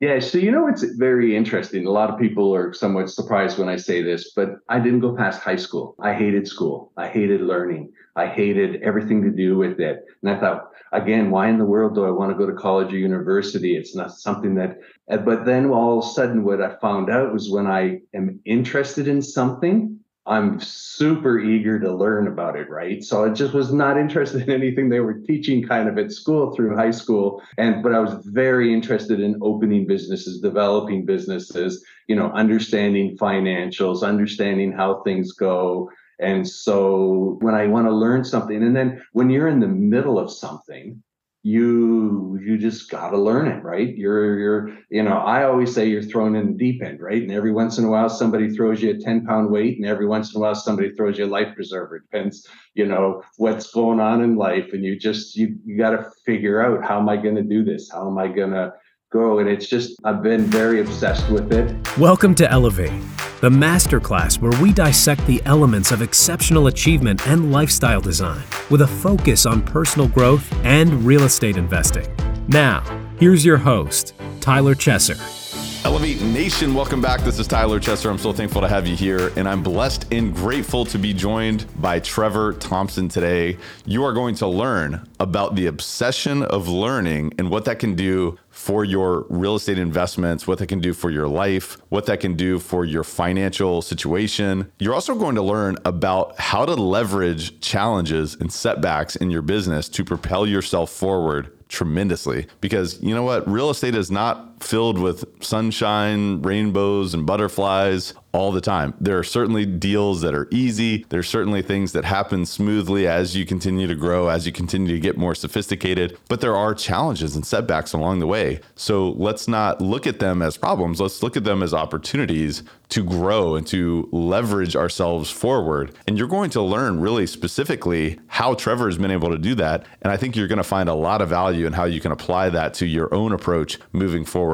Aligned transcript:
Yeah, 0.00 0.18
so 0.18 0.38
you 0.38 0.50
know 0.50 0.66
it's 0.66 0.82
very 0.82 1.36
interesting. 1.36 1.84
A 1.84 1.90
lot 1.90 2.08
of 2.08 2.18
people 2.18 2.54
are 2.54 2.72
somewhat 2.72 3.10
surprised 3.10 3.58
when 3.58 3.68
I 3.68 3.76
say 3.76 4.00
this, 4.00 4.32
but 4.34 4.54
I 4.70 4.80
didn't 4.80 5.00
go 5.00 5.14
past 5.14 5.42
high 5.42 5.56
school. 5.56 5.94
I 6.00 6.14
hated 6.14 6.48
school. 6.48 6.90
I 6.96 7.06
hated 7.06 7.42
learning. 7.42 7.92
I 8.16 8.26
hated 8.26 8.80
everything 8.82 9.22
to 9.22 9.30
do 9.30 9.58
with 9.58 9.78
it. 9.78 10.06
And 10.22 10.30
I 10.30 10.40
thought, 10.40 10.70
again, 10.92 11.30
why 11.30 11.50
in 11.50 11.58
the 11.58 11.66
world 11.66 11.94
do 11.94 12.06
I 12.06 12.10
want 12.10 12.32
to 12.32 12.38
go 12.38 12.46
to 12.50 12.56
college 12.56 12.94
or 12.94 12.98
university? 12.98 13.76
It's 13.76 13.94
not 13.94 14.12
something 14.12 14.54
that, 14.54 14.78
but 15.06 15.44
then 15.44 15.66
all 15.66 15.98
of 15.98 16.04
a 16.06 16.08
sudden, 16.08 16.44
what 16.44 16.62
I 16.62 16.76
found 16.80 17.10
out 17.10 17.34
was 17.34 17.50
when 17.50 17.66
I 17.66 18.00
am 18.14 18.40
interested 18.46 19.06
in 19.06 19.20
something, 19.20 19.99
I'm 20.26 20.60
super 20.60 21.40
eager 21.40 21.80
to 21.80 21.94
learn 21.94 22.26
about 22.26 22.56
it, 22.56 22.68
right? 22.68 23.02
So 23.02 23.24
I 23.24 23.30
just 23.30 23.54
was 23.54 23.72
not 23.72 23.98
interested 23.98 24.42
in 24.42 24.50
anything 24.50 24.88
they 24.88 25.00
were 25.00 25.14
teaching 25.14 25.66
kind 25.66 25.88
of 25.88 25.96
at 25.98 26.12
school 26.12 26.54
through 26.54 26.76
high 26.76 26.90
school. 26.90 27.42
And 27.56 27.82
but 27.82 27.94
I 27.94 28.00
was 28.00 28.14
very 28.26 28.72
interested 28.72 29.20
in 29.20 29.38
opening 29.40 29.86
businesses, 29.86 30.40
developing 30.40 31.06
businesses, 31.06 31.82
you 32.06 32.16
know, 32.16 32.30
understanding 32.32 33.16
financials, 33.16 34.02
understanding 34.02 34.72
how 34.72 35.02
things 35.02 35.32
go. 35.32 35.90
And 36.18 36.46
so 36.46 37.38
when 37.40 37.54
I 37.54 37.66
want 37.66 37.86
to 37.86 37.92
learn 37.92 38.24
something, 38.24 38.62
and 38.62 38.76
then 38.76 39.02
when 39.12 39.30
you're 39.30 39.48
in 39.48 39.60
the 39.60 39.68
middle 39.68 40.18
of 40.18 40.30
something, 40.30 41.02
you 41.42 42.38
you 42.42 42.58
just 42.58 42.90
got 42.90 43.10
to 43.10 43.18
learn 43.18 43.48
it 43.48 43.62
right? 43.62 43.96
You're 43.96 44.38
you're 44.38 44.78
you 44.90 45.02
know 45.02 45.16
i 45.16 45.44
always 45.44 45.74
say 45.74 45.88
you're 45.88 46.02
thrown 46.02 46.36
in 46.36 46.52
the 46.52 46.58
deep 46.58 46.82
end 46.82 47.00
right? 47.00 47.22
And 47.22 47.32
every 47.32 47.52
once 47.52 47.78
in 47.78 47.84
a 47.84 47.88
while 47.88 48.10
somebody 48.10 48.50
throws 48.50 48.82
you 48.82 48.90
a 48.90 48.98
10 48.98 49.24
pound 49.24 49.50
weight 49.50 49.78
and 49.78 49.86
every 49.86 50.06
once 50.06 50.34
in 50.34 50.38
a 50.38 50.40
while 50.40 50.54
somebody 50.54 50.94
throws 50.94 51.18
you 51.18 51.24
a 51.24 51.26
life 51.26 51.54
preserver. 51.54 51.96
It 51.96 52.02
depends 52.10 52.46
you 52.74 52.86
know 52.86 53.22
what's 53.38 53.72
going 53.72 54.00
on 54.00 54.22
in 54.22 54.36
life 54.36 54.72
and 54.74 54.84
you 54.84 54.98
just 54.98 55.34
you, 55.34 55.56
you 55.64 55.78
got 55.78 55.90
to 55.90 56.10
figure 56.26 56.62
out 56.62 56.84
how 56.84 56.98
am 56.98 57.08
i 57.08 57.16
going 57.16 57.36
to 57.36 57.42
do 57.42 57.64
this? 57.64 57.90
How 57.90 58.06
am 58.06 58.18
i 58.18 58.28
going 58.28 58.52
to 58.52 58.74
go? 59.10 59.38
And 59.38 59.48
it's 59.48 59.66
just 59.66 59.98
i've 60.04 60.22
been 60.22 60.44
very 60.44 60.80
obsessed 60.80 61.28
with 61.30 61.52
it. 61.54 61.74
Welcome 61.96 62.34
to 62.34 62.50
elevate 62.50 62.92
the 63.40 63.50
masterclass 63.50 64.40
where 64.40 64.62
we 64.62 64.72
dissect 64.72 65.26
the 65.26 65.42
elements 65.44 65.92
of 65.92 66.02
exceptional 66.02 66.66
achievement 66.66 67.26
and 67.26 67.52
lifestyle 67.52 68.00
design 68.00 68.42
with 68.70 68.82
a 68.82 68.86
focus 68.86 69.46
on 69.46 69.62
personal 69.62 70.08
growth 70.08 70.52
and 70.64 71.04
real 71.04 71.22
estate 71.24 71.56
investing. 71.56 72.06
Now, 72.48 72.82
here's 73.18 73.44
your 73.44 73.58
host, 73.58 74.14
Tyler 74.40 74.74
Chesser. 74.74 75.39
Elevate 75.82 76.20
Nation, 76.20 76.74
welcome 76.74 77.00
back. 77.00 77.22
This 77.22 77.38
is 77.38 77.46
Tyler 77.46 77.80
Chesser. 77.80 78.10
I'm 78.10 78.18
so 78.18 78.34
thankful 78.34 78.60
to 78.60 78.68
have 78.68 78.86
you 78.86 78.94
here, 78.94 79.32
and 79.36 79.48
I'm 79.48 79.62
blessed 79.62 80.12
and 80.12 80.34
grateful 80.34 80.84
to 80.84 80.98
be 80.98 81.14
joined 81.14 81.64
by 81.80 82.00
Trevor 82.00 82.52
Thompson 82.52 83.08
today. 83.08 83.56
You 83.86 84.04
are 84.04 84.12
going 84.12 84.34
to 84.36 84.46
learn 84.46 85.08
about 85.20 85.54
the 85.54 85.68
obsession 85.68 86.42
of 86.42 86.68
learning 86.68 87.32
and 87.38 87.48
what 87.48 87.64
that 87.64 87.78
can 87.78 87.94
do 87.94 88.38
for 88.50 88.84
your 88.84 89.24
real 89.30 89.54
estate 89.54 89.78
investments, 89.78 90.46
what 90.46 90.58
that 90.58 90.66
can 90.66 90.80
do 90.80 90.92
for 90.92 91.10
your 91.10 91.28
life, 91.28 91.78
what 91.88 92.04
that 92.06 92.20
can 92.20 92.34
do 92.34 92.58
for 92.58 92.84
your 92.84 93.02
financial 93.02 93.80
situation. 93.80 94.70
You're 94.80 94.94
also 94.94 95.14
going 95.14 95.36
to 95.36 95.42
learn 95.42 95.78
about 95.86 96.38
how 96.38 96.66
to 96.66 96.74
leverage 96.74 97.58
challenges 97.60 98.34
and 98.34 98.52
setbacks 98.52 99.16
in 99.16 99.30
your 99.30 99.42
business 99.42 99.88
to 99.88 100.04
propel 100.04 100.46
yourself 100.46 100.90
forward 100.90 101.50
tremendously 101.70 102.46
because 102.60 103.00
you 103.00 103.14
know 103.14 103.22
what 103.22 103.48
real 103.48 103.70
estate 103.70 103.94
is 103.94 104.10
not 104.10 104.49
filled 104.60 104.98
with 104.98 105.24
sunshine, 105.42 106.42
rainbows, 106.42 107.14
and 107.14 107.26
butterflies 107.26 108.14
all 108.32 108.52
the 108.52 108.60
time. 108.60 108.94
There 109.00 109.18
are 109.18 109.24
certainly 109.24 109.66
deals 109.66 110.20
that 110.20 110.34
are 110.34 110.46
easy. 110.50 111.04
There's 111.08 111.28
certainly 111.28 111.62
things 111.62 111.92
that 111.92 112.04
happen 112.04 112.46
smoothly 112.46 113.08
as 113.08 113.36
you 113.36 113.44
continue 113.44 113.86
to 113.88 113.94
grow, 113.94 114.28
as 114.28 114.46
you 114.46 114.52
continue 114.52 114.94
to 114.94 115.00
get 115.00 115.16
more 115.16 115.34
sophisticated, 115.34 116.16
but 116.28 116.40
there 116.40 116.56
are 116.56 116.74
challenges 116.74 117.34
and 117.34 117.44
setbacks 117.44 117.92
along 117.92 118.20
the 118.20 118.26
way. 118.26 118.60
So 118.76 119.10
let's 119.10 119.48
not 119.48 119.80
look 119.80 120.06
at 120.06 120.20
them 120.20 120.42
as 120.42 120.56
problems. 120.56 121.00
Let's 121.00 121.22
look 121.22 121.36
at 121.36 121.44
them 121.44 121.62
as 121.62 121.74
opportunities 121.74 122.62
to 122.90 123.04
grow 123.04 123.54
and 123.54 123.66
to 123.68 124.08
leverage 124.12 124.74
ourselves 124.74 125.30
forward. 125.30 125.94
And 126.06 126.18
you're 126.18 126.28
going 126.28 126.50
to 126.50 126.62
learn 126.62 127.00
really 127.00 127.26
specifically 127.26 128.18
how 128.26 128.54
Trevor 128.54 128.86
has 128.86 128.98
been 128.98 129.12
able 129.12 129.30
to 129.30 129.38
do 129.38 129.54
that. 129.56 129.86
And 130.02 130.12
I 130.12 130.16
think 130.16 130.34
you're 130.34 130.48
going 130.48 130.58
to 130.58 130.64
find 130.64 130.88
a 130.88 130.94
lot 130.94 131.22
of 131.22 131.28
value 131.28 131.66
in 131.66 131.72
how 131.72 131.84
you 131.84 132.00
can 132.00 132.12
apply 132.12 132.50
that 132.50 132.74
to 132.74 132.86
your 132.86 133.12
own 133.14 133.32
approach 133.32 133.78
moving 133.92 134.24
forward. 134.24 134.49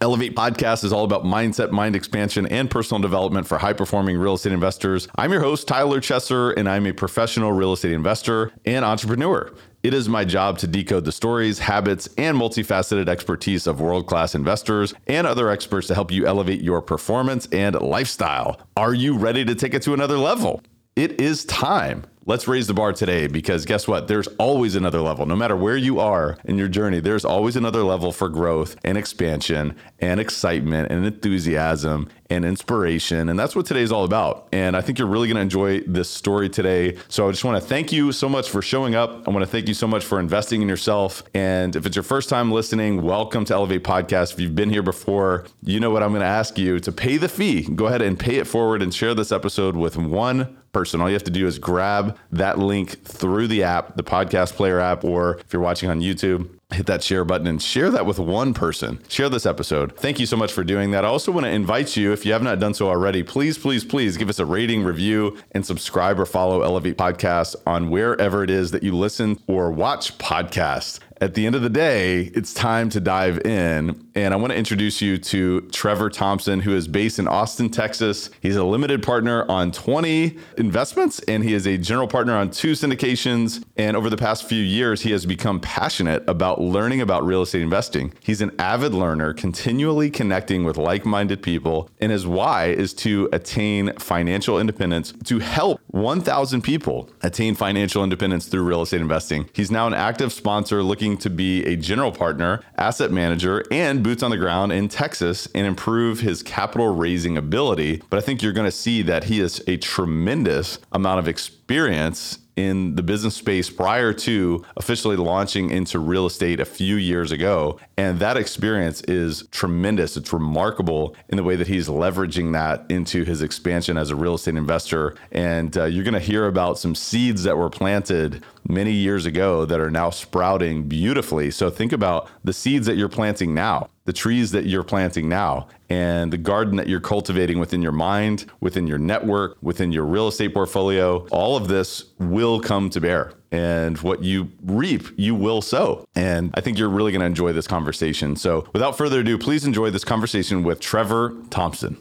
Elevate 0.00 0.36
Podcast 0.36 0.84
is 0.84 0.92
all 0.92 1.04
about 1.04 1.24
mindset, 1.24 1.70
mind 1.70 1.96
expansion, 1.96 2.46
and 2.48 2.70
personal 2.70 3.00
development 3.00 3.46
for 3.46 3.56
high 3.56 3.72
performing 3.72 4.18
real 4.18 4.34
estate 4.34 4.52
investors. 4.52 5.08
I'm 5.16 5.32
your 5.32 5.40
host, 5.40 5.66
Tyler 5.66 6.00
Chesser, 6.00 6.54
and 6.54 6.68
I'm 6.68 6.86
a 6.86 6.92
professional 6.92 7.52
real 7.52 7.72
estate 7.72 7.92
investor 7.92 8.52
and 8.66 8.84
entrepreneur. 8.84 9.50
It 9.82 9.94
is 9.94 10.06
my 10.08 10.24
job 10.24 10.58
to 10.58 10.66
decode 10.66 11.06
the 11.06 11.12
stories, 11.12 11.60
habits, 11.60 12.08
and 12.18 12.36
multifaceted 12.36 13.08
expertise 13.08 13.66
of 13.66 13.80
world 13.80 14.06
class 14.06 14.34
investors 14.34 14.92
and 15.06 15.26
other 15.26 15.48
experts 15.48 15.86
to 15.86 15.94
help 15.94 16.10
you 16.10 16.26
elevate 16.26 16.60
your 16.60 16.82
performance 16.82 17.48
and 17.50 17.80
lifestyle. 17.80 18.60
Are 18.76 18.92
you 18.92 19.16
ready 19.16 19.44
to 19.46 19.54
take 19.54 19.72
it 19.72 19.82
to 19.82 19.94
another 19.94 20.18
level? 20.18 20.60
It 20.94 21.20
is 21.20 21.44
time 21.46 22.04
let's 22.26 22.48
raise 22.48 22.66
the 22.66 22.74
bar 22.74 22.92
today 22.92 23.28
because 23.28 23.64
guess 23.64 23.86
what? 23.86 24.08
There's 24.08 24.26
always 24.38 24.74
another 24.74 25.00
level. 25.00 25.26
No 25.26 25.36
matter 25.36 25.56
where 25.56 25.76
you 25.76 26.00
are 26.00 26.36
in 26.44 26.58
your 26.58 26.68
journey, 26.68 26.98
there's 26.98 27.24
always 27.24 27.54
another 27.54 27.84
level 27.84 28.10
for 28.12 28.28
growth 28.28 28.76
and 28.84 28.98
expansion 28.98 29.76
and 30.00 30.20
excitement 30.20 30.90
and 30.90 31.06
enthusiasm 31.06 32.08
and 32.30 32.44
inspiration. 32.44 33.28
And 33.28 33.38
that's 33.38 33.54
what 33.54 33.66
today's 33.66 33.92
all 33.92 34.04
about. 34.04 34.48
And 34.52 34.76
I 34.76 34.80
think 34.80 34.98
you're 34.98 35.08
really 35.08 35.28
going 35.28 35.36
to 35.36 35.42
enjoy 35.42 35.80
this 35.80 36.10
story 36.10 36.48
today. 36.48 36.96
So 37.08 37.28
I 37.28 37.30
just 37.30 37.44
want 37.44 37.62
to 37.62 37.66
thank 37.66 37.92
you 37.92 38.12
so 38.12 38.28
much 38.28 38.50
for 38.50 38.62
showing 38.62 38.94
up. 38.94 39.26
I 39.26 39.30
want 39.30 39.44
to 39.44 39.50
thank 39.50 39.68
you 39.68 39.74
so 39.74 39.86
much 39.86 40.04
for 40.04 40.18
investing 40.18 40.62
in 40.62 40.68
yourself. 40.68 41.22
And 41.34 41.76
if 41.76 41.86
it's 41.86 41.96
your 41.96 42.02
first 42.02 42.28
time 42.28 42.50
listening, 42.50 43.02
welcome 43.02 43.44
to 43.46 43.54
Elevate 43.54 43.84
Podcast. 43.84 44.32
If 44.32 44.40
you've 44.40 44.54
been 44.54 44.70
here 44.70 44.82
before, 44.82 45.44
you 45.62 45.80
know 45.80 45.90
what 45.90 46.02
I'm 46.02 46.10
going 46.10 46.20
to 46.20 46.26
ask 46.26 46.58
you 46.58 46.80
to 46.80 46.92
pay 46.92 47.16
the 47.16 47.28
fee. 47.28 47.62
Go 47.62 47.86
ahead 47.86 48.02
and 48.02 48.18
pay 48.18 48.36
it 48.36 48.46
forward 48.46 48.82
and 48.82 48.94
share 48.94 49.14
this 49.14 49.32
episode 49.32 49.76
with 49.76 49.96
one 49.96 50.56
person. 50.72 51.00
All 51.00 51.08
you 51.08 51.14
have 51.14 51.24
to 51.24 51.30
do 51.30 51.46
is 51.46 51.58
grab 51.58 52.18
that 52.32 52.58
link 52.58 53.02
through 53.04 53.48
the 53.48 53.62
app, 53.62 53.96
the 53.96 54.04
podcast 54.04 54.54
player 54.54 54.78
app, 54.78 55.04
or 55.04 55.38
if 55.38 55.52
you're 55.52 55.62
watching 55.62 55.88
on 55.88 56.00
YouTube, 56.00 56.50
hit 56.72 56.86
that 56.86 57.02
share 57.02 57.24
button 57.24 57.46
and 57.46 57.62
share 57.62 57.90
that 57.90 58.06
with 58.06 58.18
one 58.18 58.52
person. 58.52 59.00
Share 59.08 59.28
this 59.28 59.46
episode. 59.46 59.96
Thank 59.96 60.18
you 60.18 60.26
so 60.26 60.36
much 60.36 60.52
for 60.52 60.64
doing 60.64 60.90
that. 60.90 61.04
I 61.04 61.08
also 61.08 61.30
want 61.30 61.44
to 61.44 61.50
invite 61.50 61.96
you, 61.96 62.12
if 62.12 62.26
you 62.26 62.32
have 62.32 62.42
not 62.42 62.58
done 62.58 62.74
so 62.74 62.88
already, 62.88 63.22
please, 63.22 63.56
please, 63.56 63.84
please 63.84 64.16
give 64.16 64.28
us 64.28 64.38
a 64.38 64.46
rating, 64.46 64.82
review, 64.82 65.36
and 65.52 65.64
subscribe 65.64 66.18
or 66.18 66.26
follow 66.26 66.62
Elevate 66.62 66.98
Podcast 66.98 67.54
on 67.66 67.90
wherever 67.90 68.42
it 68.42 68.50
is 68.50 68.72
that 68.72 68.82
you 68.82 68.96
listen 68.96 69.38
or 69.46 69.70
watch 69.70 70.18
podcasts 70.18 70.98
at 71.20 71.34
the 71.34 71.46
end 71.46 71.54
of 71.54 71.62
the 71.62 71.70
day, 71.70 72.30
it's 72.34 72.52
time 72.52 72.90
to 72.90 73.00
dive 73.00 73.38
in. 73.46 74.06
And 74.14 74.34
I 74.34 74.36
want 74.36 74.52
to 74.52 74.58
introduce 74.58 75.00
you 75.00 75.18
to 75.18 75.62
Trevor 75.72 76.10
Thompson, 76.10 76.60
who 76.60 76.74
is 76.74 76.88
based 76.88 77.18
in 77.18 77.26
Austin, 77.26 77.70
Texas. 77.70 78.30
He's 78.40 78.56
a 78.56 78.64
limited 78.64 79.02
partner 79.02 79.50
on 79.50 79.72
20 79.72 80.36
investments 80.58 81.20
and 81.20 81.42
he 81.42 81.54
is 81.54 81.66
a 81.66 81.78
general 81.78 82.08
partner 82.08 82.36
on 82.36 82.50
two 82.50 82.72
syndications. 82.72 83.64
And 83.76 83.96
over 83.96 84.08
the 84.08 84.16
past 84.16 84.48
few 84.48 84.62
years, 84.62 85.02
he 85.02 85.10
has 85.12 85.26
become 85.26 85.60
passionate 85.60 86.24
about 86.28 86.60
learning 86.60 87.00
about 87.00 87.24
real 87.24 87.42
estate 87.42 87.62
investing. 87.62 88.12
He's 88.20 88.40
an 88.40 88.52
avid 88.58 88.94
learner, 88.94 89.34
continually 89.34 90.10
connecting 90.10 90.64
with 90.64 90.76
like 90.76 91.04
minded 91.04 91.42
people. 91.42 91.90
And 92.00 92.10
his 92.10 92.26
why 92.26 92.66
is 92.66 92.94
to 92.94 93.28
attain 93.32 93.92
financial 93.98 94.58
independence, 94.58 95.12
to 95.24 95.40
help 95.40 95.80
1,000 95.88 96.62
people 96.62 97.10
attain 97.22 97.54
financial 97.54 98.02
independence 98.02 98.46
through 98.46 98.62
real 98.62 98.82
estate 98.82 99.00
investing. 99.00 99.48
He's 99.52 99.70
now 99.70 99.86
an 99.86 99.94
active 99.94 100.32
sponsor 100.32 100.82
looking 100.82 101.16
to 101.18 101.30
be 101.30 101.64
a 101.64 101.76
general 101.76 102.12
partner, 102.12 102.62
asset 102.76 103.10
manager, 103.10 103.64
and 103.70 104.02
boots 104.02 104.22
on 104.22 104.30
the 104.30 104.36
ground 104.36 104.72
in 104.72 104.88
Texas 104.88 105.48
and 105.54 105.66
improve 105.66 106.20
his 106.20 106.42
capital 106.42 106.94
raising 106.94 107.36
ability. 107.36 108.02
But 108.08 108.18
I 108.18 108.20
think 108.20 108.42
you're 108.42 108.52
going 108.52 108.66
to 108.66 108.70
see 108.70 109.02
that 109.02 109.24
he 109.24 109.38
has 109.40 109.62
a 109.66 109.76
tremendous 109.76 110.78
amount 110.92 111.18
of 111.18 111.28
experience 111.28 112.38
in 112.56 112.94
the 112.94 113.02
business 113.02 113.34
space 113.34 113.68
prior 113.68 114.12
to 114.14 114.64
officially 114.76 115.16
launching 115.16 115.70
into 115.70 115.98
real 115.98 116.26
estate 116.26 116.58
a 116.58 116.64
few 116.64 116.96
years 116.96 117.30
ago. 117.30 117.78
And 117.98 118.18
that 118.18 118.36
experience 118.36 119.02
is 119.02 119.46
tremendous. 119.50 120.16
It's 120.16 120.32
remarkable 120.32 121.14
in 121.28 121.36
the 121.36 121.44
way 121.44 121.56
that 121.56 121.66
he's 121.66 121.88
leveraging 121.88 122.52
that 122.54 122.90
into 122.90 123.24
his 123.24 123.42
expansion 123.42 123.98
as 123.98 124.10
a 124.10 124.16
real 124.16 124.34
estate 124.34 124.56
investor. 124.56 125.16
And 125.32 125.76
uh, 125.76 125.84
you're 125.84 126.04
going 126.04 126.14
to 126.14 126.20
hear 126.20 126.46
about 126.46 126.78
some 126.78 126.94
seeds 126.94 127.42
that 127.42 127.58
were 127.58 127.70
planted 127.70 128.42
many 128.68 128.92
years 128.92 129.26
ago 129.26 129.64
that 129.64 129.80
are 129.80 129.90
now 129.90 130.10
sprouting 130.10 130.84
beautifully. 130.84 131.50
So 131.50 131.70
think 131.70 131.92
about 131.92 132.28
the 132.44 132.52
seeds 132.52 132.86
that 132.86 132.96
you're 132.96 133.08
planting 133.08 133.54
now, 133.54 133.88
the 134.04 134.12
trees 134.12 134.50
that 134.52 134.66
you're 134.66 134.82
planting 134.82 135.28
now, 135.28 135.68
and 135.88 136.32
the 136.32 136.38
garden 136.38 136.76
that 136.76 136.88
you're 136.88 137.00
cultivating 137.00 137.58
within 137.58 137.82
your 137.82 137.92
mind, 137.92 138.46
within 138.60 138.86
your 138.86 138.98
network, 138.98 139.56
within 139.62 139.92
your 139.92 140.04
real 140.04 140.28
estate 140.28 140.54
portfolio. 140.54 141.26
All 141.30 141.56
of 141.56 141.68
this 141.68 142.04
will 142.18 142.60
come 142.60 142.90
to 142.90 143.00
bear. 143.00 143.32
And 143.52 143.96
what 143.98 144.22
you 144.22 144.50
reap, 144.64 145.06
you 145.16 145.34
will 145.34 145.62
sow. 145.62 146.04
And 146.14 146.50
I 146.54 146.60
think 146.60 146.78
you're 146.78 146.88
really 146.88 147.12
going 147.12 147.20
to 147.20 147.26
enjoy 147.26 147.52
this 147.52 147.66
conversation. 147.66 148.36
So 148.36 148.68
without 148.72 148.98
further 148.98 149.20
ado, 149.20 149.38
please 149.38 149.64
enjoy 149.64 149.90
this 149.90 150.04
conversation 150.04 150.62
with 150.62 150.80
Trevor 150.80 151.34
Thompson. 151.50 151.96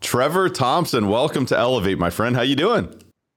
Trevor 0.00 0.48
Thompson, 0.48 1.08
welcome 1.08 1.46
to 1.46 1.58
Elevate, 1.58 1.98
my 1.98 2.10
friend. 2.10 2.36
How 2.36 2.42
you 2.42 2.56
doing? 2.56 2.94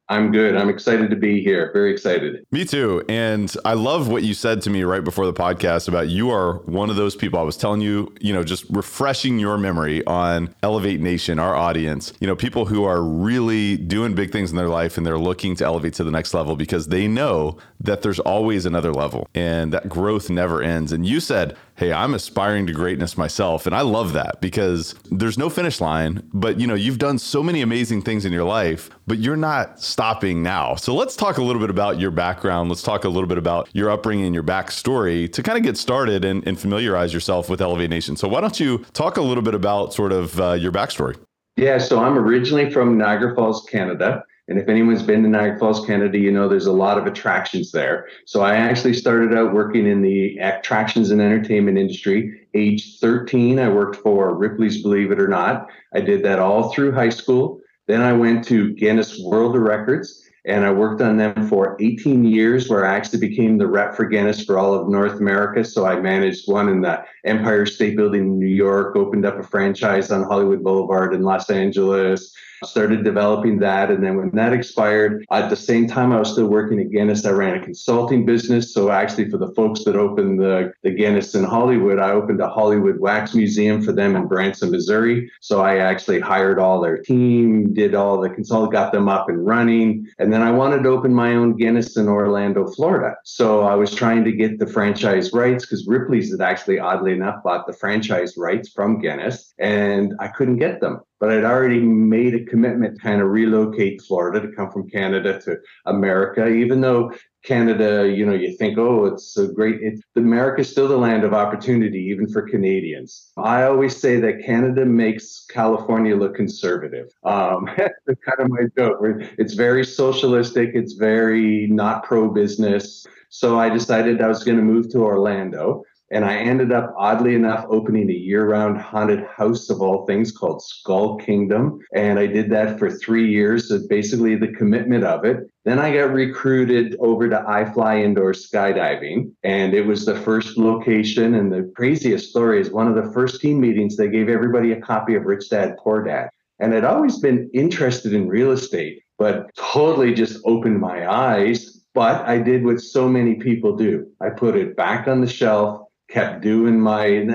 I'm 0.10 0.32
good. 0.32 0.58
I'm 0.58 0.70
excited 0.70 1.10
to 1.12 1.16
be 1.16 1.42
here. 1.42 1.72
Very 1.72 1.92
excited. 1.92 2.46
Me 2.52 2.66
too. 2.66 3.04
And 3.08 3.54
I 3.64 3.74
love 3.74 4.10
what 4.10 4.24
you 4.24 4.34
said 4.34 4.62
to 4.64 4.70
me 4.70 4.84
right 4.84 5.04
before 5.04 5.26
the 5.26 5.34
podcast 5.34 5.88
about 5.88 6.10
you 6.10 6.30
are 6.30 6.58
one 6.66 6.90
of 6.90 6.98
those 6.98 7.16
people. 7.16 7.40
I 7.40 7.44
was 7.44 7.56
telling 7.56 7.80
you, 7.80 8.14
you 8.20 8.34
know, 8.34 8.44
just 8.44 8.66
refreshing 8.70 9.40
your 9.40 9.58
memory 9.58 10.06
on 10.06 10.54
Elevate 10.62 11.00
Nation, 11.00 11.40
our 11.40 11.56
audience, 11.56 12.12
you 12.20 12.28
know, 12.28 12.36
people 12.36 12.66
who 12.66 12.84
are 12.84 13.02
really 13.02 13.78
doing 13.78 14.14
big 14.14 14.32
things 14.32 14.52
in 14.52 14.58
their 14.58 14.68
life 14.68 14.98
and 14.98 15.06
they're 15.06 15.18
looking 15.18 15.56
to 15.56 15.66
elevate 15.66 15.94
to 15.94 16.04
the 16.04 16.12
next 16.12 16.34
level 16.34 16.58
because 16.58 16.88
they 16.88 17.08
know 17.08 17.58
that 17.80 18.02
there's 18.02 18.20
always 18.20 18.66
another 18.66 18.92
level 18.94 19.28
and 19.34 19.72
that 19.72 19.88
growth 19.88 20.30
never 20.30 20.62
ends. 20.62 20.92
And 20.92 21.06
you 21.06 21.22
said, 21.22 21.56
hey, 21.76 21.92
I'm 21.92 22.14
aspiring 22.14 22.68
to 22.68 22.74
greatness 22.74 23.18
myself. 23.18 23.66
And 23.66 23.76
I 23.76 23.82
love 23.82 24.14
that 24.14 24.42
because 24.42 24.96
there's 25.10 25.38
no 25.38 25.50
finish 25.50 25.82
line, 25.82 26.28
but 26.34 26.60
you 26.60 26.68
know, 26.68 26.76
you've 26.76 27.00
done 27.00 27.18
so 27.18 27.42
many 27.42 27.62
amazing 27.62 28.02
things 28.04 28.26
in 28.26 28.32
your 28.32 28.44
life, 28.44 28.90
but 29.08 29.20
you're 29.20 29.36
not 29.36 29.80
stopping 29.80 30.44
now. 30.44 30.76
So 30.76 30.94
let's 30.94 31.16
talk 31.16 31.38
a 31.38 31.44
little 31.44 31.60
bit 31.60 31.70
about 31.70 32.00
your 32.00 32.12
background. 32.12 32.70
Let's 32.70 32.84
talk 32.84 33.06
a 33.06 33.10
little 33.10 33.28
bit 33.28 33.38
about 33.38 33.70
your 33.74 33.90
upbringing, 33.90 34.34
your 34.34 34.44
backstory 34.44 35.32
to 35.34 35.44
kind 35.44 35.58
of 35.58 35.64
get 35.64 35.78
started 35.78 36.24
and, 36.24 36.48
and 36.48 36.60
familiarize 36.60 37.14
yourself 37.14 37.50
with 37.50 37.62
Elevate 37.62 37.90
Nation. 37.90 38.16
So 38.16 38.28
why 38.28 38.42
don't 38.42 38.60
you 38.60 38.80
talk 38.94 39.18
a 39.18 39.22
little 39.22 39.44
bit 39.44 39.56
about 39.56 39.94
sort 39.94 40.12
of 40.12 40.40
uh, 40.40 40.54
your 40.54 40.72
backstory? 40.72 41.18
Yeah, 41.56 41.78
so 41.78 42.04
I'm 42.04 42.18
originally 42.18 42.72
from 42.72 42.98
Niagara 42.98 43.36
Falls, 43.36 43.64
Canada. 43.70 44.24
And 44.48 44.60
if 44.60 44.68
anyone's 44.68 45.04
been 45.04 45.24
to 45.24 45.30
Niagara 45.30 45.58
Falls, 45.58 45.86
Canada, 45.86 46.18
you 46.18 46.30
know 46.32 46.50
there's 46.50 46.66
a 46.66 46.74
lot 46.74 46.98
of 46.98 47.06
attractions 47.06 47.72
there. 47.72 48.08
So 48.26 48.42
I 48.42 48.56
actually 48.56 48.94
started 48.94 49.34
out 49.34 49.54
working 49.54 49.88
in 49.88 50.02
the 50.02 50.38
attractions 50.40 51.12
and 51.12 51.22
entertainment 51.22 51.78
industry. 51.78 52.42
Age 52.54 53.00
13, 53.00 53.58
I 53.58 53.70
worked 53.70 53.96
for 53.98 54.36
Ripley's 54.36 54.82
Believe 54.82 55.12
It 55.12 55.20
or 55.20 55.30
Not. 55.30 55.70
I 55.94 56.02
did 56.02 56.24
that 56.24 56.40
all 56.40 56.74
through 56.74 56.92
high 56.92 57.10
school. 57.10 57.62
Then 57.88 58.02
I 58.02 58.12
went 58.12 58.46
to 58.46 58.74
Guinness 58.74 59.20
World 59.24 59.58
Records 59.58 60.24
and 60.46 60.66
I 60.66 60.72
worked 60.72 61.02
on 61.02 61.16
them 61.16 61.48
for 61.48 61.78
18 61.80 62.26
years, 62.26 62.70
where 62.70 62.86
I 62.86 62.96
actually 62.96 63.20
became 63.20 63.58
the 63.58 63.68
rep 63.68 63.96
for 63.96 64.06
Guinness 64.06 64.44
for 64.44 64.58
all 64.58 64.74
of 64.74 64.90
North 64.90 65.20
America. 65.20 65.64
So 65.64 65.86
I 65.86 66.00
managed 66.02 66.52
one 66.52 66.68
in 66.68 66.82
the 66.82 67.02
Empire 67.24 67.66
State 67.66 67.96
Building 67.96 68.24
in 68.24 68.40
New 68.40 68.54
York, 68.54 68.98
opened 68.98 69.26
up 69.26 69.40
a 69.40 69.44
franchise 69.44 70.12
on 70.12 70.24
Hollywood 70.24 70.62
Boulevard 70.62 71.14
in 71.14 71.24
Los 71.24 71.50
Angeles, 71.50 72.36
started 72.66 73.04
developing 73.04 73.60
that. 73.60 73.92
And 73.92 74.04
then 74.04 74.18
when 74.18 74.32
that 74.32 74.54
expired, 74.54 75.26
at 75.32 75.50
the 75.50 75.56
same 75.56 75.88
time 75.88 76.12
I 76.12 76.20
was 76.20 76.32
still 76.32 76.48
working 76.48 76.80
at 76.80 76.92
Guinness, 76.92 77.26
I 77.26 77.32
ran 77.32 77.58
a 77.58 77.64
consulting 77.64 78.26
business. 78.26 78.74
So 78.74 78.92
actually 78.92 79.30
for 79.30 79.38
the 79.38 79.54
folks 79.54 79.84
that 79.86 79.96
opened 79.96 80.40
the, 80.40 80.74
the 80.82 80.92
Guinness 80.92 81.36
in 81.36 81.44
Hollywood, 81.44 82.00
I 82.00 82.12
opened 82.12 82.42
a 82.42 82.50
Hollywood 82.50 83.00
Wax 83.00 83.34
Museum 83.34 83.82
for 83.82 83.92
them 83.92 84.16
in 84.16 84.28
Branson, 84.28 84.72
Missouri. 84.72 85.32
So 85.42 85.62
I 85.62 85.78
actually 85.78 86.20
hired 86.20 86.60
all 86.60 86.82
their 86.82 86.98
team, 86.98 87.74
did 87.74 87.96
all 87.96 88.20
the 88.20 88.30
consult, 88.30 88.72
got 88.72 88.92
them 88.92 89.10
up 89.10 89.30
and 89.30 89.46
running. 89.46 90.08
And 90.20 90.32
then 90.32 90.42
I 90.42 90.52
wanted 90.52 90.84
to 90.84 90.90
open 90.90 91.14
my 91.14 91.36
own 91.36 91.58
Guinness 91.58 91.98
in 91.98 92.08
Orlando, 92.08 92.68
Florida. 92.68 93.16
So 93.24 93.62
I 93.62 93.76
was 93.76 93.94
trying 93.94 94.24
to 94.26 94.32
get 94.32 94.60
the 94.60 94.68
franchise 94.68 95.34
rights 95.34 95.66
because 95.66 95.88
Ripley's 95.88 96.32
had 96.32 96.42
actually, 96.42 96.80
oddly 96.80 97.14
enough, 97.14 97.44
bought 97.44 97.68
the 97.68 97.74
franchise 97.74 98.36
rights 98.38 98.70
from 98.70 99.00
Guinness 99.00 99.54
and 99.60 100.14
I 100.20 100.28
couldn't 100.28 100.58
get 100.58 100.82
them 100.82 101.02
but 101.24 101.32
I'd 101.32 101.46
already 101.46 101.80
made 101.80 102.36
a 102.36 102.44
commitment 102.44 102.96
to 102.96 103.02
kind 103.02 103.22
of 103.22 103.30
relocate 103.30 104.02
Florida 104.02 104.42
to 104.42 104.54
come 104.54 104.70
from 104.70 104.90
Canada 104.90 105.40
to 105.46 105.56
America, 105.86 106.50
even 106.50 106.82
though 106.82 107.14
Canada, 107.46 108.14
you 108.14 108.26
know, 108.26 108.34
you 108.34 108.58
think, 108.58 108.78
oh, 108.78 109.06
it's 109.06 109.34
so 109.34 109.48
great. 109.48 109.82
It, 109.82 110.02
America's 110.18 110.70
still 110.70 110.90
the 110.90 110.98
land 110.98 111.24
of 111.24 111.34
opportunity, 111.34 112.00
even 112.12 112.28
for 112.28 112.42
Canadians. 112.42 113.32
I 113.38 113.64
always 113.64 113.96
say 113.96 114.20
that 114.20 114.44
Canada 114.46 114.86
makes 114.86 115.46
California 115.50 116.18
look 116.18 116.36
conservative. 116.36 117.08
Um, 117.24 117.70
that's 117.78 118.20
kind 118.26 118.40
of 118.40 118.50
my 118.50 118.64
joke. 118.78 118.98
It's 119.38 119.54
very 119.54 119.86
socialistic. 119.86 120.72
It's 120.74 120.96
very 120.96 121.68
not 121.68 122.04
pro 122.04 122.34
business. 122.34 123.08
So 123.30 123.58
I 123.58 123.70
decided 123.70 124.20
I 124.20 124.28
was 124.28 124.44
going 124.44 124.58
to 124.58 124.64
move 124.64 124.90
to 124.90 125.00
Orlando. 125.00 125.84
And 126.14 126.24
I 126.24 126.38
ended 126.38 126.72
up, 126.72 126.94
oddly 126.96 127.34
enough, 127.34 127.66
opening 127.70 128.08
a 128.08 128.14
year 128.14 128.48
round 128.48 128.80
haunted 128.80 129.26
house 129.36 129.72
of 129.72 129.82
all 129.82 130.06
things 130.06 130.32
called 130.32 130.62
Skull 130.62 131.18
Kingdom. 131.18 131.80
And 131.96 132.20
I 132.20 132.28
did 132.28 132.52
that 132.52 132.78
for 132.78 132.92
three 132.92 133.32
years. 133.32 133.70
So 133.70 133.80
basically, 133.90 134.36
the 134.36 134.54
commitment 134.54 135.06
of 135.06 135.26
it. 135.26 135.38
Then 135.66 135.80
I 135.80 135.92
got 135.92 136.14
recruited 136.14 136.96
over 137.00 137.28
to 137.30 137.44
iFly 137.48 138.04
Indoor 138.04 138.34
Skydiving. 138.34 139.32
And 139.44 139.74
it 139.74 139.88
was 139.88 140.06
the 140.06 140.20
first 140.20 140.56
location. 140.56 141.34
And 141.34 141.52
the 141.52 141.72
craziest 141.76 142.30
story 142.30 142.62
is 142.62 142.70
one 142.70 142.88
of 142.88 142.96
the 142.96 143.12
first 143.12 143.42
team 143.42 143.60
meetings, 143.60 143.98
they 143.98 144.08
gave 144.08 144.30
everybody 144.30 144.72
a 144.72 144.82
copy 144.82 145.16
of 145.16 145.24
Rich 145.24 145.50
Dad 145.50 145.78
Poor 145.80 146.04
Dad. 146.04 146.30
And 146.60 146.76
I'd 146.76 146.84
always 146.84 147.18
been 147.18 147.50
interested 147.56 148.14
in 148.14 148.28
real 148.28 148.52
estate, 148.52 149.02
but 149.18 149.50
totally 149.56 150.14
just 150.14 150.40
opened 150.46 150.80
my 150.80 151.12
eyes. 151.12 151.80
But 151.96 152.28
I 152.28 152.38
did 152.38 152.64
what 152.64 152.82
so 152.82 153.08
many 153.08 153.36
people 153.36 153.76
do 153.76 154.08
I 154.22 154.30
put 154.30 154.56
it 154.56 154.76
back 154.76 155.08
on 155.08 155.22
the 155.22 155.28
shelf 155.28 155.83
kept 156.14 156.42
doing 156.42 156.80
my 156.80 157.26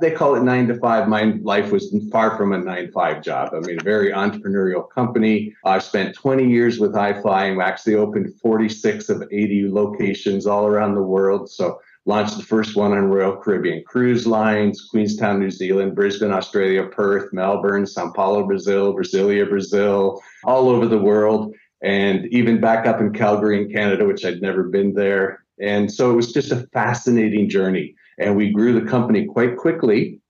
they 0.00 0.12
call 0.12 0.36
it 0.36 0.42
nine 0.42 0.68
to 0.68 0.78
five. 0.78 1.08
My 1.08 1.34
life 1.42 1.72
was 1.72 1.94
far 2.12 2.36
from 2.36 2.52
a 2.52 2.58
nine 2.58 2.86
to 2.86 2.92
five 2.92 3.22
job. 3.22 3.52
I 3.52 3.58
mean 3.60 3.80
a 3.80 3.84
very 3.84 4.12
entrepreneurial 4.12 4.88
company. 4.88 5.54
I 5.64 5.80
spent 5.80 6.14
20 6.14 6.48
years 6.48 6.78
with 6.78 6.92
iFly. 6.92 7.50
And 7.50 7.60
actually 7.60 7.96
opened 7.96 8.32
46 8.40 9.08
of 9.08 9.24
80 9.32 9.70
locations 9.70 10.46
all 10.46 10.66
around 10.66 10.94
the 10.94 11.02
world. 11.02 11.50
So 11.50 11.80
launched 12.06 12.36
the 12.36 12.44
first 12.44 12.76
one 12.76 12.92
on 12.92 13.10
royal 13.10 13.36
caribbean 13.36 13.84
cruise 13.84 14.26
lines 14.26 14.88
queenstown 14.90 15.38
new 15.38 15.50
zealand 15.50 15.94
brisbane 15.94 16.32
australia 16.32 16.84
perth 16.86 17.30
melbourne 17.34 17.84
sao 17.86 18.10
paulo 18.12 18.46
brazil 18.46 18.94
brasilia 18.94 19.46
brazil 19.46 20.18
all 20.44 20.70
over 20.70 20.86
the 20.86 20.96
world 20.96 21.54
and 21.82 22.24
even 22.32 22.62
back 22.62 22.86
up 22.86 22.98
in 22.98 23.12
calgary 23.12 23.60
in 23.60 23.70
canada 23.70 24.06
which 24.06 24.24
i'd 24.24 24.40
never 24.40 24.62
been 24.64 24.94
there. 24.94 25.44
And 25.60 25.92
so 25.92 26.12
it 26.12 26.14
was 26.14 26.32
just 26.32 26.52
a 26.52 26.68
fascinating 26.72 27.48
journey 27.48 27.96
and 28.18 28.36
we 28.36 28.50
grew 28.50 28.78
the 28.78 28.88
company 28.88 29.26
quite 29.26 29.56
quickly. 29.56 30.20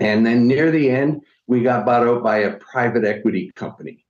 And 0.00 0.24
then 0.26 0.46
near 0.46 0.70
the 0.70 0.90
end, 0.90 1.22
we 1.46 1.62
got 1.62 1.86
bought 1.86 2.06
out 2.06 2.22
by 2.22 2.38
a 2.38 2.56
private 2.56 3.04
equity 3.04 3.52
company. 3.54 4.04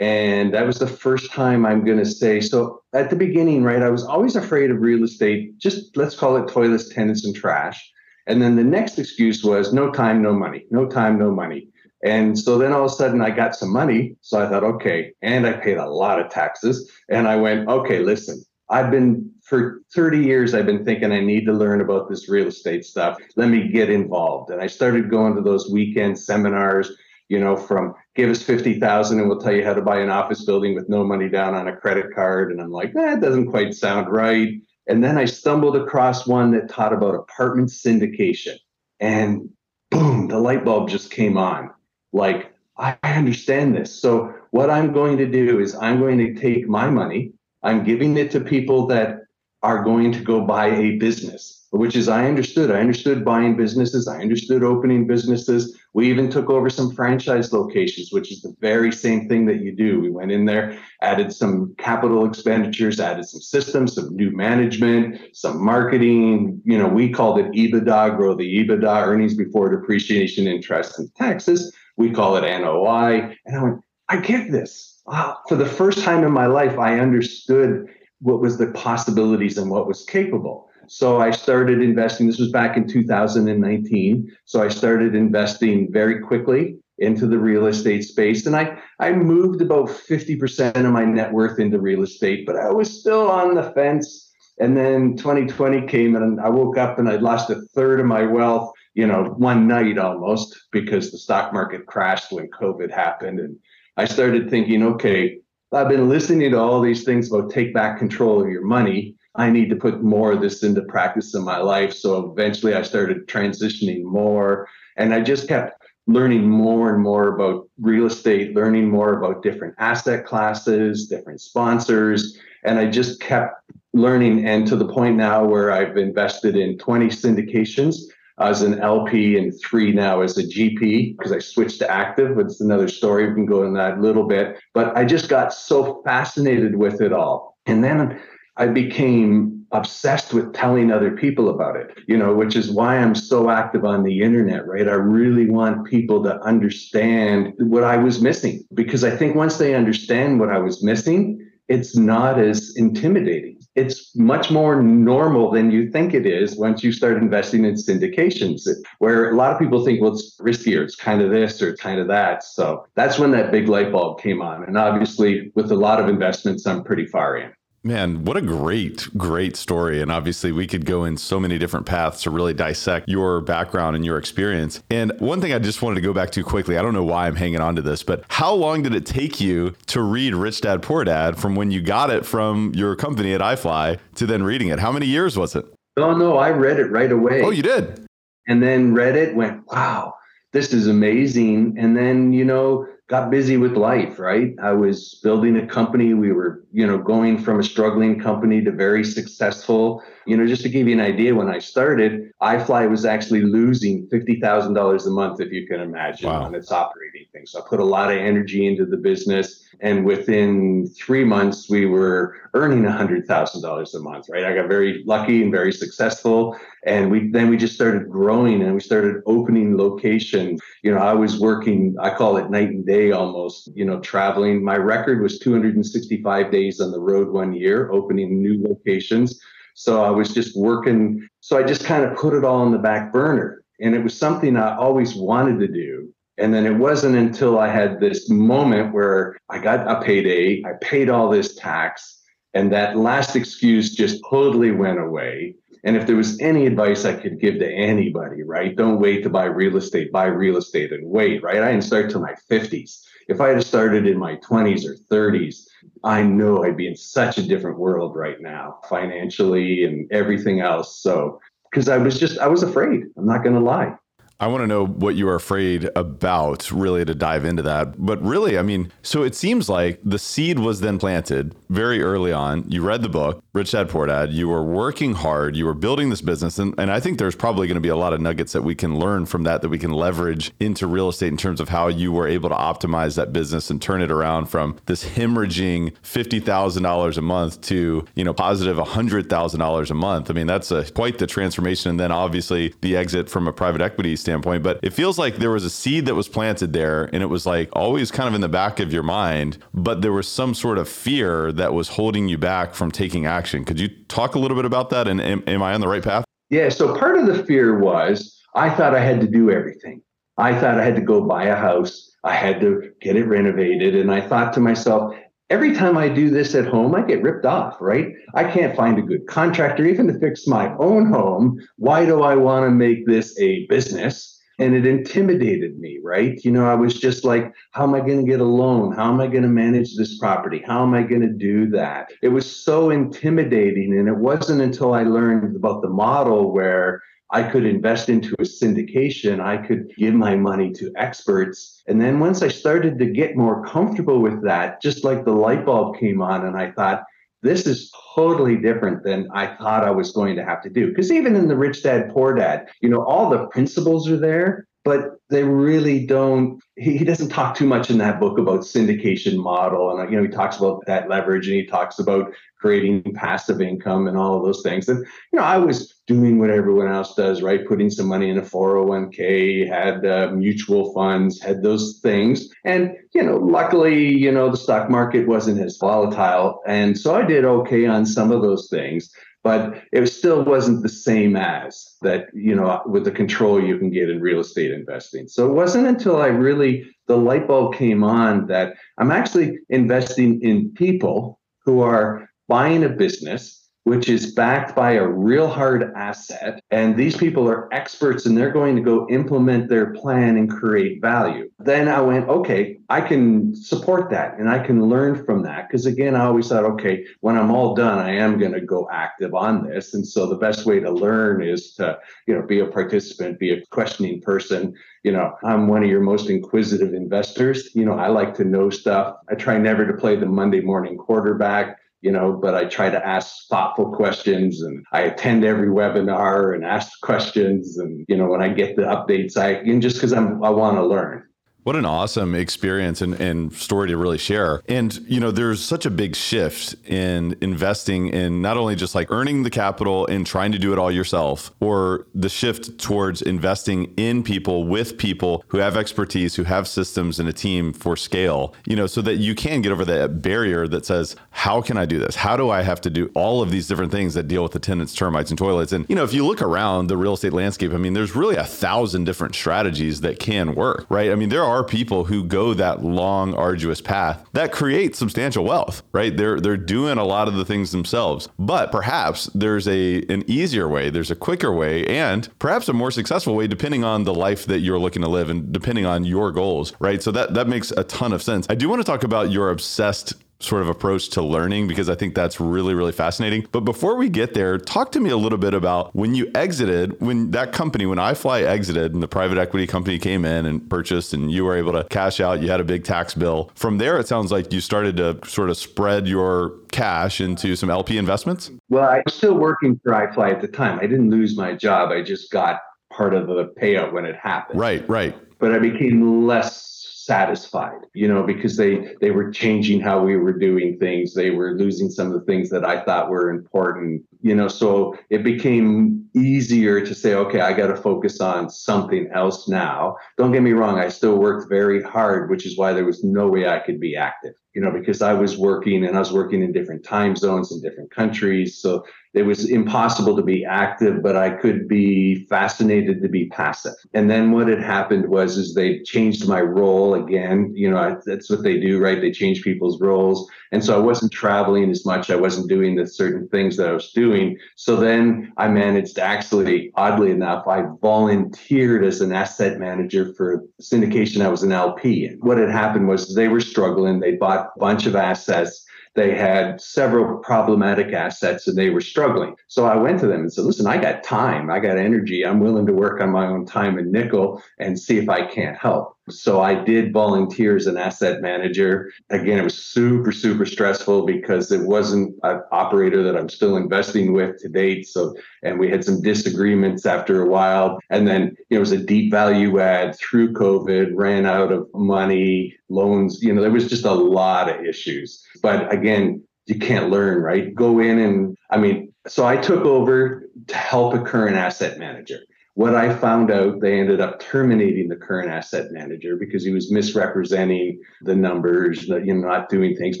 And 0.00 0.54
that 0.54 0.66
was 0.66 0.78
the 0.78 0.86
first 0.86 1.32
time 1.32 1.66
I'm 1.66 1.84
going 1.84 1.98
to 1.98 2.06
say. 2.06 2.40
So 2.40 2.82
at 2.92 3.10
the 3.10 3.16
beginning, 3.16 3.64
right, 3.64 3.82
I 3.82 3.88
was 3.88 4.04
always 4.04 4.36
afraid 4.36 4.70
of 4.70 4.80
real 4.80 5.02
estate, 5.02 5.58
just 5.58 5.96
let's 5.96 6.16
call 6.16 6.36
it 6.36 6.48
toilets, 6.48 6.88
tenants, 6.88 7.24
and 7.24 7.34
trash. 7.34 7.92
And 8.26 8.40
then 8.40 8.56
the 8.56 8.64
next 8.64 8.98
excuse 8.98 9.42
was 9.42 9.72
no 9.72 9.90
time, 9.90 10.22
no 10.22 10.32
money, 10.32 10.66
no 10.70 10.86
time, 10.86 11.18
no 11.18 11.30
money. 11.30 11.68
And 12.04 12.38
so 12.38 12.58
then 12.58 12.72
all 12.72 12.84
of 12.84 12.92
a 12.92 12.94
sudden 12.94 13.20
I 13.22 13.30
got 13.30 13.56
some 13.56 13.72
money. 13.72 14.16
So 14.20 14.40
I 14.40 14.48
thought, 14.48 14.62
okay. 14.62 15.14
And 15.22 15.46
I 15.46 15.54
paid 15.54 15.78
a 15.78 15.90
lot 15.90 16.20
of 16.20 16.30
taxes. 16.30 16.90
And 17.08 17.26
I 17.26 17.36
went, 17.36 17.68
okay, 17.68 18.00
listen, 18.00 18.44
I've 18.70 18.90
been 18.90 19.30
for 19.44 19.80
30 19.94 20.18
years, 20.18 20.54
I've 20.54 20.66
been 20.66 20.84
thinking 20.84 21.10
I 21.10 21.20
need 21.20 21.46
to 21.46 21.52
learn 21.52 21.80
about 21.80 22.08
this 22.08 22.28
real 22.28 22.48
estate 22.48 22.84
stuff. 22.84 23.18
Let 23.36 23.48
me 23.48 23.68
get 23.68 23.88
involved. 23.88 24.50
And 24.50 24.60
I 24.60 24.66
started 24.66 25.10
going 25.10 25.34
to 25.36 25.40
those 25.40 25.70
weekend 25.70 26.18
seminars, 26.18 26.92
you 27.28 27.40
know, 27.40 27.56
from 27.56 27.94
give 28.14 28.28
us 28.28 28.42
50,000 28.42 29.18
and 29.18 29.28
we'll 29.28 29.40
tell 29.40 29.54
you 29.54 29.64
how 29.64 29.74
to 29.74 29.80
buy 29.80 30.00
an 30.00 30.10
office 30.10 30.44
building 30.44 30.74
with 30.74 30.88
no 30.88 31.02
money 31.02 31.28
down 31.30 31.54
on 31.54 31.68
a 31.68 31.76
credit 31.76 32.14
card. 32.14 32.52
And 32.52 32.60
I'm 32.60 32.70
like, 32.70 32.90
eh, 32.90 33.14
that 33.14 33.20
doesn't 33.22 33.50
quite 33.50 33.74
sound 33.74 34.10
right. 34.10 34.50
And 34.86 35.04
then 35.04 35.18
I 35.18 35.24
stumbled 35.24 35.76
across 35.76 36.26
one 36.26 36.50
that 36.52 36.68
taught 36.68 36.92
about 36.92 37.14
apartment 37.14 37.68
syndication. 37.68 38.56
And 39.00 39.50
boom, 39.90 40.28
the 40.28 40.38
light 40.38 40.64
bulb 40.64 40.88
just 40.88 41.10
came 41.10 41.36
on. 41.36 41.70
Like, 42.12 42.52
I 42.76 42.96
understand 43.02 43.76
this. 43.76 44.00
So, 44.00 44.32
what 44.50 44.70
I'm 44.70 44.92
going 44.92 45.18
to 45.18 45.26
do 45.26 45.60
is 45.60 45.74
I'm 45.74 45.98
going 45.98 46.18
to 46.18 46.34
take 46.34 46.66
my 46.66 46.88
money, 46.88 47.32
I'm 47.62 47.84
giving 47.84 48.16
it 48.16 48.30
to 48.32 48.40
people 48.40 48.86
that 48.88 49.20
are 49.62 49.82
going 49.82 50.12
to 50.12 50.20
go 50.20 50.40
buy 50.40 50.68
a 50.68 50.96
business, 50.98 51.66
which 51.72 51.96
is 51.96 52.08
I 52.08 52.26
understood. 52.26 52.70
I 52.70 52.78
understood 52.78 53.24
buying 53.24 53.56
businesses. 53.56 54.06
I 54.06 54.20
understood 54.20 54.62
opening 54.62 55.06
businesses. 55.06 55.76
We 55.94 56.08
even 56.10 56.30
took 56.30 56.48
over 56.48 56.70
some 56.70 56.94
franchise 56.94 57.52
locations, 57.52 58.12
which 58.12 58.30
is 58.30 58.40
the 58.40 58.54
very 58.60 58.92
same 58.92 59.28
thing 59.28 59.46
that 59.46 59.60
you 59.60 59.74
do. 59.74 60.00
We 60.00 60.10
went 60.10 60.30
in 60.30 60.44
there, 60.44 60.78
added 61.02 61.32
some 61.32 61.74
capital 61.78 62.24
expenditures, 62.24 63.00
added 63.00 63.24
some 63.24 63.40
systems, 63.40 63.94
some 63.94 64.14
new 64.14 64.30
management, 64.30 65.20
some 65.32 65.64
marketing. 65.64 66.62
You 66.64 66.78
know, 66.78 66.88
we 66.88 67.10
called 67.10 67.40
it 67.40 67.50
EBITDA, 67.50 68.16
grow 68.16 68.36
the 68.36 68.64
EBITDA, 68.64 69.06
earnings 69.06 69.34
before 69.34 69.74
depreciation, 69.74 70.46
interest, 70.46 71.00
and 71.00 71.12
taxes. 71.16 71.74
We 71.96 72.12
call 72.12 72.36
it 72.36 72.42
NOI. 72.42 73.36
And 73.44 73.56
I 73.56 73.62
went, 73.64 73.80
I 74.08 74.18
get 74.18 74.52
this. 74.52 74.97
Wow. 75.08 75.38
For 75.48 75.56
the 75.56 75.64
first 75.64 76.02
time 76.02 76.22
in 76.22 76.32
my 76.32 76.46
life, 76.46 76.78
I 76.78 77.00
understood 77.00 77.86
what 78.20 78.42
was 78.42 78.58
the 78.58 78.72
possibilities 78.72 79.56
and 79.56 79.70
what 79.70 79.86
was 79.86 80.04
capable. 80.04 80.68
So 80.86 81.18
I 81.18 81.30
started 81.30 81.80
investing. 81.80 82.26
This 82.26 82.38
was 82.38 82.52
back 82.52 82.76
in 82.76 82.86
2019. 82.86 84.30
So 84.44 84.62
I 84.62 84.68
started 84.68 85.14
investing 85.14 85.90
very 85.90 86.20
quickly 86.20 86.76
into 86.98 87.26
the 87.26 87.38
real 87.38 87.68
estate 87.68 88.04
space. 88.04 88.44
And 88.44 88.54
I, 88.54 88.78
I 89.00 89.12
moved 89.12 89.62
about 89.62 89.88
50% 89.88 90.84
of 90.84 90.92
my 90.92 91.06
net 91.06 91.32
worth 91.32 91.58
into 91.58 91.80
real 91.80 92.02
estate, 92.02 92.44
but 92.44 92.56
I 92.56 92.70
was 92.70 93.00
still 93.00 93.30
on 93.30 93.54
the 93.54 93.70
fence. 93.72 94.30
And 94.60 94.76
then 94.76 95.16
2020 95.16 95.86
came 95.86 96.16
and 96.16 96.38
I 96.38 96.50
woke 96.50 96.76
up 96.76 96.98
and 96.98 97.08
I'd 97.08 97.22
lost 97.22 97.48
a 97.48 97.62
third 97.74 98.00
of 98.00 98.06
my 98.06 98.24
wealth, 98.24 98.72
you 98.92 99.06
know, 99.06 99.34
one 99.38 99.66
night 99.68 99.96
almost 99.96 100.54
because 100.70 101.10
the 101.10 101.18
stock 101.18 101.54
market 101.54 101.86
crashed 101.86 102.30
when 102.30 102.50
COVID 102.50 102.90
happened. 102.90 103.40
And 103.40 103.56
I 103.98 104.04
started 104.04 104.48
thinking, 104.48 104.84
okay, 104.84 105.38
I've 105.72 105.88
been 105.88 106.08
listening 106.08 106.52
to 106.52 106.58
all 106.58 106.80
these 106.80 107.02
things 107.02 107.32
about 107.32 107.50
take 107.50 107.74
back 107.74 107.98
control 107.98 108.40
of 108.40 108.48
your 108.48 108.64
money. 108.64 109.16
I 109.34 109.50
need 109.50 109.68
to 109.70 109.76
put 109.76 110.04
more 110.04 110.30
of 110.30 110.40
this 110.40 110.62
into 110.62 110.82
practice 110.82 111.34
in 111.34 111.42
my 111.42 111.58
life. 111.58 111.92
So 111.92 112.30
eventually 112.30 112.74
I 112.74 112.82
started 112.82 113.26
transitioning 113.26 114.04
more 114.04 114.68
and 114.96 115.12
I 115.12 115.20
just 115.20 115.48
kept 115.48 115.82
learning 116.06 116.48
more 116.48 116.94
and 116.94 117.02
more 117.02 117.34
about 117.34 117.68
real 117.80 118.06
estate, 118.06 118.54
learning 118.54 118.88
more 118.88 119.18
about 119.18 119.42
different 119.42 119.74
asset 119.78 120.24
classes, 120.24 121.08
different 121.08 121.40
sponsors. 121.40 122.38
And 122.62 122.78
I 122.78 122.88
just 122.88 123.20
kept 123.20 123.60
learning. 123.94 124.46
And 124.46 124.64
to 124.68 124.76
the 124.76 124.86
point 124.86 125.16
now 125.16 125.44
where 125.44 125.72
I've 125.72 125.96
invested 125.96 126.54
in 126.54 126.78
20 126.78 127.06
syndications 127.08 127.96
as 128.40 128.62
an 128.62 128.80
LP 128.80 129.36
and 129.36 129.52
three 129.60 129.92
now 129.92 130.20
as 130.20 130.38
a 130.38 130.44
GP 130.44 131.16
because 131.16 131.32
I 131.32 131.38
switched 131.38 131.78
to 131.80 131.90
active. 131.90 132.36
But 132.36 132.46
it's 132.46 132.60
another 132.60 132.88
story. 132.88 133.28
We 133.28 133.34
can 133.34 133.46
go 133.46 133.64
in 133.64 133.74
that 133.74 133.98
a 133.98 134.00
little 134.00 134.26
bit. 134.26 134.58
But 134.74 134.96
I 134.96 135.04
just 135.04 135.28
got 135.28 135.52
so 135.52 136.02
fascinated 136.04 136.76
with 136.76 137.00
it 137.00 137.12
all. 137.12 137.56
And 137.66 137.84
then 137.84 138.20
I 138.56 138.66
became 138.66 139.58
obsessed 139.72 140.32
with 140.32 140.52
telling 140.54 140.90
other 140.90 141.10
people 141.10 141.50
about 141.50 141.76
it, 141.76 141.90
you 142.06 142.16
know, 142.16 142.34
which 142.34 142.56
is 142.56 142.70
why 142.70 142.96
I'm 142.96 143.14
so 143.14 143.50
active 143.50 143.84
on 143.84 144.02
the 144.02 144.22
internet, 144.22 144.66
right? 144.66 144.88
I 144.88 144.94
really 144.94 145.48
want 145.48 145.86
people 145.86 146.22
to 146.24 146.40
understand 146.40 147.52
what 147.58 147.84
I 147.84 147.98
was 147.98 148.20
missing 148.20 148.64
because 148.72 149.04
I 149.04 149.14
think 149.14 149.36
once 149.36 149.58
they 149.58 149.74
understand 149.74 150.40
what 150.40 150.48
I 150.48 150.58
was 150.58 150.82
missing, 150.82 151.46
it's 151.68 151.96
not 151.96 152.40
as 152.40 152.74
intimidating. 152.76 153.57
It's 153.78 154.16
much 154.16 154.50
more 154.50 154.82
normal 154.82 155.52
than 155.52 155.70
you 155.70 155.88
think 155.90 156.12
it 156.12 156.26
is 156.26 156.56
once 156.56 156.82
you 156.82 156.90
start 156.90 157.16
investing 157.16 157.64
in 157.64 157.74
syndications, 157.74 158.68
where 158.98 159.30
a 159.30 159.36
lot 159.36 159.52
of 159.52 159.58
people 159.58 159.84
think, 159.84 160.00
well, 160.00 160.14
it's 160.14 160.36
riskier, 160.40 160.82
it's 160.82 160.96
kind 160.96 161.22
of 161.22 161.30
this 161.30 161.62
or 161.62 161.70
it's 161.70 161.80
kind 161.80 162.00
of 162.00 162.08
that. 162.08 162.42
So 162.42 162.86
that's 162.96 163.18
when 163.20 163.30
that 163.32 163.52
big 163.52 163.68
light 163.68 163.92
bulb 163.92 164.20
came 164.20 164.42
on. 164.42 164.64
And 164.64 164.76
obviously, 164.76 165.52
with 165.54 165.70
a 165.70 165.76
lot 165.76 166.00
of 166.00 166.08
investments, 166.08 166.66
I'm 166.66 166.82
pretty 166.82 167.06
far 167.06 167.36
in. 167.36 167.52
Man, 167.84 168.24
what 168.24 168.36
a 168.36 168.42
great, 168.42 169.06
great 169.16 169.56
story. 169.56 170.02
And 170.02 170.10
obviously, 170.10 170.50
we 170.50 170.66
could 170.66 170.84
go 170.84 171.04
in 171.04 171.16
so 171.16 171.38
many 171.38 171.58
different 171.58 171.86
paths 171.86 172.22
to 172.24 172.30
really 172.30 172.52
dissect 172.52 173.08
your 173.08 173.40
background 173.40 173.94
and 173.94 174.04
your 174.04 174.18
experience. 174.18 174.82
And 174.90 175.12
one 175.20 175.40
thing 175.40 175.52
I 175.52 175.60
just 175.60 175.80
wanted 175.80 175.94
to 175.94 176.00
go 176.00 176.12
back 176.12 176.30
to 176.30 176.42
quickly 176.42 176.76
I 176.76 176.82
don't 176.82 176.92
know 176.92 177.04
why 177.04 177.28
I'm 177.28 177.36
hanging 177.36 177.60
on 177.60 177.76
to 177.76 177.82
this, 177.82 178.02
but 178.02 178.24
how 178.28 178.52
long 178.52 178.82
did 178.82 178.96
it 178.96 179.06
take 179.06 179.40
you 179.40 179.76
to 179.86 180.02
read 180.02 180.34
Rich 180.34 180.62
Dad 180.62 180.82
Poor 180.82 181.04
Dad 181.04 181.38
from 181.38 181.54
when 181.54 181.70
you 181.70 181.80
got 181.80 182.10
it 182.10 182.26
from 182.26 182.72
your 182.74 182.96
company 182.96 183.32
at 183.32 183.40
iFly 183.40 183.98
to 184.16 184.26
then 184.26 184.42
reading 184.42 184.68
it? 184.68 184.80
How 184.80 184.90
many 184.90 185.06
years 185.06 185.38
was 185.38 185.54
it? 185.54 185.64
Oh, 185.96 186.16
no, 186.16 186.36
I 186.36 186.50
read 186.50 186.80
it 186.80 186.90
right 186.90 187.12
away. 187.12 187.42
Oh, 187.42 187.50
you 187.50 187.62
did? 187.62 188.06
And 188.48 188.60
then 188.62 188.92
read 188.92 189.14
it, 189.14 189.36
went, 189.36 189.62
wow, 189.70 190.14
this 190.52 190.72
is 190.72 190.88
amazing. 190.88 191.76
And 191.78 191.96
then, 191.96 192.32
you 192.32 192.44
know, 192.44 192.88
got 193.08 193.30
busy 193.30 193.56
with 193.56 193.72
life, 193.72 194.18
right? 194.18 194.54
I 194.62 194.72
was 194.72 195.18
building 195.22 195.56
a 195.56 195.66
company. 195.66 196.12
We 196.14 196.32
were, 196.32 196.62
you 196.72 196.86
know, 196.86 196.98
going 196.98 197.38
from 197.38 197.58
a 197.58 197.64
struggling 197.64 198.20
company 198.20 198.62
to 198.64 198.70
very 198.70 199.02
successful. 199.02 200.02
You 200.28 200.36
know, 200.36 200.46
just 200.46 200.62
to 200.62 200.68
give 200.68 200.86
you 200.86 200.92
an 200.92 201.00
idea, 201.00 201.34
when 201.34 201.48
I 201.48 201.58
started, 201.58 202.30
iFly 202.42 202.88
was 202.88 203.06
actually 203.06 203.40
losing 203.40 204.06
$50,000 204.08 205.06
a 205.06 205.10
month, 205.10 205.40
if 205.40 205.50
you 205.50 205.66
can 205.66 205.80
imagine, 205.80 206.28
wow. 206.28 206.42
on 206.42 206.54
its 206.54 206.70
operating 206.70 207.24
thing. 207.32 207.46
So 207.46 207.60
I 207.60 207.62
put 207.66 207.80
a 207.80 207.84
lot 207.84 208.12
of 208.12 208.18
energy 208.18 208.66
into 208.66 208.84
the 208.84 208.98
business. 208.98 209.64
And 209.80 210.04
within 210.04 210.88
three 210.88 211.24
months, 211.24 211.70
we 211.70 211.86
were 211.86 212.36
earning 212.52 212.82
$100,000 212.82 213.94
a 213.94 213.98
month, 214.00 214.26
right? 214.28 214.44
I 214.44 214.54
got 214.54 214.68
very 214.68 215.02
lucky 215.06 215.42
and 215.42 215.50
very 215.50 215.72
successful. 215.72 216.58
And 216.84 217.10
we 217.10 217.30
then 217.30 217.48
we 217.48 217.56
just 217.56 217.74
started 217.74 218.10
growing 218.10 218.62
and 218.62 218.74
we 218.74 218.80
started 218.80 219.22
opening 219.26 219.76
locations. 219.76 220.60
You 220.82 220.92
know, 220.92 220.98
I 220.98 221.12
was 221.12 221.40
working, 221.40 221.96
I 222.00 222.10
call 222.10 222.36
it 222.36 222.50
night 222.50 222.68
and 222.68 222.86
day 222.86 223.12
almost, 223.12 223.70
you 223.74 223.84
know, 223.84 224.00
traveling. 224.00 224.62
My 224.64 224.76
record 224.76 225.22
was 225.22 225.38
265 225.38 226.50
days 226.52 226.80
on 226.80 226.90
the 226.90 227.00
road 227.00 227.28
one 227.28 227.52
year, 227.54 227.90
opening 227.92 228.42
new 228.42 228.62
locations. 228.62 229.40
So 229.78 230.02
I 230.02 230.10
was 230.10 230.34
just 230.34 230.56
working. 230.56 231.28
So 231.38 231.56
I 231.56 231.62
just 231.62 231.84
kind 231.84 232.04
of 232.04 232.18
put 232.18 232.34
it 232.34 232.44
all 232.44 232.62
on 232.62 232.72
the 232.72 232.78
back 232.78 233.12
burner. 233.12 233.62
And 233.80 233.94
it 233.94 234.02
was 234.02 234.18
something 234.18 234.56
I 234.56 234.76
always 234.76 235.14
wanted 235.14 235.60
to 235.60 235.68
do. 235.68 236.12
And 236.36 236.52
then 236.52 236.66
it 236.66 236.74
wasn't 236.74 237.14
until 237.14 237.60
I 237.60 237.68
had 237.68 238.00
this 238.00 238.28
moment 238.28 238.92
where 238.92 239.38
I 239.48 239.58
got 239.58 239.86
a 239.86 240.02
payday, 240.02 240.64
I 240.64 240.72
paid 240.80 241.08
all 241.08 241.30
this 241.30 241.54
tax, 241.54 242.20
and 242.54 242.72
that 242.72 242.96
last 242.96 243.36
excuse 243.36 243.94
just 243.94 244.20
totally 244.28 244.72
went 244.72 244.98
away. 244.98 245.54
And 245.84 245.96
if 245.96 246.08
there 246.08 246.16
was 246.16 246.40
any 246.40 246.66
advice 246.66 247.04
I 247.04 247.14
could 247.14 247.40
give 247.40 247.60
to 247.60 247.72
anybody, 247.72 248.42
right? 248.42 248.74
Don't 248.74 248.98
wait 248.98 249.22
to 249.22 249.30
buy 249.30 249.44
real 249.44 249.76
estate, 249.76 250.10
buy 250.10 250.24
real 250.24 250.56
estate 250.56 250.90
and 250.90 251.08
wait, 251.08 251.40
right? 251.44 251.62
I 251.62 251.70
didn't 251.70 251.84
start 251.84 252.10
till 252.10 252.20
my 252.20 252.34
50s. 252.50 252.98
If 253.28 253.40
I 253.40 253.50
had 253.50 253.62
started 253.62 254.08
in 254.08 254.18
my 254.18 254.36
20s 254.36 254.84
or 254.84 254.96
30s, 255.08 255.67
I 256.04 256.22
know 256.22 256.64
I'd 256.64 256.76
be 256.76 256.86
in 256.86 256.96
such 256.96 257.38
a 257.38 257.42
different 257.42 257.78
world 257.78 258.16
right 258.16 258.40
now, 258.40 258.78
financially 258.88 259.84
and 259.84 260.10
everything 260.12 260.60
else. 260.60 261.00
So, 261.00 261.40
because 261.70 261.88
I 261.88 261.98
was 261.98 262.18
just, 262.18 262.38
I 262.38 262.46
was 262.46 262.62
afraid. 262.62 263.04
I'm 263.16 263.26
not 263.26 263.42
going 263.42 263.54
to 263.54 263.60
lie. 263.60 263.94
I 264.40 264.46
want 264.46 264.62
to 264.62 264.68
know 264.68 264.86
what 264.86 265.16
you 265.16 265.28
are 265.28 265.34
afraid 265.34 265.90
about, 265.96 266.70
really, 266.70 267.04
to 267.04 267.12
dive 267.12 267.44
into 267.44 267.62
that. 267.62 267.94
But 268.04 268.22
really, 268.22 268.56
I 268.56 268.62
mean, 268.62 268.92
so 269.02 269.24
it 269.24 269.34
seems 269.34 269.68
like 269.68 269.98
the 270.04 270.18
seed 270.18 270.60
was 270.60 270.80
then 270.80 270.98
planted 270.98 271.56
very 271.70 272.00
early 272.02 272.32
on. 272.32 272.64
You 272.70 272.82
read 272.82 273.02
the 273.02 273.08
book, 273.08 273.42
Rich 273.52 273.72
Dad 273.72 273.88
Poor 273.88 274.06
Dad. 274.06 274.32
You 274.32 274.48
were 274.48 274.62
working 274.62 275.14
hard. 275.14 275.56
You 275.56 275.66
were 275.66 275.74
building 275.74 276.10
this 276.10 276.20
business. 276.20 276.56
And, 276.60 276.72
and 276.78 276.88
I 276.88 277.00
think 277.00 277.18
there's 277.18 277.34
probably 277.34 277.66
going 277.66 277.74
to 277.74 277.80
be 277.80 277.88
a 277.88 277.96
lot 277.96 278.12
of 278.12 278.20
nuggets 278.20 278.52
that 278.52 278.62
we 278.62 278.76
can 278.76 279.00
learn 279.00 279.26
from 279.26 279.42
that, 279.42 279.60
that 279.62 279.70
we 279.70 279.78
can 279.78 279.90
leverage 279.90 280.52
into 280.60 280.86
real 280.86 281.08
estate 281.08 281.28
in 281.28 281.36
terms 281.36 281.60
of 281.60 281.68
how 281.68 281.88
you 281.88 282.12
were 282.12 282.28
able 282.28 282.48
to 282.48 282.54
optimize 282.54 283.16
that 283.16 283.32
business 283.32 283.70
and 283.70 283.82
turn 283.82 284.02
it 284.02 284.12
around 284.12 284.46
from 284.46 284.76
this 284.86 285.04
hemorrhaging 285.04 285.96
$50,000 286.04 287.16
a 287.16 287.22
month 287.22 287.60
to, 287.62 288.06
you 288.14 288.22
know, 288.22 288.32
positive 288.32 288.76
$100,000 288.76 289.90
a 289.90 289.94
month. 289.94 290.30
I 290.30 290.34
mean, 290.34 290.46
that's 290.46 290.70
a, 290.70 290.88
quite 290.92 291.18
the 291.18 291.26
transformation. 291.26 291.90
And 291.90 291.98
then 291.98 292.12
obviously 292.12 292.72
the 292.82 292.96
exit 292.96 293.28
from 293.28 293.48
a 293.48 293.52
private 293.52 293.80
equity 293.80 294.14
standpoint, 294.28 294.62
but 294.62 294.78
it 294.82 294.92
feels 294.92 295.18
like 295.18 295.36
there 295.36 295.50
was 295.50 295.64
a 295.64 295.70
seed 295.70 296.04
that 296.04 296.14
was 296.14 296.28
planted 296.28 296.74
there 296.74 297.04
and 297.14 297.22
it 297.22 297.26
was 297.26 297.46
like 297.46 297.70
always 297.72 298.10
kind 298.10 298.28
of 298.28 298.34
in 298.34 298.42
the 298.42 298.48
back 298.48 298.78
of 298.78 298.92
your 298.92 299.02
mind, 299.02 299.56
but 299.72 300.02
there 300.02 300.12
was 300.12 300.28
some 300.28 300.54
sort 300.54 300.76
of 300.76 300.86
fear 300.86 301.50
that 301.52 301.72
was 301.72 301.88
holding 301.88 302.28
you 302.28 302.36
back 302.36 302.74
from 302.74 302.90
taking 302.90 303.24
action. 303.24 303.64
Could 303.64 303.80
you 303.80 303.88
talk 304.08 304.34
a 304.34 304.38
little 304.38 304.56
bit 304.56 304.66
about 304.66 304.90
that? 304.90 305.08
And 305.08 305.20
am, 305.20 305.42
am 305.46 305.62
I 305.62 305.72
on 305.72 305.80
the 305.80 305.88
right 305.88 306.02
path? 306.02 306.24
Yeah. 306.50 306.68
So 306.68 306.94
part 306.94 307.16
of 307.16 307.26
the 307.26 307.42
fear 307.44 307.78
was 307.78 308.38
I 308.54 308.68
thought 308.68 308.94
I 308.94 309.00
had 309.00 309.20
to 309.22 309.26
do 309.26 309.50
everything. 309.50 310.02
I 310.36 310.58
thought 310.58 310.78
I 310.78 310.84
had 310.84 310.96
to 310.96 311.02
go 311.02 311.22
buy 311.22 311.44
a 311.44 311.56
house. 311.56 312.14
I 312.22 312.34
had 312.34 312.60
to 312.60 312.90
get 313.00 313.16
it 313.16 313.24
renovated. 313.24 313.96
And 313.96 314.12
I 314.12 314.20
thought 314.20 314.52
to 314.54 314.60
myself, 314.60 315.14
every 315.50 315.74
time 315.74 315.96
I 315.96 316.08
do 316.08 316.30
this 316.30 316.54
at 316.54 316.66
home, 316.66 316.94
I 316.94 317.02
get 317.02 317.22
ripped 317.22 317.46
off, 317.46 317.76
right? 317.80 318.12
I 318.34 318.44
can't 318.44 318.76
find 318.76 318.98
a 318.98 319.02
good 319.02 319.26
contractor 319.26 319.86
even 319.86 320.06
to 320.08 320.18
fix 320.18 320.46
my 320.46 320.74
own 320.76 321.06
home. 321.06 321.58
Why 321.76 322.04
do 322.04 322.22
I 322.22 322.34
want 322.34 322.66
to 322.66 322.70
make 322.70 323.06
this 323.06 323.38
a 323.40 323.66
business? 323.66 324.34
And 324.60 324.74
it 324.74 324.84
intimidated 324.84 325.78
me, 325.78 326.00
right? 326.02 326.44
You 326.44 326.50
know, 326.50 326.66
I 326.66 326.74
was 326.74 326.98
just 326.98 327.24
like, 327.24 327.52
how 327.70 327.84
am 327.84 327.94
I 327.94 328.00
going 328.00 328.24
to 328.24 328.28
get 328.28 328.40
a 328.40 328.44
loan? 328.44 328.92
How 328.92 329.08
am 329.12 329.20
I 329.20 329.28
going 329.28 329.44
to 329.44 329.48
manage 329.48 329.96
this 329.96 330.18
property? 330.18 330.64
How 330.66 330.82
am 330.82 330.94
I 330.94 331.02
going 331.02 331.20
to 331.20 331.32
do 331.32 331.70
that? 331.70 332.08
It 332.22 332.28
was 332.28 332.44
so 332.64 332.90
intimidating. 332.90 333.96
And 333.96 334.08
it 334.08 334.16
wasn't 334.16 334.60
until 334.60 334.94
I 334.94 335.04
learned 335.04 335.54
about 335.54 335.80
the 335.82 335.88
model 335.88 336.52
where 336.52 337.00
I 337.30 337.42
could 337.42 337.66
invest 337.66 338.08
into 338.08 338.34
a 338.38 338.44
syndication. 338.44 339.40
I 339.40 339.58
could 339.58 339.90
give 339.96 340.14
my 340.14 340.34
money 340.34 340.72
to 340.74 340.92
experts. 340.96 341.82
And 341.86 342.00
then 342.00 342.20
once 342.20 342.42
I 342.42 342.48
started 342.48 342.98
to 342.98 343.06
get 343.06 343.36
more 343.36 343.64
comfortable 343.64 344.20
with 344.20 344.42
that, 344.44 344.80
just 344.80 345.04
like 345.04 345.24
the 345.24 345.32
light 345.32 345.66
bulb 345.66 345.98
came 345.98 346.22
on, 346.22 346.46
and 346.46 346.56
I 346.56 346.70
thought, 346.70 347.04
this 347.42 347.66
is 347.66 347.92
totally 348.14 348.56
different 348.56 349.04
than 349.04 349.28
I 349.32 349.46
thought 349.56 349.84
I 349.84 349.90
was 349.90 350.12
going 350.12 350.36
to 350.36 350.44
have 350.44 350.62
to 350.62 350.70
do. 350.70 350.88
Because 350.88 351.12
even 351.12 351.36
in 351.36 351.48
the 351.48 351.56
Rich 351.56 351.82
Dad 351.82 352.10
Poor 352.12 352.34
Dad, 352.34 352.68
you 352.80 352.88
know, 352.88 353.04
all 353.04 353.30
the 353.30 353.46
principles 353.48 354.08
are 354.08 354.16
there, 354.16 354.66
but 354.88 355.20
they 355.28 355.44
really 355.44 356.06
don't 356.06 356.62
he, 356.76 357.04
doesn't 357.04 357.28
talk 357.28 357.54
too 357.54 357.66
much 357.66 357.90
in 357.90 357.98
that 357.98 358.18
book 358.18 358.38
about 358.38 358.60
syndication 358.60 359.36
model. 359.36 359.90
And 359.90 360.10
you 360.10 360.16
know 360.16 360.22
he 360.22 360.30
talks 360.30 360.56
about 360.56 360.82
that 360.86 361.10
leverage 361.10 361.46
and 361.46 361.56
he 361.56 361.66
talks 361.66 361.98
about 361.98 362.32
creating 362.58 363.02
passive 363.14 363.60
income 363.60 364.08
and 364.08 364.16
all 364.16 364.38
of 364.38 364.44
those 364.44 364.62
things. 364.62 364.88
And 364.88 365.00
you 365.30 365.38
know 365.38 365.44
i 365.44 365.58
was 365.58 365.94
doing 366.06 366.38
what 366.38 366.48
everyone 366.48 366.90
else 366.90 367.14
does 367.14 367.42
right? 367.42 367.68
Putting 367.68 367.90
some 367.90 368.06
money 368.06 368.30
in 368.30 368.38
a 368.38 368.42
401k 368.42 369.68
had 369.68 370.06
uh, 370.06 370.30
mutual 370.32 370.94
funds 370.94 371.38
had 371.42 371.62
those 371.62 372.00
things. 372.02 372.48
And 372.64 372.92
you 373.12 373.22
know 373.22 373.36
luckily 373.36 374.08
you 374.16 374.32
know 374.32 374.50
the 374.50 374.56
stock 374.56 374.88
market 374.88 375.28
wasn't 375.28 375.60
as 375.60 375.76
volatile. 375.76 376.62
And 376.66 376.96
so 376.96 377.14
i 377.14 377.26
did 377.26 377.44
okay 377.44 377.84
on 377.84 378.06
some 378.06 378.32
of 378.32 378.40
those 378.40 378.70
things 378.70 379.10
but 379.44 379.82
it 379.92 380.06
still 380.06 380.44
wasn't 380.44 380.82
the 380.82 380.88
same 380.88 381.36
as 381.36 381.96
that, 382.02 382.26
you 382.34 382.54
know, 382.54 382.82
with 382.86 383.04
the 383.04 383.10
control 383.10 383.62
you 383.62 383.78
can 383.78 383.90
get 383.90 384.10
in 384.10 384.20
real 384.20 384.40
estate 384.40 384.72
investing. 384.72 385.28
So 385.28 385.48
it 385.48 385.52
wasn't 385.52 385.86
until 385.86 386.16
I 386.20 386.26
really, 386.26 386.86
the 387.06 387.16
light 387.16 387.46
bulb 387.46 387.74
came 387.74 388.02
on 388.02 388.46
that 388.48 388.74
I'm 388.98 389.10
actually 389.10 389.58
investing 389.68 390.42
in 390.42 390.72
people 390.74 391.40
who 391.64 391.80
are 391.80 392.28
buying 392.48 392.84
a 392.84 392.88
business 392.88 393.67
which 393.84 394.08
is 394.08 394.34
backed 394.34 394.76
by 394.76 394.92
a 394.92 395.06
real 395.06 395.48
hard 395.48 395.92
asset. 395.96 396.60
And 396.70 396.94
these 396.94 397.16
people 397.16 397.48
are 397.48 397.72
experts 397.72 398.26
and 398.26 398.36
they're 398.36 398.52
going 398.52 398.76
to 398.76 398.82
go 398.82 399.08
implement 399.08 399.70
their 399.70 399.94
plan 399.94 400.36
and 400.36 400.50
create 400.50 401.00
value. 401.00 401.50
Then 401.58 401.88
I 401.88 402.02
went, 402.02 402.28
okay, 402.28 402.78
I 402.90 403.00
can 403.00 403.56
support 403.56 404.10
that 404.10 404.38
and 404.38 404.48
I 404.48 404.58
can 404.58 404.88
learn 404.88 405.24
from 405.24 405.42
that. 405.44 405.68
Because 405.68 405.86
again, 405.86 406.14
I 406.14 406.26
always 406.26 406.48
thought, 406.48 406.64
okay, 406.64 407.06
when 407.20 407.38
I'm 407.38 407.50
all 407.50 407.74
done, 407.74 407.98
I 407.98 408.14
am 408.14 408.38
going 408.38 408.52
to 408.52 408.60
go 408.60 408.88
active 408.92 409.34
on 409.34 409.66
this. 409.66 409.94
And 409.94 410.06
so 410.06 410.26
the 410.26 410.36
best 410.36 410.66
way 410.66 410.80
to 410.80 410.90
learn 410.90 411.42
is 411.42 411.72
to, 411.74 411.98
you 412.26 412.34
know, 412.34 412.42
be 412.42 412.60
a 412.60 412.66
participant, 412.66 413.38
be 413.38 413.52
a 413.52 413.64
questioning 413.70 414.20
person. 414.20 414.74
You 415.02 415.12
know, 415.12 415.34
I'm 415.42 415.66
one 415.66 415.82
of 415.82 415.88
your 415.88 416.02
most 416.02 416.28
inquisitive 416.28 416.92
investors. 416.92 417.70
You 417.74 417.86
know, 417.86 417.94
I 417.94 418.08
like 418.08 418.34
to 418.34 418.44
know 418.44 418.68
stuff. 418.68 419.16
I 419.30 419.34
try 419.34 419.56
never 419.56 419.86
to 419.86 419.94
play 419.94 420.16
the 420.16 420.26
Monday 420.26 420.60
morning 420.60 420.98
quarterback 420.98 421.78
you 422.00 422.12
know, 422.12 422.32
but 422.32 422.54
I 422.54 422.64
try 422.64 422.90
to 422.90 423.06
ask 423.06 423.48
thoughtful 423.48 423.94
questions 423.94 424.62
and 424.62 424.84
I 424.92 425.02
attend 425.02 425.44
every 425.44 425.68
webinar 425.68 426.54
and 426.54 426.64
ask 426.64 427.00
questions. 427.02 427.78
And, 427.78 428.04
you 428.08 428.16
know, 428.16 428.26
when 428.26 428.42
I 428.42 428.48
get 428.48 428.76
the 428.76 428.82
updates, 428.82 429.36
I, 429.36 429.54
and 429.54 429.82
just 429.82 429.96
because 429.96 430.12
I'm, 430.12 430.42
I 430.44 430.50
want 430.50 430.76
to 430.76 430.86
learn. 430.86 431.27
What 431.64 431.76
an 431.76 431.84
awesome 431.84 432.34
experience 432.34 433.02
and, 433.02 433.14
and 433.14 433.52
story 433.52 433.88
to 433.88 433.96
really 433.98 434.16
share. 434.16 434.62
And, 434.68 434.94
you 435.06 435.20
know, 435.20 435.30
there's 435.30 435.62
such 435.62 435.84
a 435.84 435.90
big 435.90 436.16
shift 436.16 436.74
in 436.86 437.36
investing 437.42 438.08
in 438.08 438.40
not 438.40 438.56
only 438.56 438.74
just 438.74 438.94
like 438.94 439.10
earning 439.10 439.42
the 439.42 439.50
capital 439.50 440.06
and 440.06 440.26
trying 440.26 440.52
to 440.52 440.58
do 440.58 440.72
it 440.72 440.78
all 440.78 440.90
yourself, 440.90 441.52
or 441.60 442.06
the 442.14 442.30
shift 442.30 442.78
towards 442.78 443.20
investing 443.20 443.92
in 443.98 444.22
people 444.22 444.66
with 444.66 444.96
people 444.96 445.44
who 445.48 445.58
have 445.58 445.76
expertise, 445.76 446.36
who 446.36 446.44
have 446.44 446.66
systems 446.66 447.20
and 447.20 447.28
a 447.28 447.34
team 447.34 447.74
for 447.74 447.96
scale, 447.96 448.54
you 448.64 448.74
know, 448.74 448.86
so 448.86 449.02
that 449.02 449.16
you 449.16 449.34
can 449.34 449.60
get 449.60 449.70
over 449.70 449.84
that 449.84 450.22
barrier 450.22 450.66
that 450.68 450.86
says, 450.86 451.16
how 451.30 451.60
can 451.60 451.76
I 451.76 451.84
do 451.84 451.98
this? 451.98 452.16
How 452.16 452.36
do 452.36 452.48
I 452.48 452.62
have 452.62 452.80
to 452.82 452.90
do 452.90 453.10
all 453.14 453.42
of 453.42 453.50
these 453.50 453.68
different 453.68 453.92
things 453.92 454.14
that 454.14 454.26
deal 454.26 454.42
with 454.42 454.52
the 454.52 454.58
tenants, 454.58 454.94
termites, 454.94 455.30
and 455.30 455.36
toilets? 455.36 455.72
And, 455.72 455.84
you 455.88 455.96
know, 455.96 456.04
if 456.04 456.14
you 456.14 456.24
look 456.24 456.40
around 456.40 456.86
the 456.86 456.96
real 456.96 457.12
estate 457.12 457.34
landscape, 457.34 457.72
I 457.72 457.76
mean, 457.76 457.92
there's 457.92 458.16
really 458.16 458.36
a 458.36 458.44
thousand 458.44 459.04
different 459.04 459.34
strategies 459.34 460.00
that 460.00 460.18
can 460.18 460.54
work, 460.54 460.86
right? 460.88 461.10
I 461.10 461.14
mean, 461.14 461.28
there 461.28 461.44
are 461.44 461.47
are 461.48 461.64
people 461.64 462.04
who 462.04 462.22
go 462.22 462.54
that 462.54 462.84
long, 462.84 463.34
arduous 463.34 463.80
path 463.80 464.24
that 464.32 464.52
create 464.52 464.94
substantial 464.94 465.44
wealth, 465.44 465.82
right? 465.92 466.16
They're 466.16 466.40
they're 466.40 466.56
doing 466.56 466.98
a 466.98 467.04
lot 467.04 467.26
of 467.26 467.34
the 467.34 467.44
things 467.44 467.72
themselves. 467.72 468.28
But 468.38 468.70
perhaps 468.70 469.26
there's 469.34 469.66
a 469.66 470.02
an 470.08 470.24
easier 470.26 470.68
way, 470.68 470.90
there's 470.90 471.10
a 471.10 471.16
quicker 471.16 471.52
way, 471.52 471.86
and 471.86 472.28
perhaps 472.38 472.68
a 472.68 472.72
more 472.72 472.90
successful 472.90 473.34
way 473.34 473.46
depending 473.46 473.82
on 473.82 474.04
the 474.04 474.14
life 474.14 474.46
that 474.46 474.60
you're 474.60 474.78
looking 474.78 475.02
to 475.02 475.08
live 475.08 475.30
and 475.30 475.50
depending 475.52 475.86
on 475.86 476.04
your 476.04 476.30
goals, 476.30 476.74
right? 476.78 477.02
So 477.02 477.10
that 477.12 477.34
that 477.34 477.48
makes 477.48 477.70
a 477.72 477.84
ton 477.84 478.12
of 478.12 478.22
sense. 478.22 478.46
I 478.50 478.54
do 478.54 478.68
want 478.68 478.80
to 478.80 478.84
talk 478.84 479.02
about 479.02 479.30
your 479.30 479.50
obsessed 479.50 480.14
sort 480.40 480.62
of 480.62 480.68
approach 480.68 481.08
to 481.10 481.22
learning 481.22 481.66
because 481.66 481.90
I 481.90 481.94
think 481.96 482.14
that's 482.14 482.40
really, 482.40 482.74
really 482.74 482.92
fascinating. 482.92 483.46
But 483.50 483.60
before 483.60 483.96
we 483.96 484.08
get 484.08 484.34
there, 484.34 484.56
talk 484.56 484.92
to 484.92 485.00
me 485.00 485.10
a 485.10 485.16
little 485.16 485.38
bit 485.38 485.52
about 485.52 485.94
when 485.94 486.14
you 486.14 486.30
exited, 486.34 487.00
when 487.00 487.32
that 487.32 487.52
company, 487.52 487.86
when 487.86 487.98
iFly 487.98 488.44
exited 488.44 488.94
and 488.94 489.02
the 489.02 489.08
private 489.08 489.36
equity 489.38 489.66
company 489.66 489.98
came 489.98 490.24
in 490.24 490.46
and 490.46 490.68
purchased 490.70 491.12
and 491.12 491.32
you 491.32 491.44
were 491.44 491.56
able 491.56 491.72
to 491.72 491.84
cash 491.84 492.20
out, 492.20 492.40
you 492.40 492.48
had 492.50 492.60
a 492.60 492.64
big 492.64 492.84
tax 492.84 493.14
bill. 493.14 493.50
From 493.54 493.78
there, 493.78 493.98
it 493.98 494.06
sounds 494.06 494.30
like 494.30 494.52
you 494.52 494.60
started 494.60 494.96
to 494.98 495.18
sort 495.26 495.50
of 495.50 495.56
spread 495.56 496.06
your 496.06 496.50
cash 496.70 497.20
into 497.20 497.56
some 497.56 497.68
LP 497.68 497.98
investments. 497.98 498.50
Well, 498.68 498.88
I 498.88 499.02
was 499.04 499.14
still 499.14 499.34
working 499.34 499.80
for 499.82 499.92
iFly 499.92 500.32
at 500.32 500.40
the 500.40 500.48
time. 500.48 500.78
I 500.78 500.86
didn't 500.86 501.10
lose 501.10 501.36
my 501.36 501.54
job. 501.54 501.90
I 501.90 502.02
just 502.02 502.30
got 502.30 502.60
part 502.90 503.12
of 503.12 503.26
the 503.26 503.52
payout 503.60 503.92
when 503.92 504.04
it 504.04 504.14
happened. 504.16 504.60
Right, 504.60 504.88
right. 504.88 505.16
But 505.40 505.52
I 505.52 505.58
became 505.58 506.26
less 506.26 506.77
satisfied 507.08 507.80
you 507.94 508.06
know 508.06 508.22
because 508.22 508.58
they 508.58 508.94
they 509.00 509.10
were 509.10 509.30
changing 509.30 509.80
how 509.80 509.98
we 510.04 510.14
were 510.14 510.38
doing 510.48 510.78
things. 510.78 511.14
They 511.14 511.30
were 511.30 511.52
losing 511.52 511.88
some 511.90 512.08
of 512.08 512.12
the 512.12 512.26
things 512.30 512.50
that 512.50 512.66
i 512.66 512.84
thought 512.84 513.08
were 513.08 513.30
important 513.30 514.02
you 514.20 514.34
know 514.34 514.48
so 514.48 514.94
it 515.08 515.22
became 515.24 516.04
easier 516.14 516.84
to 516.84 516.94
say 516.94 517.14
okay 517.14 517.40
i 517.40 517.54
got 517.54 517.68
to 517.68 517.76
focus 517.76 518.20
on 518.20 518.50
something 518.50 519.08
else 519.14 519.48
now. 519.48 519.96
Don't 520.18 520.32
get 520.32 520.42
me 520.42 520.52
wrong 520.52 520.78
i 520.78 520.88
still 520.90 521.16
worked 521.16 521.48
very 521.48 521.82
hard 521.82 522.28
which 522.30 522.44
is 522.44 522.58
why 522.58 522.74
there 522.74 522.84
was 522.84 523.02
no 523.02 523.24
way 523.28 523.48
i 523.48 523.58
could 523.58 523.80
be 523.80 523.96
active 523.96 524.34
you 524.54 524.60
know 524.60 524.70
because 524.70 525.00
i 525.00 525.14
was 525.14 525.38
working 525.38 525.84
and 525.84 525.96
i 525.96 526.00
was 526.00 526.12
working 526.12 526.42
in 526.42 526.52
different 526.52 526.84
time 526.84 527.14
zones 527.16 527.52
in 527.52 527.62
different 527.62 527.90
countries 527.90 528.60
so 528.60 528.84
it 529.14 529.22
was 529.22 529.48
impossible 529.48 530.16
to 530.16 530.22
be 530.22 530.44
active, 530.44 531.02
but 531.02 531.16
I 531.16 531.30
could 531.30 531.66
be 531.66 532.26
fascinated 532.26 533.02
to 533.02 533.08
be 533.08 533.28
passive. 533.30 533.74
And 533.94 534.10
then 534.10 534.32
what 534.32 534.48
had 534.48 534.62
happened 534.62 535.08
was 535.08 535.38
is 535.38 535.54
they 535.54 535.80
changed 535.80 536.28
my 536.28 536.40
role 536.40 536.94
again. 536.94 537.52
You 537.54 537.70
know, 537.70 538.00
that's 538.04 538.28
what 538.28 538.42
they 538.42 538.60
do, 538.60 538.78
right? 538.78 539.00
They 539.00 539.10
change 539.10 539.42
people's 539.42 539.80
roles. 539.80 540.28
And 540.52 540.64
so 540.64 540.76
I 540.76 540.78
wasn't 540.78 541.12
traveling 541.12 541.70
as 541.70 541.86
much. 541.86 542.10
I 542.10 542.16
wasn't 542.16 542.48
doing 542.48 542.76
the 542.76 542.86
certain 542.86 543.28
things 543.28 543.56
that 543.56 543.68
I 543.68 543.72
was 543.72 543.92
doing. 543.92 544.38
So 544.56 544.76
then 544.76 545.32
I 545.36 545.48
managed 545.48 545.98
actually, 545.98 546.70
oddly 546.74 547.10
enough, 547.10 547.46
I 547.46 547.64
volunteered 547.80 548.84
as 548.84 549.00
an 549.00 549.12
asset 549.12 549.58
manager 549.58 550.12
for 550.14 550.44
syndication 550.60 551.24
I 551.24 551.28
was 551.28 551.42
an 551.42 551.52
LP 551.52 552.06
in. 552.06 552.18
What 552.20 552.38
had 552.38 552.50
happened 552.50 552.88
was 552.88 553.14
they 553.14 553.28
were 553.28 553.40
struggling. 553.40 554.00
They 554.00 554.16
bought 554.16 554.50
a 554.54 554.58
bunch 554.58 554.86
of 554.86 554.96
assets 554.96 555.64
they 555.98 556.14
had 556.14 556.60
several 556.60 557.18
problematic 557.18 557.92
assets 557.92 558.46
and 558.46 558.56
they 558.56 558.70
were 558.70 558.80
struggling. 558.80 559.34
So 559.48 559.66
I 559.66 559.76
went 559.76 559.98
to 560.00 560.06
them 560.06 560.20
and 560.20 560.32
said, 560.32 560.44
listen, 560.44 560.66
I 560.66 560.80
got 560.80 561.02
time, 561.02 561.50
I 561.50 561.58
got 561.58 561.76
energy. 561.76 562.24
I'm 562.24 562.40
willing 562.40 562.66
to 562.66 562.72
work 562.72 563.00
on 563.00 563.10
my 563.10 563.26
own 563.26 563.44
time 563.44 563.78
and 563.78 563.90
nickel 563.90 564.40
and 564.58 564.78
see 564.78 564.98
if 564.98 565.08
I 565.08 565.26
can't 565.26 565.58
help. 565.58 565.97
So 566.10 566.40
I 566.40 566.62
did 566.64 566.92
volunteer 566.92 567.56
as 567.56 567.66
an 567.66 567.76
asset 567.76 568.20
manager. 568.20 568.90
Again, 569.10 569.38
it 569.38 569.44
was 569.44 569.58
super, 569.58 570.12
super 570.12 570.46
stressful 570.46 571.06
because 571.06 571.50
it 571.52 571.62
wasn't 571.62 572.14
an 572.22 572.42
operator 572.52 573.02
that 573.02 573.16
I'm 573.16 573.28
still 573.28 573.56
investing 573.56 574.12
with 574.12 574.38
to 574.38 574.48
date. 574.48 574.86
So, 574.86 575.14
and 575.42 575.58
we 575.58 575.70
had 575.70 575.84
some 575.84 576.00
disagreements 576.02 576.86
after 576.86 577.22
a 577.22 577.26
while. 577.26 577.78
And 577.90 578.06
then 578.06 578.36
it 578.50 578.58
was 578.58 578.72
a 578.72 578.78
deep 578.78 579.10
value 579.10 579.60
add 579.60 579.96
through 579.98 580.32
COVID, 580.32 580.92
ran 580.94 581.26
out 581.26 581.52
of 581.52 581.66
money, 581.74 582.56
loans. 582.68 583.22
You 583.22 583.32
know, 583.32 583.42
there 583.42 583.50
was 583.50 583.68
just 583.68 583.84
a 583.84 583.92
lot 583.92 584.48
of 584.48 584.64
issues. 584.64 585.24
But 585.42 585.72
again, 585.72 586.22
you 586.46 586.58
can't 586.58 586.90
learn, 586.90 587.22
right? 587.22 587.54
Go 587.54 587.78
in 587.78 587.98
and, 587.98 588.36
I 588.50 588.56
mean, 588.56 588.92
so 589.06 589.26
I 589.26 589.36
took 589.36 589.64
over 589.64 590.28
to 590.46 590.54
help 590.54 590.94
a 590.94 591.00
current 591.00 591.36
asset 591.36 591.78
manager. 591.78 592.20
What 592.58 592.74
I 592.74 592.92
found 592.92 593.30
out, 593.30 593.60
they 593.60 593.78
ended 593.78 594.00
up 594.00 594.18
terminating 594.18 594.88
the 594.88 594.96
current 594.96 595.30
asset 595.30 595.70
manager 595.70 596.16
because 596.16 596.44
he 596.44 596.50
was 596.50 596.72
misrepresenting 596.72 597.80
the 598.02 598.16
numbers, 598.16 598.88
you 598.88 599.14
know, 599.14 599.28
not 599.28 599.48
doing 599.48 599.76
things, 599.76 600.00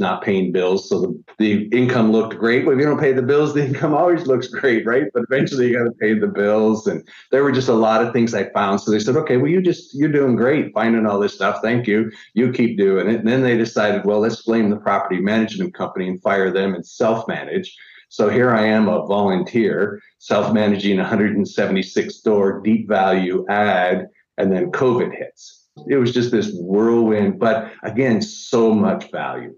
not 0.00 0.24
paying 0.24 0.50
bills. 0.50 0.88
So 0.88 1.00
the, 1.00 1.24
the 1.38 1.68
income 1.68 2.10
looked 2.10 2.36
great. 2.36 2.66
Well, 2.66 2.74
if 2.74 2.80
you 2.80 2.86
don't 2.88 2.98
pay 2.98 3.12
the 3.12 3.22
bills, 3.22 3.54
the 3.54 3.64
income 3.64 3.94
always 3.94 4.26
looks 4.26 4.48
great, 4.48 4.84
right? 4.84 5.04
But 5.14 5.22
eventually 5.30 5.68
you 5.68 5.78
got 5.78 5.84
to 5.84 5.92
pay 5.92 6.18
the 6.18 6.26
bills. 6.26 6.88
And 6.88 7.08
there 7.30 7.44
were 7.44 7.52
just 7.52 7.68
a 7.68 7.74
lot 7.74 8.04
of 8.04 8.12
things 8.12 8.34
I 8.34 8.50
found. 8.50 8.80
So 8.80 8.90
they 8.90 8.98
said, 8.98 9.14
okay, 9.14 9.36
well, 9.36 9.52
you 9.52 9.62
just, 9.62 9.94
you're 9.94 10.10
doing 10.10 10.34
great 10.34 10.74
finding 10.74 11.06
all 11.06 11.20
this 11.20 11.34
stuff. 11.34 11.60
Thank 11.62 11.86
you. 11.86 12.10
You 12.34 12.50
keep 12.50 12.76
doing 12.76 13.06
it. 13.08 13.20
And 13.20 13.28
then 13.28 13.42
they 13.42 13.56
decided, 13.56 14.04
well, 14.04 14.18
let's 14.18 14.42
blame 14.42 14.68
the 14.68 14.78
property 14.78 15.20
management 15.20 15.74
company 15.74 16.08
and 16.08 16.20
fire 16.20 16.50
them 16.50 16.74
and 16.74 16.84
self 16.84 17.28
manage. 17.28 17.76
So 18.08 18.28
here 18.28 18.50
I 18.50 18.66
am, 18.66 18.88
a 18.88 19.06
volunteer, 19.06 20.00
self 20.18 20.52
managing 20.52 20.98
176 20.98 22.14
store 22.14 22.60
deep 22.60 22.88
value 22.88 23.44
add, 23.48 24.08
and 24.36 24.52
then 24.52 24.72
COVID 24.72 25.16
hits. 25.16 25.66
It 25.88 25.96
was 25.96 26.12
just 26.12 26.30
this 26.30 26.50
whirlwind, 26.52 27.38
but 27.38 27.72
again, 27.82 28.20
so 28.22 28.74
much 28.74 29.10
value. 29.10 29.54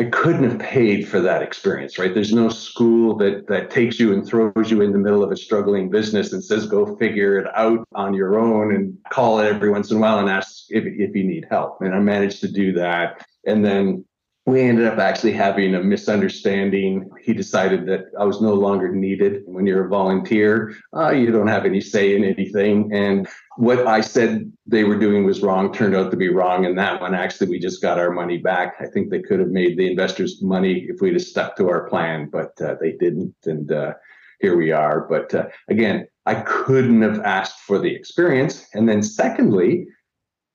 I 0.00 0.04
couldn't 0.04 0.48
have 0.48 0.60
paid 0.60 1.08
for 1.08 1.20
that 1.20 1.42
experience, 1.42 1.98
right? 1.98 2.14
There's 2.14 2.32
no 2.32 2.50
school 2.50 3.16
that 3.16 3.48
that 3.48 3.70
takes 3.70 3.98
you 3.98 4.12
and 4.12 4.24
throws 4.24 4.70
you 4.70 4.80
in 4.80 4.92
the 4.92 4.98
middle 4.98 5.24
of 5.24 5.32
a 5.32 5.36
struggling 5.36 5.90
business 5.90 6.32
and 6.32 6.42
says, 6.42 6.66
go 6.66 6.94
figure 6.96 7.36
it 7.40 7.48
out 7.56 7.84
on 7.96 8.14
your 8.14 8.38
own 8.38 8.72
and 8.72 8.96
call 9.10 9.40
it 9.40 9.48
every 9.48 9.70
once 9.70 9.90
in 9.90 9.96
a 9.96 10.00
while 10.00 10.20
and 10.20 10.30
ask 10.30 10.66
if, 10.68 10.84
if 10.84 11.16
you 11.16 11.24
need 11.24 11.46
help. 11.50 11.78
And 11.80 11.92
I 11.92 11.98
managed 11.98 12.40
to 12.42 12.48
do 12.48 12.72
that. 12.74 13.26
And 13.44 13.64
then 13.64 14.04
we 14.48 14.62
ended 14.62 14.86
up 14.86 14.98
actually 14.98 15.32
having 15.32 15.74
a 15.74 15.82
misunderstanding. 15.82 17.10
He 17.22 17.34
decided 17.34 17.86
that 17.86 18.06
I 18.18 18.24
was 18.24 18.40
no 18.40 18.54
longer 18.54 18.90
needed. 18.90 19.42
When 19.44 19.66
you're 19.66 19.84
a 19.84 19.90
volunteer, 19.90 20.74
uh, 20.96 21.10
you 21.10 21.30
don't 21.30 21.48
have 21.48 21.66
any 21.66 21.82
say 21.82 22.16
in 22.16 22.24
anything. 22.24 22.90
And 22.90 23.28
what 23.58 23.86
I 23.86 24.00
said 24.00 24.50
they 24.66 24.84
were 24.84 24.98
doing 24.98 25.26
was 25.26 25.42
wrong 25.42 25.72
turned 25.74 25.94
out 25.94 26.10
to 26.12 26.16
be 26.16 26.30
wrong. 26.30 26.64
And 26.64 26.78
that 26.78 26.98
one, 26.98 27.14
actually, 27.14 27.50
we 27.50 27.58
just 27.58 27.82
got 27.82 27.98
our 27.98 28.10
money 28.10 28.38
back. 28.38 28.76
I 28.80 28.86
think 28.86 29.10
they 29.10 29.20
could 29.20 29.38
have 29.38 29.50
made 29.50 29.76
the 29.76 29.90
investors 29.90 30.42
money 30.42 30.86
if 30.88 31.02
we'd 31.02 31.12
have 31.12 31.22
stuck 31.22 31.54
to 31.56 31.68
our 31.68 31.86
plan, 31.88 32.30
but 32.32 32.58
uh, 32.62 32.76
they 32.80 32.92
didn't. 32.92 33.34
And 33.44 33.70
uh, 33.70 33.92
here 34.40 34.56
we 34.56 34.72
are. 34.72 35.06
But 35.10 35.34
uh, 35.34 35.48
again, 35.68 36.06
I 36.24 36.36
couldn't 36.36 37.02
have 37.02 37.20
asked 37.20 37.60
for 37.60 37.78
the 37.78 37.94
experience. 37.94 38.66
And 38.72 38.88
then, 38.88 39.02
secondly, 39.02 39.86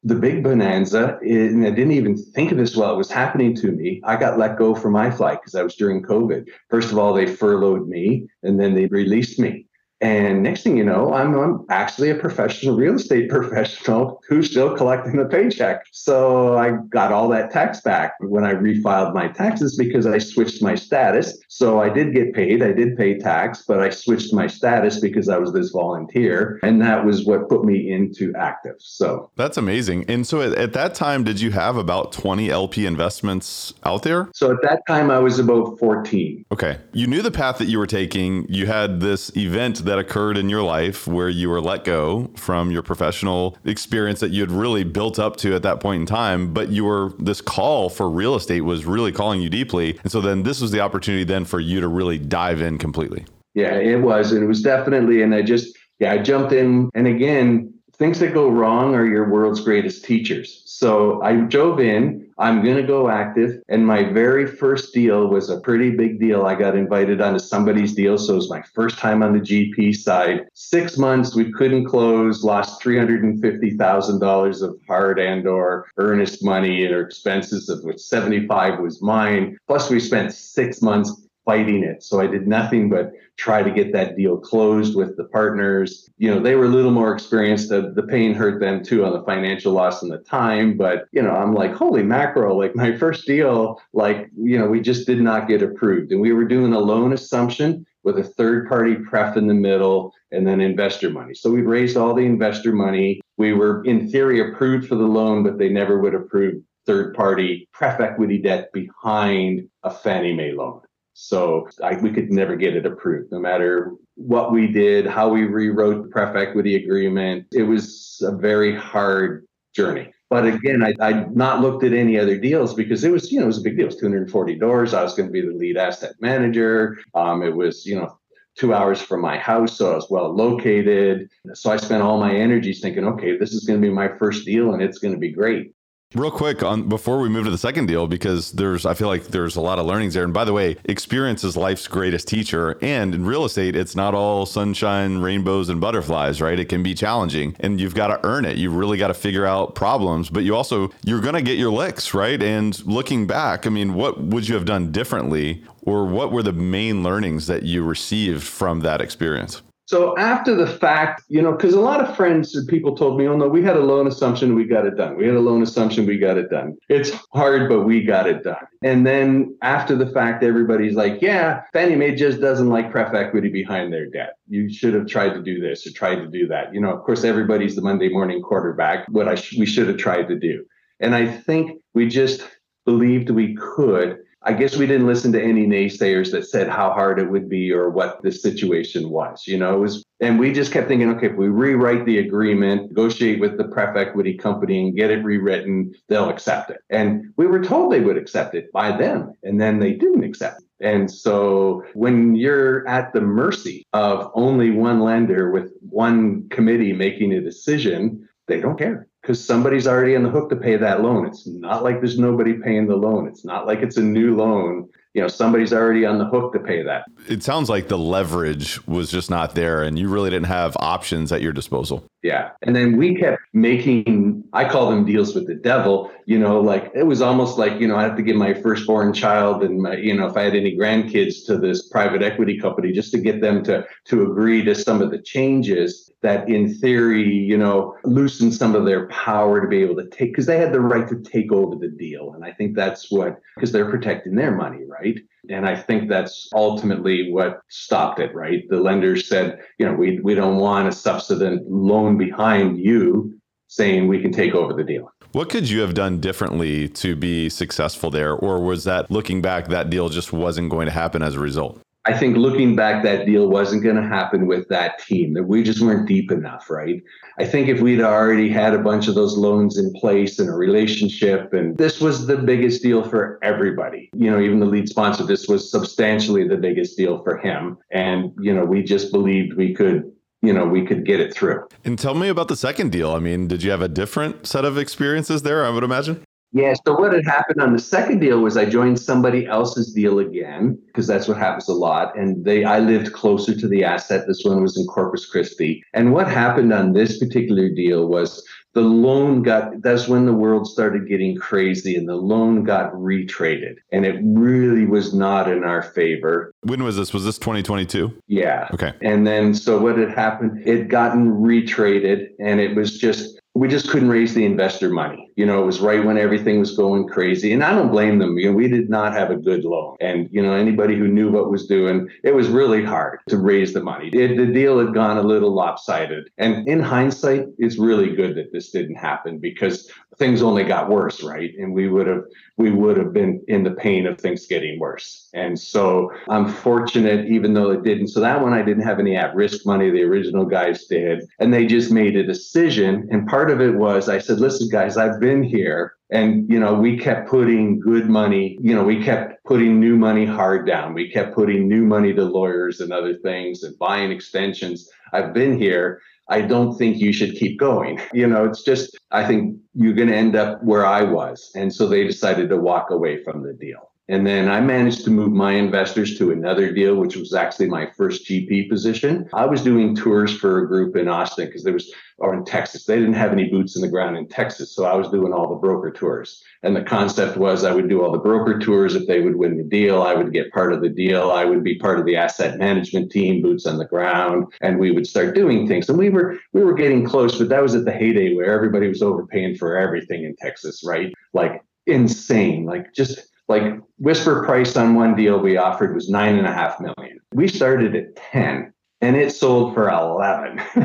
the 0.04 0.16
big 0.16 0.44
bonanza, 0.44 1.18
eh, 1.26 1.48
and 1.48 1.66
I 1.66 1.70
didn't 1.70 1.94
even 1.94 2.18
think 2.18 2.52
of 2.52 2.58
this 2.58 2.76
while 2.76 2.94
it 2.94 2.98
was 2.98 3.10
happening 3.10 3.56
to 3.56 3.72
me. 3.72 4.02
I 4.04 4.18
got 4.18 4.38
let 4.38 4.58
go 4.58 4.76
from 4.76 4.94
iFly 4.94 5.40
because 5.40 5.56
I 5.56 5.64
was 5.64 5.76
during 5.76 6.04
COVID. 6.04 6.48
First 6.70 6.92
of 6.92 6.98
all, 6.98 7.14
they 7.14 7.26
furloughed 7.26 7.88
me 7.88 8.28
and 8.44 8.60
then 8.60 8.76
they 8.76 8.88
released 8.88 9.40
me. 9.40 9.66
And 10.04 10.44
next 10.44 10.64
thing 10.64 10.76
you 10.76 10.84
know, 10.84 11.14
I'm, 11.14 11.34
I'm 11.34 11.66
actually 11.70 12.10
a 12.10 12.16
professional 12.16 12.76
real 12.76 12.96
estate 12.96 13.30
professional 13.30 14.22
who's 14.28 14.52
still 14.52 14.76
collecting 14.76 15.16
the 15.16 15.26
paycheck. 15.26 15.86
So 15.94 16.58
I 16.58 16.72
got 16.90 17.14
all 17.14 17.30
that 17.30 17.52
tax 17.52 17.80
back 17.80 18.16
when 18.20 18.44
I 18.44 18.54
refiled 18.54 19.14
my 19.14 19.30
taxes 19.30 19.78
because 19.78 20.06
I 20.06 20.18
switched 20.18 20.62
my 20.62 20.76
status. 20.76 21.38
So 21.48 21.82
I 21.82 21.88
did 21.88 22.14
get 22.14 22.34
paid, 22.34 22.62
I 22.62 22.74
did 22.74 22.98
pay 22.98 23.18
tax, 23.18 23.64
but 23.66 23.80
I 23.80 23.92
switched 23.92 24.34
my 24.34 24.46
status 24.46 25.00
because 25.00 25.30
I 25.30 25.38
was 25.38 25.54
this 25.54 25.70
volunteer. 25.70 26.60
And 26.64 26.82
that 26.82 27.06
was 27.06 27.26
what 27.26 27.48
put 27.48 27.64
me 27.64 27.90
into 27.90 28.34
active. 28.36 28.76
So 28.80 29.32
that's 29.38 29.56
amazing. 29.56 30.04
And 30.10 30.28
so 30.28 30.42
at, 30.42 30.54
at 30.56 30.74
that 30.74 30.96
time, 30.96 31.24
did 31.24 31.40
you 31.40 31.52
have 31.52 31.78
about 31.78 32.12
20 32.12 32.50
LP 32.50 32.86
investments 32.86 33.74
out 33.86 34.04
there? 34.04 34.30
So 34.34 34.52
at 34.52 34.62
that 34.64 34.82
time, 34.86 35.10
I 35.10 35.20
was 35.20 35.40
about 35.40 35.80
14. 35.80 36.46
Okay. 36.52 36.78
You 36.92 37.08
knew 37.08 37.22
the 37.22 37.32
path 37.32 37.58
that 37.60 37.68
you 37.68 37.80
were 37.80 37.88
taking. 37.88 38.46
You 38.50 38.66
had 38.66 39.00
this 39.00 39.36
event 39.38 39.86
that 39.86 39.93
occurred 40.00 40.38
in 40.38 40.50
your 40.50 40.64
life 40.64 41.08
where 41.08 41.30
you 41.30 41.50
were 41.50 41.62
let 41.62 41.84
go 41.84 42.30
from 42.36 42.72
your 42.72 42.82
professional 42.82 43.58
experience 43.66 44.20
that 44.20 44.32
you 44.32 44.42
had 44.42 44.52
really 44.52 44.84
built 44.84 45.20
up 45.20 45.38
to 45.38 45.56
at 45.56 45.64
that 45.64 45.80
point 45.80 46.02
in 46.02 46.06
time. 46.06 46.54
But 46.54 46.70
you 46.70 46.86
were, 46.86 47.14
this 47.20 47.42
call 47.42 47.90
for 47.90 48.10
real 48.10 48.36
estate 48.36 48.62
was 48.62 48.86
really 48.86 49.12
calling 49.12 49.42
you 49.42 49.50
deeply. 49.50 50.00
And 50.04 50.12
so 50.12 50.22
then 50.22 50.44
this 50.44 50.62
was 50.62 50.72
the 50.72 50.80
opportunity 50.80 51.24
then 51.24 51.46
for 51.46 51.60
you 51.60 51.82
to 51.82 51.88
really 51.88 52.18
dive 52.18 52.62
in 52.62 52.78
completely. 52.78 53.26
Yeah, 53.54 53.76
it 53.76 54.02
was. 54.02 54.32
And 54.32 54.44
it 54.44 54.48
was 54.48 54.62
definitely, 54.62 55.22
and 55.22 55.36
I 55.36 55.42
just, 55.42 55.78
yeah, 56.00 56.12
I 56.12 56.18
jumped 56.18 56.54
in. 56.54 56.90
And 56.96 57.08
again, 57.08 57.73
things 58.04 58.20
that 58.20 58.34
go 58.34 58.50
wrong 58.50 58.94
are 58.96 59.06
your 59.06 59.30
world's 59.30 59.62
greatest 59.62 60.04
teachers. 60.04 60.62
So 60.66 61.22
I 61.22 61.38
dove 61.38 61.80
in. 61.80 62.28
I'm 62.38 62.62
going 62.62 62.76
to 62.76 62.84
go 62.84 63.08
active. 63.08 63.62
And 63.70 63.88
my 63.88 64.12
very 64.12 64.46
first 64.46 64.94
deal 64.94 65.28
was 65.28 65.50
a 65.50 65.62
pretty 65.62 65.92
big 65.92 66.20
deal. 66.20 66.46
I 66.46 66.56
got 66.56 66.76
invited 66.76 67.22
onto 67.22 67.40
somebody's 67.40 67.96
deal. 67.96 68.18
So 68.18 68.34
it 68.34 68.36
was 68.36 68.50
my 68.50 68.62
first 68.74 68.98
time 68.98 69.24
on 69.24 69.32
the 69.32 69.40
GP 69.40 69.96
side. 69.96 70.42
Six 70.54 70.98
months, 70.98 71.34
we 71.34 71.50
couldn't 71.54 71.86
close, 71.86 72.44
lost 72.44 72.82
$350,000 72.82 74.62
of 74.62 74.76
hard 74.86 75.18
and 75.18 75.48
or 75.48 75.88
earnest 75.96 76.44
money 76.44 76.84
and 76.84 76.94
expenses, 76.94 77.70
of 77.70 77.86
which 77.86 78.00
75 78.00 78.80
was 78.80 79.02
mine. 79.02 79.58
Plus, 79.66 79.90
we 79.90 80.02
spent 80.02 80.34
six 80.34 80.82
months 80.82 81.24
fighting 81.46 81.84
it. 81.84 82.04
So 82.04 82.20
I 82.20 82.28
did 82.28 82.48
nothing 82.48 82.90
but 82.90 83.12
try 83.38 83.64
to 83.64 83.72
get 83.72 83.92
that 83.94 84.16
deal 84.16 84.38
closed 84.38 84.96
with 84.96 85.18
the 85.18 85.26
partners. 85.26 86.10
You 86.18 86.30
know, 86.30 86.40
they 86.40 86.56
were 86.56 86.66
a 86.66 86.70
little 86.70 86.92
more 86.92 87.14
experienced. 87.14 87.70
The, 87.70 87.92
the 87.96 88.04
pain 88.04 88.34
hurt 88.34 88.60
them 88.60 88.84
too 88.84 89.06
on 89.06 89.14
the 89.14 89.24
financial 89.24 89.74
loss 89.74 90.02
and 90.02 90.12
the 90.12 90.20
time. 90.20 90.78
But, 90.78 91.06
you 91.12 91.22
know, 91.22 91.32
I'm 91.32 91.54
like, 91.54 91.74
holy 91.74 92.04
mackerel, 92.04 92.58
like 92.58 92.76
my 92.76 92.96
first 92.96 93.26
deal, 93.26 93.82
like, 93.94 94.30
you 94.38 94.58
know, 94.58 94.68
we 94.68 94.82
just 94.82 95.06
did 95.08 95.22
not 95.22 95.48
get 95.48 95.62
approved. 95.62 96.12
And 96.12 96.22
we 96.22 96.32
were 96.32 96.46
doing 96.46 96.74
a 96.74 96.80
loan 96.80 97.14
assumption 97.14 97.86
with 98.04 98.18
a 98.18 98.24
third 98.24 98.68
party 98.68 98.96
pref 98.96 99.38
in 99.38 99.48
the 99.48 99.54
middle 99.54 100.14
and 100.32 100.46
then 100.46 100.62
investor 100.62 101.10
money. 101.10 101.34
So 101.34 101.50
we 101.50 101.62
raised 101.62 101.98
all 101.98 102.14
the 102.14 102.26
investor 102.26 102.74
money. 102.74 103.22
We 103.38 103.54
were 103.54 103.84
in 103.86 104.10
theory 104.10 104.42
approved 104.42 104.88
for 104.88 104.96
the 104.96 105.04
loan, 105.04 105.44
but 105.44 105.58
they 105.58 105.70
never 105.70 106.00
would 106.00 106.14
approve 106.14 106.62
third 106.86 107.16
party 107.16 107.68
pref 107.74 108.00
equity 108.02 108.38
debt 108.40 108.70
behind 108.74 109.68
a 109.84 109.92
Fannie 109.92 110.34
Mae 110.34 110.52
loan. 110.52 110.82
So 111.14 111.70
I, 111.82 111.96
we 111.96 112.12
could 112.12 112.32
never 112.32 112.56
get 112.56 112.76
it 112.76 112.86
approved, 112.86 113.32
no 113.32 113.40
matter 113.40 113.94
what 114.16 114.52
we 114.52 114.68
did, 114.68 115.06
how 115.06 115.30
we 115.30 115.46
rewrote 115.46 116.04
the 116.04 116.10
pref 116.10 116.36
equity 116.36 116.76
agreement. 116.76 117.48
It 117.52 117.64
was 117.64 118.22
a 118.26 118.36
very 118.36 118.76
hard 118.76 119.46
journey. 119.76 120.12
But 120.30 120.48
again, 120.48 120.84
I, 120.84 120.94
I 121.00 121.26
not 121.30 121.62
looked 121.62 121.84
at 121.84 121.94
any 121.94 122.18
other 122.18 122.38
deals 122.38 122.74
because 122.74 123.04
it 123.04 123.12
was, 123.12 123.32
you 123.32 123.40
know, 123.40 123.44
it 123.44 123.48
was 123.48 123.60
a 123.60 123.62
big 123.62 123.78
deal. 123.78 123.84
It 123.84 123.94
was 123.94 123.98
240 123.98 124.56
doors. 124.56 124.94
I 124.96 125.04
was 125.04 125.14
going 125.14 125.30
to 125.30 125.34
be 125.34 125.42
the 125.42 125.54
lead 125.54 125.78
asset 125.78 126.16
manager. 126.20 126.98
Um, 127.14 127.44
it 127.44 127.56
was, 127.56 127.86
you 127.86 127.96
know, 127.96 128.18
two 128.56 128.74
hours 128.74 129.02
from 129.02 129.22
my 129.22 129.38
house, 129.38 129.78
so 129.78 129.92
I 129.92 129.96
was 129.96 130.10
well 130.10 130.36
located. 130.36 131.30
So 131.54 131.72
I 131.72 131.78
spent 131.78 132.04
all 132.04 132.20
my 132.20 132.34
energies 132.36 132.82
thinking, 132.82 133.06
okay, 133.06 133.38
this 133.38 133.54
is 133.54 133.66
going 133.66 133.82
to 133.82 133.88
be 133.88 133.94
my 133.94 134.10
first 134.18 134.46
deal 134.46 134.74
and 134.74 134.82
it's 134.82 135.00
going 135.00 135.14
to 135.14 135.20
be 135.20 135.32
great. 135.32 135.74
Real 136.16 136.30
quick 136.30 136.62
on 136.62 136.88
before 136.90 137.20
we 137.20 137.28
move 137.28 137.46
to 137.46 137.50
the 137.50 137.58
second 137.58 137.88
deal, 137.88 138.06
because 138.06 138.52
there's 138.52 138.86
I 138.86 138.94
feel 138.94 139.08
like 139.08 139.26
there's 139.30 139.56
a 139.56 139.62
lot 139.62 139.80
of 139.80 139.88
learnings 139.88 140.14
there. 140.14 140.24
And 140.24 140.34
by 140.34 140.46
the 140.46 140.54
way, 140.54 140.78
experience 140.86 141.44
is 141.44 141.58
life's 141.58 141.88
greatest 141.88 142.28
teacher. 142.28 142.78
And 142.84 143.16
in 143.16 143.26
real 143.26 143.46
estate, 143.46 143.76
it's 143.76 143.96
not 143.96 144.14
all 144.14 144.46
sunshine, 144.46 145.18
rainbows, 145.20 145.70
and 145.70 145.82
butterflies, 145.82 146.40
right? 146.40 146.60
It 146.60 146.70
can 146.70 146.84
be 146.84 146.94
challenging, 146.94 147.56
and 147.62 147.82
you've 147.82 147.96
got 147.96 148.08
to 148.08 148.20
earn 148.24 148.46
it. 148.46 148.58
You 148.58 148.70
really 148.70 149.00
got 149.00 149.08
to 149.08 149.16
figure 149.16 149.48
out 149.48 149.74
problems, 149.74 150.30
but 150.30 150.44
you 150.44 150.56
also 150.56 150.92
you're 151.04 151.22
gonna 151.22 151.42
get 151.42 151.58
your 151.58 151.72
licks, 151.72 152.14
right? 152.14 152.42
And 152.44 152.80
looking 152.86 153.26
back, 153.26 153.66
I 153.66 153.72
mean, 153.72 153.96
what 153.96 154.22
would 154.22 154.48
you 154.48 154.54
have 154.54 154.66
done 154.66 154.92
differently, 154.92 155.64
or 155.82 156.06
what 156.06 156.32
were 156.32 156.44
the 156.44 156.54
main 156.54 157.02
learnings 157.02 157.48
that 157.48 157.64
you 157.64 157.84
received 157.84 158.44
from 158.44 158.82
that 158.82 159.02
experience? 159.02 159.64
So 159.94 160.18
after 160.18 160.56
the 160.56 160.66
fact, 160.66 161.22
you 161.28 161.40
know, 161.40 161.52
because 161.52 161.76
a 161.76 161.80
lot 161.80 162.02
of 162.02 162.16
friends 162.16 162.56
and 162.56 162.68
people 162.68 162.96
told 162.96 163.16
me, 163.16 163.28
oh 163.28 163.38
no, 163.38 163.48
we 163.48 163.62
had 163.62 163.78
a 163.78 163.80
loan 163.80 164.08
assumption, 164.08 164.56
we 164.56 164.66
got 164.66 164.88
it 164.88 164.98
done. 164.98 165.16
We 165.16 165.28
had 165.28 165.36
a 165.36 165.40
loan 165.40 165.62
assumption, 165.62 166.08
we 166.08 166.18
got 166.18 166.36
it 166.36 166.50
done. 166.50 166.76
It's 166.90 167.12
hard, 167.32 167.70
but 167.70 167.82
we 167.82 168.02
got 168.02 168.28
it 168.28 168.44
done. 168.44 168.66
And 168.82 169.06
then 169.06 169.56
after 169.62 169.96
the 169.96 170.08
fact, 170.08 170.44
everybody's 170.44 170.96
like, 170.96 171.22
yeah, 171.22 171.62
Fannie 171.74 171.96
Mae 171.96 172.16
just 172.16 172.42
doesn't 172.42 172.70
like 172.70 172.90
pref 172.90 173.14
equity 173.14 173.50
behind 173.50 173.94
their 173.94 174.08
debt. 174.08 174.34
You 174.48 174.68
should 174.68 174.96
have 174.96 175.06
tried 175.06 175.36
to 175.36 175.44
do 175.44 175.60
this 175.60 175.86
or 175.86 175.92
tried 175.92 176.16
to 176.16 176.28
do 176.28 176.48
that. 176.48 176.74
You 176.74 176.82
know, 176.82 176.92
of 176.92 177.04
course, 177.04 177.24
everybody's 177.24 177.76
the 177.76 177.84
Monday 177.84 178.10
morning 178.10 178.42
quarterback. 178.42 179.06
What 179.10 179.28
I 179.28 179.36
sh- 179.36 179.60
we 179.60 179.68
should 179.68 179.88
have 179.90 179.98
tried 179.98 180.28
to 180.28 180.40
do. 180.40 180.66
And 181.02 181.14
I 181.14 181.28
think 181.28 181.80
we 181.94 182.08
just 182.08 182.42
believed 182.84 183.30
we 183.30 183.54
could 183.54 184.18
I 184.46 184.54
guess 184.54 184.76
we 184.76 184.88
didn't 184.88 185.08
listen 185.08 185.32
to 185.34 185.42
any 185.42 185.66
naysayers 185.66 186.32
that 186.32 186.46
said 186.46 186.68
how 186.68 186.92
hard 186.92 187.20
it 187.20 187.30
would 187.30 187.48
be 187.48 187.72
or 187.72 187.90
what 187.90 188.22
the 188.24 188.32
situation 188.32 189.10
was. 189.10 189.48
You 189.48 189.58
know, 189.58 189.76
it 189.76 189.80
was, 189.80 190.04
and 190.20 190.38
we 190.38 190.52
just 190.52 190.74
kept 190.74 190.90
thinking, 190.90 191.10
okay, 191.12 191.28
if 191.28 191.36
we 191.36 191.48
rewrite 191.48 192.06
the 192.06 192.20
agreement, 192.20 192.90
negotiate 192.90 193.40
with 193.40 193.58
the 193.58 193.64
pref 193.66 193.96
equity 193.96 194.38
company 194.38 194.82
and 194.82 194.98
get 194.98 195.12
it 195.12 195.24
rewritten, 195.24 195.94
they'll 196.10 196.30
accept 196.30 196.72
it. 196.72 196.80
And 196.90 197.34
we 197.38 197.48
were 197.48 197.64
told 197.64 197.92
they 197.92 198.02
would 198.02 198.18
accept 198.18 198.54
it 198.54 198.72
by 198.74 198.96
them, 198.96 199.34
and 199.44 199.62
then 199.62 199.80
they 199.80 199.94
didn't 199.94 200.26
accept 200.26 200.62
it. 200.62 200.68
And 200.86 201.10
so 201.10 201.84
when 201.94 202.36
you're 202.36 202.86
at 202.88 203.14
the 203.14 203.22
mercy 203.22 203.86
of 203.94 204.30
only 204.34 204.72
one 204.72 205.00
lender 205.00 205.52
with 205.52 205.72
one 205.90 206.50
committee 206.50 206.92
making 206.92 207.34
a 207.34 207.42
decision, 207.42 208.28
they 208.48 208.60
don't 208.60 208.78
care 208.78 209.08
because 209.24 209.44
somebody's 209.44 209.88
already 209.88 210.18
on 210.18 210.24
the 210.24 210.30
hook 210.30 210.50
to 210.50 210.56
pay 210.56 210.76
that 210.76 211.02
loan. 211.02 211.26
It's 211.26 211.48
not 211.48 211.82
like 211.82 212.02
there's 212.02 212.20
nobody 212.20 212.54
paying 212.54 212.88
the 212.88 212.98
loan. 212.98 213.26
It's 213.26 213.46
not 213.46 213.66
like 213.66 213.80
it's 213.80 213.96
a 213.96 214.04
new 214.04 214.36
loan. 214.36 214.90
You 215.14 215.22
know 215.22 215.28
somebody's 215.28 215.72
already 215.72 216.06
on 216.08 216.18
the 216.18 216.26
hook 216.26 216.54
to 216.54 216.60
pay 216.60 216.82
that. 216.82 217.06
It 217.30 217.44
sounds 217.44 217.70
like 217.70 217.88
the 217.88 218.00
leverage 218.00 218.86
was 218.88 219.12
just 219.12 219.30
not 219.30 219.54
there 219.54 219.84
and 219.84 219.98
you 219.98 220.10
really 220.10 220.32
didn't 220.32 220.48
have 220.48 220.76
options 220.80 221.32
at 221.32 221.42
your 221.42 221.54
disposal. 221.54 222.04
Yeah. 222.24 222.50
And 222.64 222.76
then 222.76 222.98
we 222.98 223.16
kept 223.16 223.42
making 223.54 224.44
i 224.54 224.68
call 224.68 224.90
them 224.90 225.06
deals 225.06 225.36
with 225.36 225.46
the 225.48 225.56
devil. 225.56 226.12
You 226.26 226.40
know 226.40 226.60
like 226.60 226.92
it 226.96 227.04
was 227.04 227.22
almost 227.22 227.58
like 227.60 227.80
you 227.80 227.88
know 227.88 227.96
i 227.96 228.02
have 228.02 228.18
to 228.18 228.24
give 228.24 228.36
my 228.36 228.54
firstborn 228.56 229.14
child 229.14 229.64
and 229.64 229.82
my 229.82 229.98
you 229.98 230.16
know 230.16 230.26
if 230.26 230.36
i 230.36 230.42
had 230.42 230.56
any 230.56 230.76
grandkids 230.76 231.46
to 231.46 231.58
this 231.58 231.88
private 231.90 232.24
equity 232.24 232.58
company 232.58 232.92
just 232.92 233.12
to 233.12 233.20
get 233.20 233.40
them 233.40 233.64
to 233.66 233.86
to 234.06 234.24
agree 234.24 234.64
to 234.64 234.74
some 234.74 235.02
of 235.02 235.12
the 235.12 235.22
changes 235.22 236.12
that 236.24 236.50
in 236.50 236.74
theory 236.74 237.30
you 237.30 237.58
know 237.58 237.96
loosen 238.04 238.52
some 238.52 238.76
of 238.76 238.86
their 238.86 239.08
power 239.08 239.62
to 239.62 239.68
be 239.68 239.82
able 239.82 239.96
to 239.96 240.08
take 240.10 240.32
because 240.32 240.46
they 240.46 240.58
had 240.58 240.74
the 240.74 240.80
right 240.80 241.08
to 241.08 241.22
take 241.22 241.52
over 241.52 241.76
the 241.76 241.90
deal 241.90 242.34
and 242.34 242.44
i 242.44 242.52
think 242.52 242.76
that's 242.76 243.12
what 243.12 243.40
because 243.56 243.72
they're 243.72 243.90
protecting 243.90 244.36
their 244.36 244.56
money 244.56 244.84
right? 245.04 245.20
And 245.50 245.66
I 245.68 245.76
think 245.76 246.10
that's 246.10 246.50
ultimately 246.54 247.32
what 247.32 247.62
stopped 247.70 248.20
it, 248.20 248.34
right? 248.34 248.64
The 248.70 248.80
lenders 248.80 249.28
said, 249.28 249.60
you 249.78 249.86
know, 249.86 249.94
we, 249.94 250.20
we 250.22 250.36
don't 250.36 250.58
want 250.58 250.88
a 250.88 250.92
subsidence 250.92 251.62
loan 251.68 252.18
behind 252.18 252.80
you 252.80 253.38
saying 253.68 254.08
we 254.08 254.22
can 254.22 254.32
take 254.32 254.54
over 254.54 254.74
the 254.74 254.84
deal. 254.84 255.12
What 255.32 255.50
could 255.50 255.70
you 255.70 255.82
have 255.82 255.96
done 255.96 256.20
differently 256.20 256.88
to 256.90 257.16
be 257.16 257.50
successful 257.50 258.12
there? 258.12 258.34
Or 258.34 258.62
was 258.62 258.84
that 258.84 259.10
looking 259.10 259.42
back, 259.42 259.68
that 259.70 259.90
deal 259.90 260.10
just 260.10 260.32
wasn't 260.32 260.70
going 260.70 260.86
to 260.86 260.92
happen 260.92 261.24
as 261.24 261.36
a 261.36 261.40
result? 261.40 261.82
I 262.06 262.18
think 262.18 262.36
looking 262.36 262.76
back, 262.76 263.02
that 263.04 263.26
deal 263.26 263.48
wasn't 263.48 263.84
going 263.84 263.96
to 263.96 264.04
happen 264.04 264.46
with 264.46 264.68
that 264.68 265.00
team. 265.00 265.34
That 265.36 265.44
we 265.44 265.64
just 265.64 265.82
weren't 265.82 266.06
deep 266.06 266.32
enough, 266.32 266.70
right? 266.70 267.02
I 267.40 267.46
think 267.46 267.70
if 267.70 267.80
we'd 267.80 268.02
already 268.02 268.50
had 268.50 268.74
a 268.74 268.80
bunch 268.80 269.08
of 269.08 269.16
those 269.16 269.38
loans 269.38 269.78
in 269.78 269.94
place 269.94 270.38
and 270.38 270.50
a 270.50 270.54
relationship, 270.54 271.54
and 271.54 271.78
this 271.78 272.02
was 272.02 272.28
the 272.28 272.38
biggest 272.38 272.84
deal 272.84 273.04
for 273.04 273.40
everybody. 273.42 274.10
You 274.14 274.30
know, 274.30 274.42
even 274.42 274.60
the 274.60 274.66
lead 274.66 274.90
sponsor, 274.90 275.24
this 275.24 275.48
was 275.48 275.72
substantially 275.72 276.46
the 276.46 276.58
biggest 276.58 276.98
deal 276.98 277.24
for 277.24 277.38
him. 277.38 277.78
And, 277.90 278.34
you 278.38 278.54
know, 278.54 278.66
we 278.66 278.84
just 278.84 279.12
believed 279.12 279.56
we 279.56 279.74
could 279.74 280.12
you 280.42 280.52
know 280.52 280.66
we 280.66 280.86
could 280.86 281.06
get 281.06 281.22
it 281.22 281.34
through 281.34 281.66
and 281.86 281.98
tell 281.98 282.14
me 282.14 282.28
about 282.28 282.50
the 282.50 282.56
second 282.58 282.92
deal 282.92 283.12
i 283.12 283.20
mean 283.20 283.48
did 283.48 283.64
you 283.64 283.72
have 283.72 283.82
a 283.82 283.88
different 283.88 284.46
set 284.46 284.66
of 284.66 284.78
experiences 284.78 285.44
there 285.44 285.66
i 285.66 285.70
would 285.70 285.86
imagine 285.86 286.22
yeah. 286.54 286.74
So 286.86 286.94
what 286.96 287.14
had 287.14 287.26
happened 287.26 287.62
on 287.62 287.74
the 287.74 287.80
second 287.80 288.20
deal 288.20 288.40
was 288.40 288.58
I 288.58 288.66
joined 288.66 289.00
somebody 289.00 289.46
else's 289.46 289.92
deal 289.92 290.20
again 290.20 290.80
because 290.88 291.08
that's 291.08 291.28
what 291.28 291.38
happens 291.38 291.68
a 291.68 291.74
lot. 291.74 292.18
And 292.18 292.46
they, 292.46 292.64
I 292.64 292.80
lived 292.80 293.12
closer 293.12 293.56
to 293.56 293.68
the 293.68 293.84
asset. 293.84 294.26
This 294.28 294.44
one 294.44 294.62
was 294.62 294.78
in 294.78 294.86
Corpus 294.86 295.26
Christi. 295.26 295.84
And 295.94 296.14
what 296.14 296.28
happened 296.28 296.72
on 296.72 296.94
this 296.94 297.18
particular 297.18 297.70
deal 297.70 298.08
was 298.08 298.44
the 298.74 298.82
loan 298.82 299.42
got 299.44 299.82
that's 299.82 300.08
when 300.08 300.26
the 300.26 300.34
world 300.34 300.68
started 300.68 301.08
getting 301.08 301.36
crazy 301.38 301.96
and 301.96 302.10
the 302.10 302.16
loan 302.16 302.64
got 302.64 302.92
retraded 302.94 303.76
and 303.92 304.04
it 304.04 304.20
really 304.24 304.86
was 304.86 305.14
not 305.14 305.48
in 305.48 305.64
our 305.64 305.84
favor 305.84 306.52
when 306.62 306.84
was 306.84 306.98
this 306.98 307.14
was 307.14 307.24
this 307.24 307.38
2022 307.38 308.12
yeah 308.26 308.68
okay 308.74 308.94
and 309.04 309.28
then 309.28 309.54
so 309.54 309.80
what 309.80 309.96
had 309.96 310.10
happened 310.10 310.68
it 310.68 310.88
gotten 310.88 311.34
retraded 311.34 312.30
and 312.40 312.60
it 312.60 312.76
was 312.76 312.98
just 312.98 313.40
we 313.56 313.68
just 313.68 313.90
couldn't 313.90 314.10
raise 314.10 314.34
the 314.34 314.46
investor 314.46 314.90
money. 314.90 315.23
You 315.36 315.46
know, 315.46 315.62
it 315.62 315.66
was 315.66 315.80
right 315.80 316.04
when 316.04 316.18
everything 316.18 316.60
was 316.60 316.76
going 316.76 317.08
crazy. 317.08 317.54
And 317.54 317.64
I 317.64 317.72
don't 317.72 317.92
blame 317.92 318.20
them. 318.20 318.38
You 318.38 318.50
know, 318.50 318.56
we 318.56 318.68
did 318.68 318.90
not 318.90 319.14
have 319.14 319.32
a 319.32 319.36
good 319.36 319.64
loan. 319.64 319.98
And, 320.00 320.30
you 320.32 320.42
know, 320.42 320.54
anybody 320.54 320.96
who 320.96 321.08
knew 321.08 321.32
what 321.32 321.52
was 321.52 321.68
doing, 321.68 322.10
it 322.24 322.36
was 322.36 322.48
really 322.50 322.84
hard 322.84 323.20
to 323.30 323.38
raise 323.38 323.74
the 323.74 323.84
money. 323.84 324.10
It, 324.14 324.38
the 324.38 324.46
deal 324.46 324.80
had 324.80 324.94
gone 324.94 325.18
a 325.18 325.24
little 325.24 325.54
lopsided. 325.54 326.30
And 326.38 326.68
in 326.68 326.80
hindsight, 326.80 327.46
it's 327.58 327.78
really 327.78 328.16
good 328.16 328.36
that 328.36 328.52
this 328.52 328.72
didn't 328.72 328.96
happen 328.96 329.40
because 329.40 329.90
things 330.18 330.42
only 330.42 330.64
got 330.64 330.90
worse, 330.90 331.24
right? 331.24 331.54
And 331.58 331.74
we 331.74 331.88
would 331.90 332.08
have 332.08 332.24
we 332.58 332.70
would 332.70 332.98
have 332.98 333.14
been 333.14 333.44
in 333.48 333.64
the 333.64 333.72
pain 333.72 334.06
of 334.06 334.20
things 334.20 334.46
getting 334.46 334.80
worse. 334.80 335.30
And 335.34 335.60
so 335.60 336.12
I'm 336.30 336.48
fortunate, 336.48 337.26
even 337.26 337.54
though 337.54 337.72
it 337.72 337.84
didn't. 337.84 338.10
So 338.10 338.20
that 338.20 338.42
one 338.42 338.54
I 338.54 338.62
didn't 338.62 338.84
have 338.84 339.00
any 339.00 339.16
at-risk 339.16 339.66
money. 339.66 339.90
The 339.90 340.04
original 340.04 340.46
guys 340.46 340.86
did, 340.86 341.28
and 341.40 341.54
they 341.54 341.66
just 341.66 341.92
made 341.92 342.16
a 342.16 342.24
decision. 342.24 343.08
And 343.12 343.28
part 343.28 343.50
of 343.50 343.60
it 343.60 343.76
was 343.76 344.10
I 344.10 344.20
said, 344.20 344.40
"Listen, 344.40 344.70
guys, 344.70 344.98
I've 344.98 345.20
been 345.24 345.44
here." 345.44 345.82
And 346.12 346.50
you 346.54 346.60
know, 346.60 346.74
we 346.86 346.92
kept 346.98 347.30
putting 347.30 347.80
good 347.80 348.08
money. 348.10 348.58
You 348.62 348.76
know, 348.76 348.84
we 348.84 349.04
kept 349.04 349.44
putting 349.46 349.80
new 349.80 349.96
money 349.98 350.26
hard 350.26 350.68
down. 350.68 350.94
We 350.94 351.10
kept 351.10 351.34
putting 351.34 351.68
new 351.68 351.84
money 351.96 352.14
to 352.14 352.24
lawyers 352.24 352.82
and 352.82 352.92
other 352.94 353.16
things 353.28 353.64
and 353.64 353.78
buying 353.80 354.12
extensions. 354.12 354.90
I've 355.14 355.34
been 355.34 355.58
here. 355.58 356.02
I 356.30 356.42
don't 356.42 356.78
think 356.78 356.98
you 356.98 357.14
should 357.14 357.36
keep 357.36 357.60
going. 357.60 358.00
You 358.14 358.28
know, 358.28 358.46
it's 358.46 358.64
just, 358.64 358.98
I 359.12 359.26
think 359.26 359.58
you're 359.74 359.94
going 359.94 360.10
to 360.10 360.16
end 360.16 360.36
up 360.36 360.64
where 360.64 360.86
I 360.86 361.04
was. 361.04 361.52
And 361.56 361.74
so 361.74 361.88
they 361.88 362.04
decided 362.06 362.50
to 362.50 362.58
walk 362.58 362.92
away 362.92 363.24
from 363.24 363.44
the 363.44 363.54
deal. 363.54 363.93
And 364.10 364.28
then 364.28 364.50
I 364.50 364.60
managed 364.60 365.06
to 365.06 365.12
move 365.12 365.32
my 365.32 365.54
investors 365.54 366.18
to 366.18 366.32
another 366.32 366.74
deal, 366.74 366.96
which 366.96 367.16
was 367.16 367.34
actually 367.34 367.70
my 367.70 367.90
first 367.96 368.28
GP 368.28 368.70
position. 368.70 369.30
I 369.32 369.46
was 369.46 369.62
doing 369.62 369.96
tours 369.96 370.36
for 370.36 370.60
a 370.60 370.68
group 370.68 370.98
in 370.98 371.08
Austin 371.08 371.46
because 371.46 371.64
there 371.64 371.72
was, 371.74 371.90
or 372.18 372.34
in 372.34 372.44
Texas. 372.44 372.86
They 372.86 373.00
didn't 373.00 373.14
have 373.14 373.32
any 373.32 373.50
boots 373.50 373.78
in 373.78 373.82
the 373.82 373.88
ground 373.88 374.18
in 374.18 374.28
Texas. 374.28 374.76
So 374.76 374.84
I 374.84 374.96
was 374.96 375.08
doing 375.10 375.32
all 375.32 375.48
the 375.48 375.56
broker 375.56 375.90
tours. 375.90 376.44
And 376.64 376.76
the 376.76 376.84
concept 376.84 377.38
was 377.38 377.64
I 377.64 377.74
would 377.74 377.88
do 377.88 378.04
all 378.04 378.12
the 378.12 378.20
broker 378.20 378.60
tours. 378.60 378.94
If 378.94 379.08
they 379.08 379.22
would 379.22 379.38
win 379.38 379.58
the 379.58 379.64
deal, 379.64 380.02
I 380.02 380.14
would 380.14 380.34
get 380.34 380.52
part 380.52 380.74
of 380.74 380.82
the 380.82 380.90
deal. 380.90 381.32
I 381.32 381.46
would 381.46 381.64
be 381.64 381.80
part 381.80 381.98
of 381.98 382.06
the 382.06 382.18
asset 382.18 382.60
management 382.60 383.10
team, 383.10 383.42
boots 383.42 383.66
on 383.66 383.78
the 383.78 383.86
ground, 383.86 384.52
and 384.62 384.80
we 384.80 384.92
would 384.92 385.08
start 385.08 385.34
doing 385.34 385.66
things. 385.66 385.88
And 385.88 385.98
we 385.98 386.10
were, 386.10 386.38
we 386.52 386.64
were 386.64 386.74
getting 386.74 387.06
close, 387.06 387.38
but 387.38 387.48
that 387.50 387.64
was 387.64 387.74
at 387.74 387.86
the 387.86 387.92
heyday 387.94 388.34
where 388.34 388.54
everybody 388.54 388.90
was 388.90 389.02
overpaying 389.02 389.56
for 389.56 389.78
everything 389.78 390.26
in 390.26 390.36
Texas, 390.36 390.84
right? 390.86 391.14
Like 391.34 391.64
insane, 391.88 392.66
like 392.66 392.94
just, 392.94 393.30
like 393.54 393.80
whisper 393.98 394.44
price 394.46 394.76
on 394.76 394.96
one 394.96 395.16
deal 395.16 395.40
we 395.40 395.58
offered 395.58 395.94
was 395.94 396.10
nine 396.10 396.38
and 396.38 396.48
a 396.48 396.54
half 396.54 396.80
million. 396.80 397.20
We 397.34 397.48
started 397.48 397.96
at 397.96 398.16
10 398.16 398.74
and 399.02 399.16
it 399.16 399.32
sold 399.32 399.74
for 399.74 399.90
11. 399.90 400.60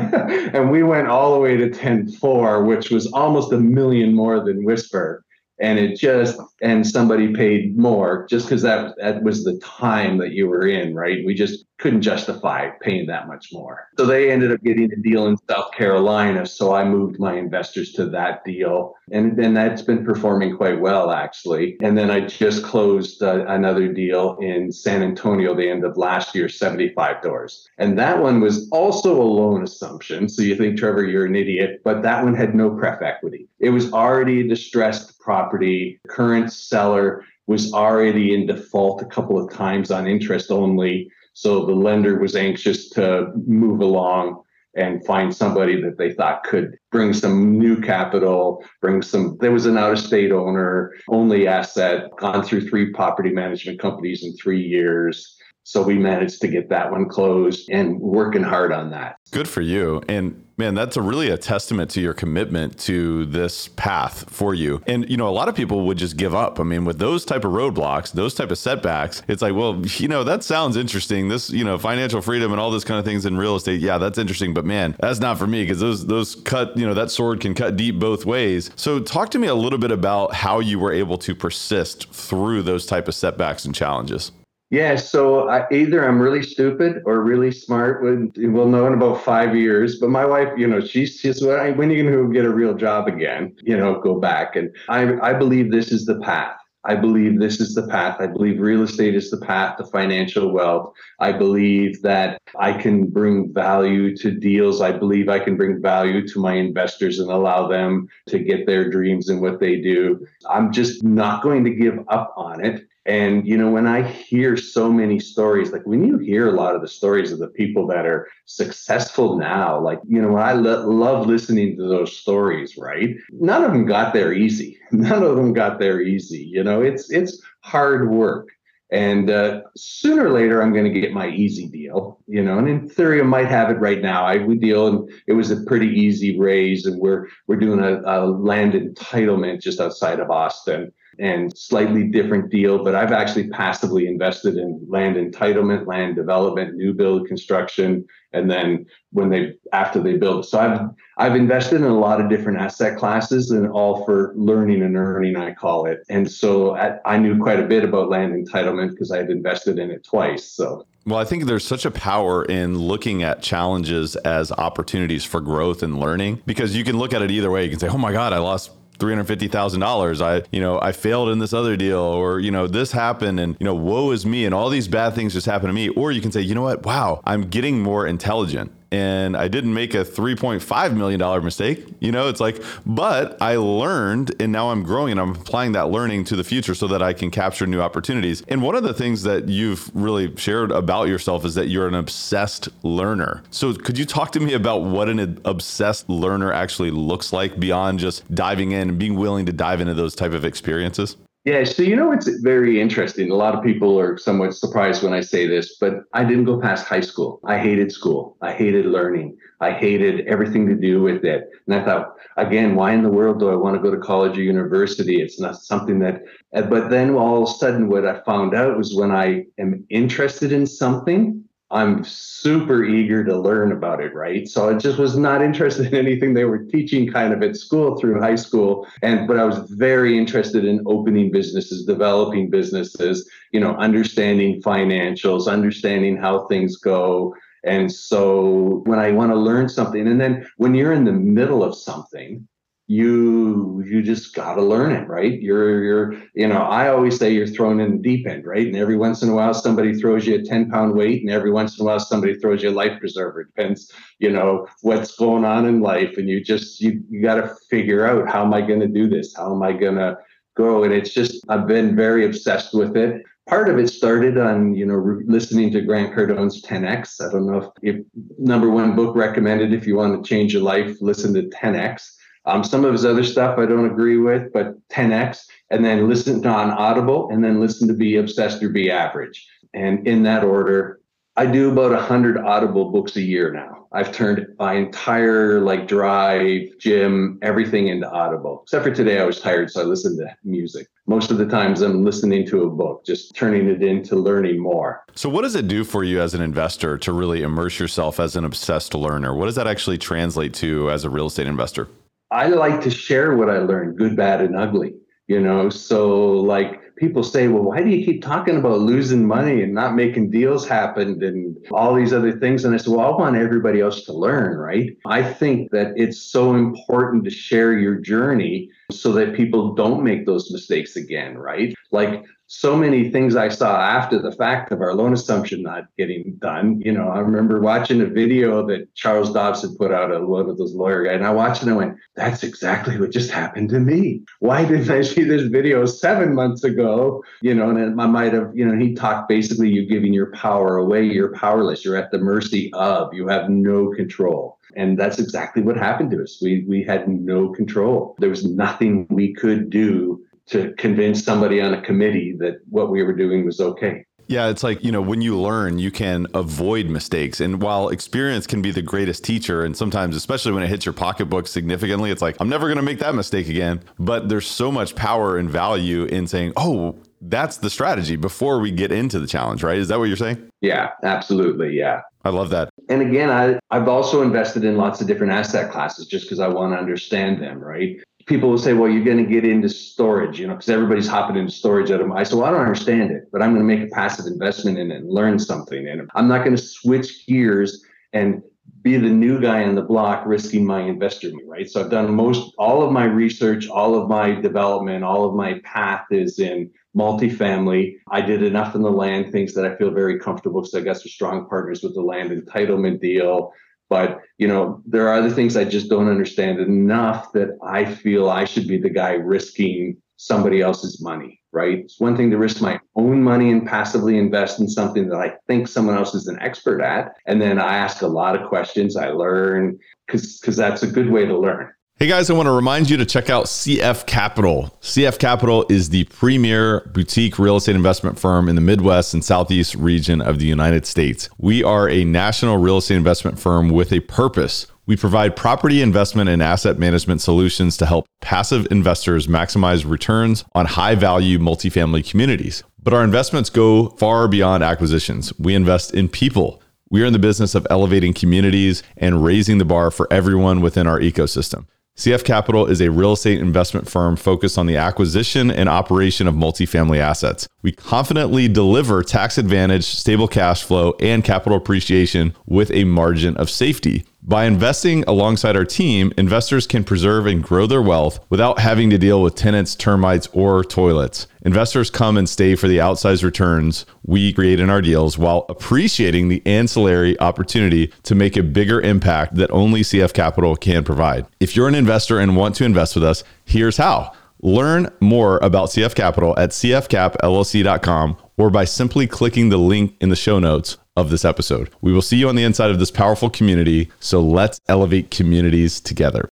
and 0.53 0.71
we 0.71 0.83
went 0.83 1.07
all 1.07 1.33
the 1.33 1.39
way 1.39 1.57
to 1.57 1.69
10.4, 1.69 2.65
which 2.65 2.91
was 2.91 3.11
almost 3.13 3.51
a 3.53 3.59
million 3.59 4.13
more 4.13 4.43
than 4.43 4.63
whisper 4.63 5.23
and 5.59 5.77
it 5.77 5.97
just 5.97 6.39
and 6.61 6.87
somebody 6.87 7.33
paid 7.33 7.77
more 7.77 8.25
just 8.29 8.45
because 8.45 8.61
that 8.61 8.95
that 8.97 9.23
was 9.23 9.43
the 9.43 9.59
time 9.59 10.17
that 10.17 10.31
you 10.31 10.47
were 10.47 10.67
in 10.67 10.95
right 10.95 11.25
we 11.25 11.33
just 11.33 11.65
couldn't 11.79 12.01
justify 12.01 12.69
paying 12.81 13.07
that 13.07 13.27
much 13.27 13.47
more. 13.51 13.87
So 13.97 14.05
they 14.05 14.31
ended 14.31 14.51
up 14.51 14.61
getting 14.61 14.91
a 14.91 14.95
deal 14.97 15.27
in 15.27 15.37
south 15.49 15.71
carolina 15.71 16.45
so 16.45 16.73
i 16.73 16.83
moved 16.83 17.19
my 17.19 17.35
investors 17.35 17.93
to 17.93 18.05
that 18.09 18.43
deal. 18.43 18.95
And 19.11 19.37
then 19.37 19.53
that's 19.53 19.81
been 19.81 20.05
performing 20.05 20.55
quite 20.55 20.79
well 20.79 21.11
actually. 21.11 21.77
And 21.81 21.97
then 21.97 22.11
i 22.11 22.19
just 22.19 22.63
closed 22.63 23.23
uh, 23.23 23.45
another 23.47 23.91
deal 23.91 24.37
in 24.41 24.71
san 24.71 25.01
antonio 25.01 25.55
the 25.55 25.69
end 25.69 25.83
of 25.83 25.97
last 25.97 26.35
year 26.35 26.49
75 26.49 27.21
doors. 27.21 27.67
And 27.77 27.97
that 27.97 28.21
one 28.21 28.41
was 28.41 28.67
also 28.71 29.19
a 29.21 29.23
loan 29.23 29.63
assumption. 29.63 30.29
So 30.29 30.41
you 30.41 30.55
think 30.55 30.77
trevor 30.77 31.05
you're 31.05 31.25
an 31.25 31.35
idiot 31.35 31.81
but 31.83 32.01
that 32.03 32.23
one 32.23 32.35
had 32.35 32.53
no 32.55 32.69
pref 32.71 33.01
equity. 33.01 33.47
It 33.59 33.69
was 33.69 33.91
already 33.93 34.41
a 34.41 34.47
distressed 34.47 35.19
property. 35.19 35.99
Current 36.07 36.51
seller 36.51 37.23
was 37.49 37.73
already 37.73 38.35
in 38.35 38.45
default 38.45 39.01
a 39.01 39.05
couple 39.05 39.43
of 39.43 39.51
times 39.51 39.89
on 39.89 40.05
interest 40.07 40.51
only. 40.51 41.11
So 41.39 41.65
the 41.65 41.73
lender 41.73 42.19
was 42.19 42.35
anxious 42.35 42.89
to 42.89 43.31
move 43.47 43.79
along 43.79 44.43
and 44.75 45.05
find 45.05 45.33
somebody 45.33 45.81
that 45.81 45.97
they 45.97 46.11
thought 46.11 46.43
could 46.43 46.77
bring 46.91 47.13
some 47.13 47.57
new 47.57 47.79
capital, 47.79 48.61
bring 48.81 49.01
some. 49.01 49.37
There 49.39 49.53
was 49.53 49.65
an 49.65 49.77
out 49.77 49.93
of 49.93 49.99
state 49.99 50.33
owner, 50.33 50.95
only 51.07 51.47
asset, 51.47 52.09
gone 52.17 52.43
through 52.43 52.67
three 52.67 52.91
property 52.91 53.29
management 53.29 53.79
companies 53.79 54.25
in 54.25 54.35
three 54.35 54.61
years. 54.61 55.37
So 55.69 55.83
we 55.83 55.99
managed 55.99 56.41
to 56.41 56.47
get 56.47 56.69
that 56.69 56.89
one 56.89 57.07
closed 57.07 57.69
and 57.69 57.99
working 57.99 58.41
hard 58.41 58.71
on 58.71 58.89
that. 58.89 59.17
Good 59.29 59.47
for 59.47 59.61
you. 59.61 60.01
And 60.09 60.43
man, 60.57 60.73
that's 60.73 60.97
a 60.97 61.01
really 61.03 61.29
a 61.29 61.37
testament 61.37 61.91
to 61.91 62.01
your 62.01 62.15
commitment 62.15 62.79
to 62.79 63.25
this 63.25 63.67
path 63.67 64.27
for 64.31 64.55
you. 64.55 64.81
And 64.87 65.07
you 65.07 65.15
know, 65.15 65.29
a 65.29 65.29
lot 65.29 65.47
of 65.47 65.53
people 65.53 65.85
would 65.85 65.99
just 65.99 66.17
give 66.17 66.33
up. 66.33 66.59
I 66.59 66.63
mean, 66.63 66.85
with 66.85 66.97
those 66.97 67.23
type 67.23 67.45
of 67.45 67.51
roadblocks, 67.51 68.11
those 68.11 68.33
type 68.33 68.49
of 68.49 68.57
setbacks, 68.57 69.21
it's 69.27 69.43
like, 69.43 69.53
well, 69.53 69.79
you 69.85 70.07
know, 70.07 70.23
that 70.23 70.43
sounds 70.43 70.75
interesting. 70.75 71.29
This, 71.29 71.51
you 71.51 71.63
know, 71.63 71.77
financial 71.77 72.19
freedom 72.19 72.51
and 72.51 72.59
all 72.59 72.71
this 72.71 72.83
kind 72.83 72.97
of 72.97 73.05
things 73.05 73.27
in 73.27 73.37
real 73.37 73.55
estate. 73.55 73.79
Yeah, 73.79 73.99
that's 73.99 74.17
interesting, 74.17 74.55
but 74.55 74.65
man, 74.65 74.95
that's 74.99 75.19
not 75.19 75.37
for 75.37 75.45
me 75.45 75.61
because 75.61 75.79
those 75.79 76.07
those 76.07 76.33
cut, 76.33 76.75
you 76.75 76.87
know, 76.87 76.95
that 76.95 77.11
sword 77.11 77.41
can 77.41 77.53
cut 77.53 77.75
deep 77.75 77.99
both 77.99 78.25
ways. 78.25 78.71
So, 78.75 78.99
talk 78.99 79.29
to 79.29 79.37
me 79.37 79.47
a 79.47 79.53
little 79.53 79.77
bit 79.77 79.91
about 79.91 80.33
how 80.33 80.61
you 80.61 80.79
were 80.79 80.91
able 80.91 81.19
to 81.19 81.35
persist 81.35 82.09
through 82.11 82.63
those 82.63 82.87
type 82.87 83.07
of 83.07 83.13
setbacks 83.13 83.65
and 83.65 83.75
challenges. 83.75 84.31
Yeah, 84.71 84.97
so 84.97 85.49
I, 85.49 85.67
either 85.71 86.07
I'm 86.07 86.21
really 86.21 86.43
stupid 86.43 87.01
or 87.05 87.23
really 87.23 87.51
smart. 87.51 88.03
We'll 88.03 88.67
know 88.67 88.85
in 88.85 88.93
about 88.93 89.23
five 89.23 89.55
years. 89.55 89.99
But 89.99 90.09
my 90.09 90.25
wife, 90.25 90.49
you 90.57 90.67
know, 90.67 90.79
she's 90.79 91.19
just 91.19 91.43
when 91.43 91.57
are 91.59 91.67
you 91.67 92.03
going 92.03 92.27
to 92.27 92.31
get 92.31 92.45
a 92.45 92.53
real 92.53 92.75
job 92.75 93.07
again? 93.07 93.55
You 93.63 93.77
know, 93.77 93.99
go 93.99 94.19
back. 94.19 94.55
And 94.55 94.69
I, 94.87 95.19
I 95.21 95.33
believe 95.33 95.71
this 95.71 95.91
is 95.91 96.05
the 96.05 96.19
path. 96.19 96.55
I 96.85 96.95
believe 96.95 97.39
this 97.39 97.59
is 97.59 97.75
the 97.75 97.87
path. 97.87 98.21
I 98.21 98.27
believe 98.27 98.59
real 98.59 98.83
estate 98.83 99.13
is 99.13 99.29
the 99.29 99.41
path 99.41 99.77
to 99.77 99.85
financial 99.85 100.53
wealth. 100.53 100.93
I 101.19 101.33
believe 101.33 102.01
that 102.03 102.41
I 102.57 102.71
can 102.71 103.07
bring 103.07 103.51
value 103.53 104.15
to 104.17 104.31
deals. 104.31 104.81
I 104.81 104.93
believe 104.93 105.29
I 105.29 105.39
can 105.39 105.57
bring 105.57 105.81
value 105.81 106.25
to 106.27 106.39
my 106.39 106.53
investors 106.53 107.19
and 107.19 107.29
allow 107.29 107.67
them 107.67 108.07
to 108.27 108.39
get 108.39 108.65
their 108.65 108.89
dreams 108.89 109.29
and 109.29 109.41
what 109.41 109.59
they 109.59 109.81
do. 109.81 110.25
I'm 110.49 110.71
just 110.71 111.03
not 111.03 111.43
going 111.43 111.65
to 111.65 111.71
give 111.71 111.99
up 112.07 112.33
on 112.37 112.63
it. 112.63 112.85
And, 113.05 113.47
you 113.47 113.57
know, 113.57 113.71
when 113.71 113.87
I 113.87 114.03
hear 114.03 114.57
so 114.57 114.91
many 114.91 115.19
stories, 115.19 115.71
like 115.71 115.85
when 115.85 116.03
you 116.03 116.17
hear 116.17 116.47
a 116.47 116.51
lot 116.51 116.75
of 116.75 116.81
the 116.81 116.87
stories 116.87 117.31
of 117.31 117.39
the 117.39 117.47
people 117.47 117.87
that 117.87 118.05
are 118.05 118.27
successful 118.45 119.37
now, 119.37 119.79
like, 119.79 119.99
you 120.07 120.21
know, 120.21 120.35
I 120.35 120.53
lo- 120.53 120.87
love 120.87 121.25
listening 121.25 121.77
to 121.77 121.87
those 121.87 122.15
stories, 122.15 122.77
right? 122.77 123.15
None 123.31 123.63
of 123.63 123.71
them 123.71 123.85
got 123.85 124.13
there 124.13 124.33
easy. 124.33 124.77
None 124.91 125.23
of 125.23 125.37
them 125.37 125.53
got 125.53 125.79
there 125.79 126.01
easy. 126.01 126.43
You 126.43 126.63
know, 126.63 126.81
it's, 126.81 127.09
it's 127.09 127.41
hard 127.61 128.11
work. 128.11 128.49
And 128.91 129.29
uh, 129.29 129.61
sooner 129.77 130.25
or 130.25 130.31
later, 130.31 130.61
I'm 130.61 130.73
going 130.73 130.91
to 130.91 130.99
get 130.99 131.13
my 131.13 131.29
easy 131.29 131.67
deal, 131.67 132.19
you 132.27 132.41
know. 132.41 132.57
And 132.57 132.67
in 132.67 132.89
theory, 132.89 133.19
I 133.19 133.23
might 133.23 133.47
have 133.47 133.69
it 133.69 133.79
right 133.79 134.01
now. 134.01 134.25
I 134.25 134.37
would 134.37 134.61
deal, 134.61 134.87
and 134.87 135.11
it 135.27 135.33
was 135.33 135.51
a 135.51 135.61
pretty 135.61 135.87
easy 135.87 136.39
raise. 136.39 136.87
And 136.87 136.99
we're 136.99 137.27
we're 137.45 137.57
doing 137.57 137.81
a, 137.81 138.01
a 138.01 138.25
land 138.25 138.73
entitlement 138.73 139.61
just 139.61 139.79
outside 139.79 140.19
of 140.19 140.31
Austin, 140.31 140.91
and 141.19 141.55
slightly 141.57 142.05
different 142.05 142.49
deal, 142.49 142.83
but 142.83 142.95
I've 142.95 143.11
actually 143.11 143.49
passively 143.49 144.07
invested 144.07 144.55
in 144.55 144.85
land 144.87 145.17
entitlement, 145.17 145.85
land 145.85 146.15
development, 146.15 146.75
new 146.75 146.93
build 146.93 147.27
construction, 147.27 148.05
and 148.33 148.49
then 148.49 148.85
when 149.11 149.29
they 149.29 149.55
after 149.73 150.01
they 150.01 150.17
build. 150.17 150.45
So 150.45 150.59
I've 150.59 150.81
I've 151.17 151.35
invested 151.35 151.77
in 151.77 151.83
a 151.83 151.99
lot 151.99 152.21
of 152.21 152.29
different 152.29 152.59
asset 152.59 152.97
classes 152.97 153.51
and 153.51 153.69
all 153.69 154.05
for 154.05 154.33
learning 154.35 154.81
and 154.81 154.95
earning, 154.95 155.35
I 155.35 155.53
call 155.53 155.85
it. 155.85 155.99
And 156.09 156.31
so 156.31 156.75
I, 156.75 156.97
I 157.05 157.17
knew 157.17 157.37
quite 157.37 157.59
a 157.59 157.67
bit 157.67 157.83
about 157.83 158.09
land 158.09 158.33
entitlement 158.33 158.91
because 158.91 159.11
I 159.11 159.17
had 159.17 159.29
invested 159.29 159.77
in 159.77 159.91
it 159.91 160.03
twice. 160.03 160.45
So 160.45 160.85
well, 161.05 161.17
I 161.17 161.25
think 161.25 161.45
there's 161.45 161.65
such 161.65 161.85
a 161.85 161.91
power 161.91 162.45
in 162.45 162.77
looking 162.77 163.23
at 163.23 163.41
challenges 163.41 164.15
as 164.17 164.51
opportunities 164.51 165.25
for 165.25 165.41
growth 165.41 165.81
and 165.81 165.99
learning 165.99 166.43
because 166.45 166.75
you 166.75 166.83
can 166.83 166.97
look 166.97 167.13
at 167.13 167.21
it 167.21 167.31
either 167.31 167.49
way. 167.49 167.63
You 167.63 167.69
can 167.69 167.79
say, 167.79 167.87
"Oh 167.87 167.97
my 167.97 168.11
God, 168.11 168.31
I 168.31 168.37
lost 168.37 168.71
$350,000. 168.99 170.21
I, 170.21 170.45
you 170.51 170.61
know, 170.61 170.79
I 170.81 170.91
failed 170.91 171.29
in 171.29 171.39
this 171.39 171.53
other 171.53 171.75
deal 171.75 171.99
or, 171.99 172.39
you 172.39 172.51
know, 172.51 172.67
this 172.67 172.91
happened 172.91 173.39
and, 173.39 173.55
you 173.59 173.65
know, 173.65 173.73
woe 173.73 174.11
is 174.11 174.25
me 174.25 174.45
and 174.45 174.53
all 174.53 174.69
these 174.69 174.87
bad 174.87 175.15
things 175.15 175.33
just 175.33 175.45
happened 175.45 175.69
to 175.69 175.73
me. 175.73 175.89
Or 175.89 176.11
you 176.11 176.21
can 176.21 176.31
say, 176.31 176.41
you 176.41 176.55
know 176.55 176.61
what? 176.61 176.85
Wow, 176.85 177.21
I'm 177.25 177.49
getting 177.49 177.81
more 177.81 178.05
intelligent 178.05 178.71
and 178.91 179.37
I 179.37 179.47
didn't 179.47 179.73
make 179.73 179.93
a 179.93 180.03
$3.5 180.03 180.95
million 180.95 181.43
mistake. 181.43 181.85
You 181.99 182.11
know, 182.11 182.27
it's 182.27 182.39
like, 182.39 182.61
but 182.85 183.37
I 183.41 183.55
learned 183.57 184.35
and 184.39 184.51
now 184.51 184.71
I'm 184.71 184.83
growing 184.83 185.11
and 185.11 185.19
I'm 185.19 185.31
applying 185.31 185.73
that 185.73 185.89
learning 185.89 186.23
to 186.25 186.35
the 186.35 186.43
future 186.43 186.73
so 186.73 186.87
that 186.87 187.01
I 187.01 187.13
can 187.13 187.31
capture 187.31 187.67
new 187.67 187.81
opportunities. 187.81 188.43
And 188.47 188.61
one 188.61 188.75
of 188.75 188.83
the 188.83 188.93
things 188.93 189.23
that 189.23 189.47
you've 189.47 189.91
really 189.93 190.35
shared 190.37 190.71
about 190.71 191.07
yourself 191.07 191.45
is 191.45 191.55
that 191.55 191.67
you're 191.67 191.87
an 191.87 191.95
obsessed 191.95 192.69
learner. 192.83 193.43
So 193.51 193.73
could 193.73 193.97
you 193.97 194.05
talk 194.05 194.31
to 194.33 194.39
me 194.39 194.53
about 194.53 194.83
what 194.83 195.09
an 195.09 195.39
obsessed 195.45 196.09
learner 196.09 196.51
actually 196.51 196.91
looks 196.91 197.31
like 197.31 197.59
beyond 197.59 197.99
just 197.99 198.33
diving 198.33 198.71
in 198.71 198.89
and 198.89 198.99
being 198.99 199.15
willing 199.15 199.45
to 199.45 199.53
dive 199.53 199.81
into 199.81 199.93
those 199.93 200.15
type 200.15 200.33
of 200.33 200.45
experiences? 200.45 201.17
Yeah, 201.49 201.63
so 201.63 201.81
you 201.81 201.95
know 201.95 202.11
it's 202.11 202.29
very 202.41 202.79
interesting. 202.79 203.31
A 203.31 203.35
lot 203.35 203.55
of 203.55 203.63
people 203.63 203.99
are 203.99 204.19
somewhat 204.19 204.53
surprised 204.53 205.01
when 205.01 205.13
I 205.13 205.21
say 205.21 205.47
this, 205.47 205.77
but 205.81 206.03
I 206.13 206.23
didn't 206.23 206.43
go 206.43 206.61
past 206.61 206.85
high 206.85 206.99
school. 207.01 207.39
I 207.43 207.57
hated 207.57 207.91
school. 207.91 208.37
I 208.39 208.51
hated 208.53 208.85
learning. 208.85 209.35
I 209.59 209.71
hated 209.71 210.27
everything 210.27 210.67
to 210.67 210.75
do 210.75 211.01
with 211.01 211.25
it. 211.25 211.49
And 211.65 211.73
I 211.73 211.83
thought, 211.83 212.13
again, 212.37 212.75
why 212.75 212.93
in 212.93 213.01
the 213.01 213.09
world 213.09 213.39
do 213.39 213.49
I 213.49 213.55
want 213.55 213.75
to 213.75 213.81
go 213.81 213.89
to 213.89 213.99
college 213.99 214.37
or 214.37 214.43
university? 214.43 215.23
It's 215.23 215.39
not 215.39 215.55
something 215.55 215.97
that. 216.01 216.21
But 216.51 216.91
then 216.91 217.15
all 217.15 217.41
of 217.41 217.49
a 217.49 217.53
sudden, 217.53 217.89
what 217.89 218.05
I 218.05 218.21
found 218.21 218.53
out 218.53 218.77
was 218.77 218.93
when 218.93 219.09
I 219.09 219.45
am 219.57 219.83
interested 219.89 220.51
in 220.51 220.67
something, 220.67 221.43
I'm 221.71 222.03
super 222.03 222.83
eager 222.83 223.23
to 223.23 223.37
learn 223.37 223.71
about 223.71 224.01
it, 224.01 224.15
right? 224.15 224.47
So 224.47 224.69
I 224.69 224.73
just 224.73 224.97
was 224.97 225.15
not 225.15 225.43
interested 225.43 225.85
in 225.87 225.95
anything 225.95 226.33
they 226.33 226.45
were 226.45 226.63
teaching 226.63 227.11
kind 227.11 227.31
of 227.31 227.43
at 227.43 227.55
school 227.55 227.95
through 227.97 228.19
high 228.19 228.35
school. 228.35 228.87
And 229.03 229.27
but 229.27 229.37
I 229.37 229.45
was 229.45 229.69
very 229.69 230.17
interested 230.17 230.65
in 230.65 230.81
opening 230.87 231.31
businesses, 231.31 231.85
developing 231.85 232.49
businesses, 232.49 233.29
you 233.51 233.59
know, 233.59 233.75
understanding 233.75 234.61
financials, 234.63 235.47
understanding 235.47 236.17
how 236.17 236.47
things 236.47 236.77
go. 236.77 237.35
And 237.63 237.91
so 237.91 238.81
when 238.85 238.97
I 238.97 239.11
want 239.11 239.31
to 239.31 239.35
learn 239.35 239.69
something, 239.69 240.07
and 240.07 240.19
then 240.19 240.47
when 240.57 240.73
you're 240.73 240.93
in 240.93 241.05
the 241.05 241.11
middle 241.11 241.63
of 241.63 241.75
something, 241.75 242.47
you 242.89 243.83
you 243.85 244.01
just 244.01 244.33
got 244.33 244.55
to 244.55 244.63
learn 244.63 244.91
it 244.91 245.07
right? 245.07 245.39
You're 245.39 245.83
you're 245.83 246.13
you 246.33 246.47
know 246.47 246.63
i 246.63 246.89
always 246.89 247.19
say 247.19 247.31
you're 247.31 247.45
thrown 247.45 247.79
in 247.79 247.91
the 247.91 247.97
deep 248.01 248.27
end 248.27 248.47
right? 248.47 248.65
And 248.65 248.75
every 248.75 248.97
once 248.97 249.21
in 249.21 249.29
a 249.29 249.35
while 249.35 249.53
somebody 249.53 249.93
throws 249.93 250.25
you 250.25 250.35
a 250.35 250.41
10 250.41 250.71
pound 250.71 250.95
weight 250.95 251.21
and 251.21 251.29
every 251.29 251.51
once 251.51 251.77
in 251.77 251.83
a 251.83 251.85
while 251.85 251.99
somebody 251.99 252.33
throws 252.39 252.63
you 252.63 252.71
a 252.71 252.71
life 252.71 252.99
preserver. 252.99 253.41
It 253.41 253.55
depends 253.55 253.91
you 254.17 254.31
know 254.31 254.67
what's 254.81 255.15
going 255.15 255.45
on 255.45 255.67
in 255.67 255.81
life 255.81 256.17
and 256.17 256.27
you 256.27 256.43
just 256.43 256.81
you, 256.81 257.03
you 257.11 257.21
got 257.21 257.35
to 257.35 257.55
figure 257.69 258.07
out 258.07 258.27
how 258.27 258.43
am 258.43 258.55
i 258.55 258.61
going 258.61 258.79
to 258.79 258.87
do 258.87 259.07
this? 259.07 259.35
How 259.37 259.53
am 259.53 259.61
i 259.61 259.71
going 259.71 259.97
to 259.97 260.17
go 260.57 260.83
and 260.83 260.91
it's 260.91 261.13
just 261.13 261.45
i've 261.47 261.67
been 261.67 261.95
very 261.95 262.25
obsessed 262.25 262.73
with 262.73 262.97
it. 262.97 263.21
Part 263.47 263.69
of 263.69 263.77
it 263.77 263.89
started 263.89 264.35
on 264.39 264.73
you 264.73 264.87
know 264.87 264.95
re- 264.95 265.23
listening 265.27 265.71
to 265.73 265.81
grant 265.81 266.15
cardone's 266.15 266.63
10x 266.63 267.21
i 267.21 267.31
don't 267.31 267.45
know 267.45 267.71
if, 267.83 267.95
if 267.95 268.05
number 268.39 268.69
one 268.71 268.95
book 268.95 269.15
recommended 269.15 269.73
if 269.73 269.85
you 269.85 269.95
want 269.95 270.23
to 270.23 270.27
change 270.27 270.53
your 270.53 270.63
life 270.63 270.97
listen 271.01 271.35
to 271.35 271.43
10x 271.43 272.18
um, 272.49 272.63
some 272.63 272.83
of 272.83 272.91
his 272.91 273.05
other 273.05 273.23
stuff 273.23 273.57
I 273.59 273.65
don't 273.65 273.85
agree 273.85 274.17
with, 274.17 274.51
but 274.51 274.75
10x, 274.89 275.45
and 275.69 275.85
then 275.85 276.09
listen 276.09 276.41
to 276.41 276.49
on 276.49 276.71
Audible, 276.71 277.29
and 277.31 277.43
then 277.43 277.59
listen 277.59 277.87
to 277.87 277.93
Be 277.93 278.17
Obsessed 278.17 278.61
or 278.63 278.69
Be 278.69 278.89
Average. 278.89 279.47
And 279.73 280.07
in 280.07 280.23
that 280.23 280.43
order, 280.43 280.99
I 281.35 281.45
do 281.45 281.71
about 281.71 281.91
100 281.91 282.37
Audible 282.37 282.91
books 282.91 283.15
a 283.15 283.21
year 283.21 283.53
now. 283.53 283.87
I've 283.91 284.11
turned 284.11 284.45
my 284.59 284.73
entire 284.73 285.61
like 285.61 285.87
drive, 285.87 286.67
gym, 286.79 287.39
everything 287.41 287.87
into 287.87 288.09
Audible. 288.09 288.61
Except 288.63 288.83
for 288.83 288.91
today, 288.91 289.19
I 289.19 289.23
was 289.23 289.39
tired, 289.39 289.71
so 289.71 289.81
I 289.81 289.83
listened 289.83 290.19
to 290.19 290.35
music. 290.43 290.87
Most 291.07 291.31
of 291.31 291.37
the 291.37 291.47
times, 291.47 291.81
I'm 291.81 292.03
listening 292.03 292.45
to 292.47 292.63
a 292.63 292.69
book, 292.69 293.03
just 293.05 293.33
turning 293.35 293.67
it 293.67 293.81
into 293.81 294.15
learning 294.15 294.59
more. 294.59 295.03
So, 295.15 295.27
what 295.27 295.41
does 295.41 295.55
it 295.55 295.67
do 295.67 295.83
for 295.83 296.03
you 296.03 296.21
as 296.21 296.35
an 296.35 296.41
investor 296.41 296.97
to 296.99 297.13
really 297.13 297.41
immerse 297.41 297.79
yourself 297.79 298.19
as 298.19 298.35
an 298.35 298.43
obsessed 298.43 298.93
learner? 298.93 299.33
What 299.33 299.45
does 299.45 299.55
that 299.55 299.65
actually 299.65 299.97
translate 299.97 300.53
to 300.55 300.91
as 300.91 301.03
a 301.03 301.09
real 301.09 301.27
estate 301.27 301.47
investor? 301.47 301.87
I 302.31 302.47
like 302.47 302.81
to 302.81 302.91
share 302.91 303.35
what 303.35 303.49
I 303.49 303.59
learned, 303.59 303.97
good, 303.97 304.15
bad, 304.15 304.41
and 304.41 304.55
ugly. 304.55 304.93
You 305.27 305.39
know, 305.39 305.69
so 305.69 306.31
like 306.31 306.95
people 306.95 307.21
say, 307.23 307.47
well, 307.47 307.61
why 307.61 307.83
do 307.83 307.89
you 307.89 308.03
keep 308.03 308.23
talking 308.23 308.57
about 308.57 308.79
losing 308.79 309.27
money 309.27 309.61
and 309.61 309.73
not 309.75 309.95
making 309.95 310.31
deals 310.31 310.67
happen 310.67 311.23
and 311.23 311.55
all 311.71 311.93
these 311.93 312.13
other 312.13 312.39
things? 312.39 312.65
And 312.65 312.73
I 312.73 312.77
said, 312.77 312.93
well, 312.93 313.13
I 313.13 313.17
want 313.17 313.35
everybody 313.35 313.79
else 313.79 314.03
to 314.05 314.13
learn, 314.13 314.57
right? 314.57 314.97
I 315.05 315.21
think 315.21 315.69
that 315.69 315.93
it's 315.95 316.19
so 316.19 316.55
important 316.55 317.25
to 317.25 317.29
share 317.29 317.77
your 317.77 317.95
journey 317.95 318.71
so 318.91 319.11
that 319.13 319.35
people 319.35 319.75
don't 319.75 320.03
make 320.03 320.25
those 320.25 320.51
mistakes 320.51 320.95
again, 320.95 321.37
right? 321.37 321.75
Like 321.91 322.25
so 322.51 322.75
many 322.75 323.11
things 323.11 323.35
I 323.35 323.47
saw 323.47 323.79
after 323.79 324.19
the 324.19 324.31
fact 324.31 324.71
of 324.71 324.81
our 324.81 324.95
loan 324.95 325.13
assumption 325.13 325.61
not 325.61 325.83
getting 325.99 326.35
done. 326.39 326.81
You 326.81 326.91
know, 326.91 327.07
I 327.07 327.19
remember 327.19 327.61
watching 327.61 328.01
a 328.01 328.07
video 328.07 328.65
that 328.65 328.93
Charles 328.95 329.29
Dobens 329.29 329.61
had 329.61 329.77
put 329.77 329.91
out, 329.91 330.11
a 330.11 330.19
one 330.25 330.49
of 330.49 330.57
those 330.57 330.73
lawyer 330.73 331.03
guys, 331.03 331.17
and 331.17 331.27
I 331.27 331.29
watched 331.29 331.61
it 331.61 331.67
and 331.67 331.73
I 331.73 331.77
went, 331.77 331.97
that's 332.15 332.41
exactly 332.41 332.99
what 332.99 333.11
just 333.11 333.29
happened 333.29 333.69
to 333.69 333.79
me. 333.79 334.23
Why 334.39 334.65
didn't 334.65 334.89
I 334.89 335.01
see 335.01 335.23
this 335.23 335.43
video 335.43 335.85
seven 335.85 336.33
months 336.33 336.63
ago? 336.63 337.23
You 337.43 337.53
know, 337.53 337.69
and 337.69 338.01
I 338.01 338.07
might 338.07 338.33
have, 338.33 338.49
you 338.55 338.65
know, 338.65 338.75
he 338.83 338.95
talked 338.95 339.29
basically 339.29 339.69
you 339.69 339.87
giving 339.87 340.11
your 340.11 340.31
power 340.31 340.77
away, 340.77 341.03
you're 341.03 341.35
powerless, 341.35 341.85
you're 341.85 341.97
at 341.97 342.09
the 342.09 342.17
mercy 342.17 342.73
of, 342.73 343.13
you 343.13 343.27
have 343.27 343.51
no 343.51 343.91
control. 343.93 344.57
And 344.75 344.97
that's 344.97 345.19
exactly 345.19 345.61
what 345.61 345.77
happened 345.77 346.11
to 346.11 346.23
us. 346.23 346.39
We 346.41 346.63
we 346.67 346.83
had 346.83 347.07
no 347.07 347.49
control. 347.49 348.15
There 348.19 348.29
was 348.29 348.45
nothing 348.45 349.07
we 349.09 349.33
could 349.33 349.69
do 349.69 350.23
to 350.49 350.73
convince 350.77 351.23
somebody 351.23 351.61
on 351.61 351.73
a 351.73 351.81
committee 351.81 352.35
that 352.39 352.59
what 352.69 352.89
we 352.89 353.03
were 353.03 353.13
doing 353.13 353.45
was 353.45 353.59
okay. 353.59 354.05
Yeah, 354.27 354.49
it's 354.49 354.61
like, 354.61 354.83
you 354.83 354.91
know, 354.91 355.01
when 355.01 355.21
you 355.21 355.39
learn, 355.39 355.79
you 355.79 355.89
can 355.89 356.27
avoid 356.35 356.85
mistakes. 356.85 357.39
And 357.39 357.63
while 357.63 357.89
experience 357.89 358.45
can 358.45 358.61
be 358.61 358.69
the 358.69 358.83
greatest 358.83 359.23
teacher, 359.23 359.65
and 359.65 359.75
sometimes, 359.75 360.15
especially 360.15 360.51
when 360.51 360.61
it 360.61 360.67
hits 360.67 360.85
your 360.85 360.93
pocketbook 360.93 361.47
significantly, 361.47 362.11
it's 362.11 362.21
like, 362.21 362.37
I'm 362.39 362.47
never 362.47 362.67
going 362.67 362.77
to 362.77 362.83
make 362.83 362.99
that 362.99 363.15
mistake 363.15 363.49
again. 363.49 363.81
But 363.97 364.29
there's 364.29 364.45
so 364.45 364.71
much 364.71 364.93
power 364.95 365.37
and 365.37 365.49
value 365.49 366.03
in 366.05 366.27
saying, 366.27 366.53
oh, 366.57 366.95
that's 367.21 367.57
the 367.57 367.71
strategy 367.71 368.17
before 368.17 368.59
we 368.59 368.69
get 368.69 368.91
into 368.91 369.19
the 369.19 369.25
challenge, 369.25 369.63
right? 369.63 369.79
Is 369.79 369.87
that 369.87 369.97
what 369.97 370.05
you're 370.05 370.15
saying? 370.15 370.47
Yeah, 370.61 370.91
absolutely. 371.03 371.75
Yeah. 371.75 372.01
I 372.23 372.29
love 372.29 372.51
that. 372.51 372.69
And 372.87 373.01
again, 373.01 373.31
I, 373.31 373.59
I've 373.75 373.87
also 373.87 374.21
invested 374.21 374.63
in 374.63 374.77
lots 374.77 375.01
of 375.01 375.07
different 375.07 375.33
asset 375.33 375.71
classes 375.71 376.05
just 376.05 376.25
because 376.25 376.39
I 376.39 376.49
want 376.49 376.73
to 376.73 376.77
understand 376.77 377.41
them, 377.41 377.59
right? 377.59 377.97
People 378.29 378.49
will 378.49 378.59
say, 378.59 378.73
well, 378.73 378.89
you're 378.89 379.03
going 379.03 379.17
to 379.17 379.29
get 379.29 379.43
into 379.43 379.67
storage, 379.67 380.39
you 380.39 380.47
know, 380.47 380.53
because 380.53 380.69
everybody's 380.69 381.07
hopping 381.07 381.35
into 381.35 381.51
storage 381.51 381.89
at 381.89 381.99
them. 381.99 382.13
I 382.13 382.23
said, 382.23 382.37
well, 382.37 382.45
I 382.45 382.51
don't 382.51 382.61
understand 382.61 383.09
it, 383.11 383.23
but 383.31 383.41
I'm 383.41 383.55
going 383.55 383.67
to 383.67 383.75
make 383.75 383.85
a 383.85 383.93
passive 383.93 384.27
investment 384.27 384.77
in 384.77 384.91
it 384.91 384.97
and 384.97 385.11
learn 385.11 385.39
something 385.39 385.87
in 385.87 385.99
it. 385.99 386.05
I'm 386.13 386.27
not 386.27 386.45
going 386.45 386.55
to 386.55 386.61
switch 386.61 387.25
gears 387.25 387.83
and 388.13 388.43
be 388.83 388.97
the 388.97 389.09
new 389.09 389.41
guy 389.41 389.63
on 389.63 389.73
the 389.73 389.81
block 389.81 390.23
risking 390.25 390.65
my 390.65 390.81
investor 390.81 391.31
money, 391.31 391.43
right? 391.47 391.69
So 391.69 391.81
I've 391.81 391.89
done 391.89 392.13
most 392.13 392.53
all 392.57 392.83
of 392.83 392.93
my 392.93 393.03
research, 393.03 393.67
all 393.67 393.95
of 393.95 394.07
my 394.07 394.31
development, 394.31 395.03
all 395.03 395.27
of 395.27 395.35
my 395.35 395.59
path 395.63 396.05
is 396.11 396.39
in 396.39 396.69
multifamily. 396.95 397.95
I 398.11 398.21
did 398.21 398.43
enough 398.43 398.75
in 398.75 398.83
the 398.83 398.91
land 398.91 399.31
things 399.31 399.53
that 399.55 399.65
I 399.65 399.75
feel 399.75 399.91
very 399.91 400.19
comfortable 400.19 400.61
because 400.61 400.75
I 400.75 400.81
got 400.81 400.97
some 400.97 401.09
strong 401.09 401.47
partners 401.49 401.81
with 401.81 401.95
the 401.95 402.01
land 402.01 402.29
entitlement 402.29 403.01
deal. 403.01 403.53
But 403.89 404.21
you 404.37 404.47
know, 404.47 404.81
there 404.85 405.07
are 405.07 405.17
other 405.17 405.31
things 405.31 405.57
I 405.57 405.65
just 405.65 405.89
don't 405.89 406.09
understand 406.09 406.59
enough 406.59 407.31
that 407.33 407.57
I 407.63 407.85
feel 407.85 408.29
I 408.29 408.45
should 408.45 408.67
be 408.67 408.77
the 408.77 408.89
guy 408.89 409.13
risking 409.13 409.97
somebody 410.17 410.61
else's 410.61 411.01
money, 411.01 411.41
right? 411.53 411.79
It's 411.79 411.99
one 411.99 412.15
thing 412.15 412.29
to 412.31 412.37
risk 412.37 412.61
my 412.61 412.79
own 412.95 413.23
money 413.23 413.51
and 413.51 413.65
passively 413.65 414.17
invest 414.17 414.59
in 414.59 414.67
something 414.67 415.07
that 415.09 415.17
I 415.17 415.33
think 415.47 415.67
someone 415.67 415.95
else 415.95 416.13
is 416.13 416.27
an 416.27 416.37
expert 416.41 416.81
at. 416.81 417.13
And 417.25 417.41
then 417.41 417.57
I 417.57 417.77
ask 417.77 418.01
a 418.01 418.07
lot 418.07 418.35
of 418.35 418.47
questions, 418.49 418.95
I 418.95 419.09
learn 419.09 419.79
because 420.05 420.39
because 420.39 420.57
that's 420.57 420.83
a 420.83 420.87
good 420.87 421.09
way 421.09 421.25
to 421.25 421.37
learn. 421.37 421.71
Hey 422.01 422.07
guys, 422.07 422.29
I 422.29 422.33
want 422.33 422.47
to 422.47 422.53
remind 422.53 422.89
you 422.89 422.95
to 422.95 423.05
check 423.05 423.29
out 423.29 423.47
CF 423.47 424.05
Capital. 424.05 424.73
CF 424.81 425.19
Capital 425.19 425.65
is 425.67 425.89
the 425.89 426.05
premier 426.05 426.89
boutique 426.93 427.37
real 427.37 427.57
estate 427.57 427.75
investment 427.75 428.17
firm 428.17 428.47
in 428.47 428.55
the 428.55 428.61
Midwest 428.61 429.13
and 429.13 429.21
Southeast 429.21 429.75
region 429.75 430.21
of 430.21 430.39
the 430.39 430.45
United 430.45 430.85
States. 430.85 431.27
We 431.37 431.61
are 431.61 431.89
a 431.89 432.05
national 432.05 432.57
real 432.57 432.77
estate 432.77 432.95
investment 432.95 433.37
firm 433.37 433.67
with 433.67 433.91
a 433.91 433.99
purpose. 433.99 434.65
We 434.85 434.95
provide 434.95 435.35
property 435.35 435.81
investment 435.81 436.29
and 436.29 436.41
asset 436.41 436.79
management 436.79 437.19
solutions 437.19 437.75
to 437.75 437.85
help 437.85 438.05
passive 438.21 438.65
investors 438.71 439.27
maximize 439.27 439.85
returns 439.85 440.45
on 440.55 440.67
high 440.67 440.95
value 440.95 441.37
multifamily 441.37 442.09
communities. 442.09 442.63
But 442.81 442.93
our 442.93 443.03
investments 443.03 443.49
go 443.49 443.89
far 443.89 444.29
beyond 444.29 444.63
acquisitions. 444.63 445.37
We 445.37 445.53
invest 445.53 445.93
in 445.93 446.07
people. 446.07 446.61
We 446.89 447.03
are 447.03 447.07
in 447.07 447.13
the 447.13 447.19
business 447.19 447.55
of 447.55 447.67
elevating 447.69 448.13
communities 448.13 448.83
and 448.95 449.21
raising 449.21 449.57
the 449.57 449.65
bar 449.65 449.91
for 449.91 450.07
everyone 450.09 450.61
within 450.61 450.87
our 450.87 451.01
ecosystem. 451.01 451.65
CF 451.99 452.23
Capital 452.23 452.65
is 452.65 452.79
a 452.79 452.89
real 452.89 453.11
estate 453.11 453.41
investment 453.41 453.89
firm 453.89 454.15
focused 454.15 454.57
on 454.57 454.67
the 454.67 454.77
acquisition 454.77 455.51
and 455.51 455.67
operation 455.67 456.29
of 456.29 456.33
multifamily 456.33 456.97
assets. 456.97 457.45
We 457.61 457.73
confidently 457.73 458.47
deliver 458.47 459.03
tax 459.03 459.37
advantage, 459.37 459.83
stable 459.83 460.29
cash 460.29 460.63
flow, 460.63 460.95
and 461.01 461.25
capital 461.25 461.57
appreciation 461.57 462.37
with 462.45 462.71
a 462.71 462.85
margin 462.85 463.35
of 463.35 463.49
safety. 463.49 464.05
By 464.29 464.45
investing 464.45 465.03
alongside 465.07 465.55
our 465.55 465.65
team, 465.65 466.13
investors 466.15 466.67
can 466.67 466.83
preserve 466.83 467.25
and 467.25 467.41
grow 467.41 467.65
their 467.65 467.81
wealth 467.81 468.19
without 468.29 468.59
having 468.59 468.91
to 468.91 468.99
deal 468.99 469.23
with 469.23 469.33
tenants, 469.33 469.73
termites, 469.73 470.27
or 470.33 470.63
toilets. 470.63 471.25
Investors 471.41 471.89
come 471.89 472.15
and 472.15 472.29
stay 472.29 472.53
for 472.53 472.67
the 472.67 472.77
outsized 472.77 473.23
returns 473.23 473.87
we 474.05 474.31
create 474.31 474.59
in 474.59 474.69
our 474.69 474.83
deals 474.83 475.17
while 475.17 475.47
appreciating 475.49 476.29
the 476.29 476.43
ancillary 476.45 477.19
opportunity 477.19 477.91
to 478.03 478.13
make 478.13 478.37
a 478.37 478.43
bigger 478.43 478.79
impact 478.81 479.33
that 479.33 479.49
only 479.49 479.81
CF 479.81 480.13
Capital 480.13 480.55
can 480.55 480.83
provide. 480.83 481.25
If 481.39 481.55
you're 481.55 481.67
an 481.67 481.73
investor 481.73 482.19
and 482.19 482.37
want 482.37 482.53
to 482.57 482.65
invest 482.65 482.93
with 482.93 483.03
us, 483.03 483.23
here's 483.45 483.77
how. 483.77 484.11
Learn 484.43 484.91
more 485.01 485.39
about 485.41 485.69
CF 485.69 485.95
Capital 485.95 486.37
at 486.37 486.51
cfcapllc.com 486.51 488.17
or 488.37 488.51
by 488.51 488.65
simply 488.65 489.07
clicking 489.07 489.49
the 489.49 489.57
link 489.57 489.95
in 489.99 490.09
the 490.09 490.15
show 490.15 490.37
notes 490.37 490.77
of 490.99 491.09
this 491.09 491.25
episode. 491.25 491.69
We 491.81 491.91
will 491.91 492.01
see 492.01 492.17
you 492.17 492.29
on 492.29 492.35
the 492.35 492.43
inside 492.43 492.71
of 492.71 492.79
this 492.79 492.91
powerful 492.91 493.29
community. 493.29 493.89
So 493.99 494.21
let's 494.21 494.59
elevate 494.67 495.11
communities 495.11 495.79
together. 495.79 496.29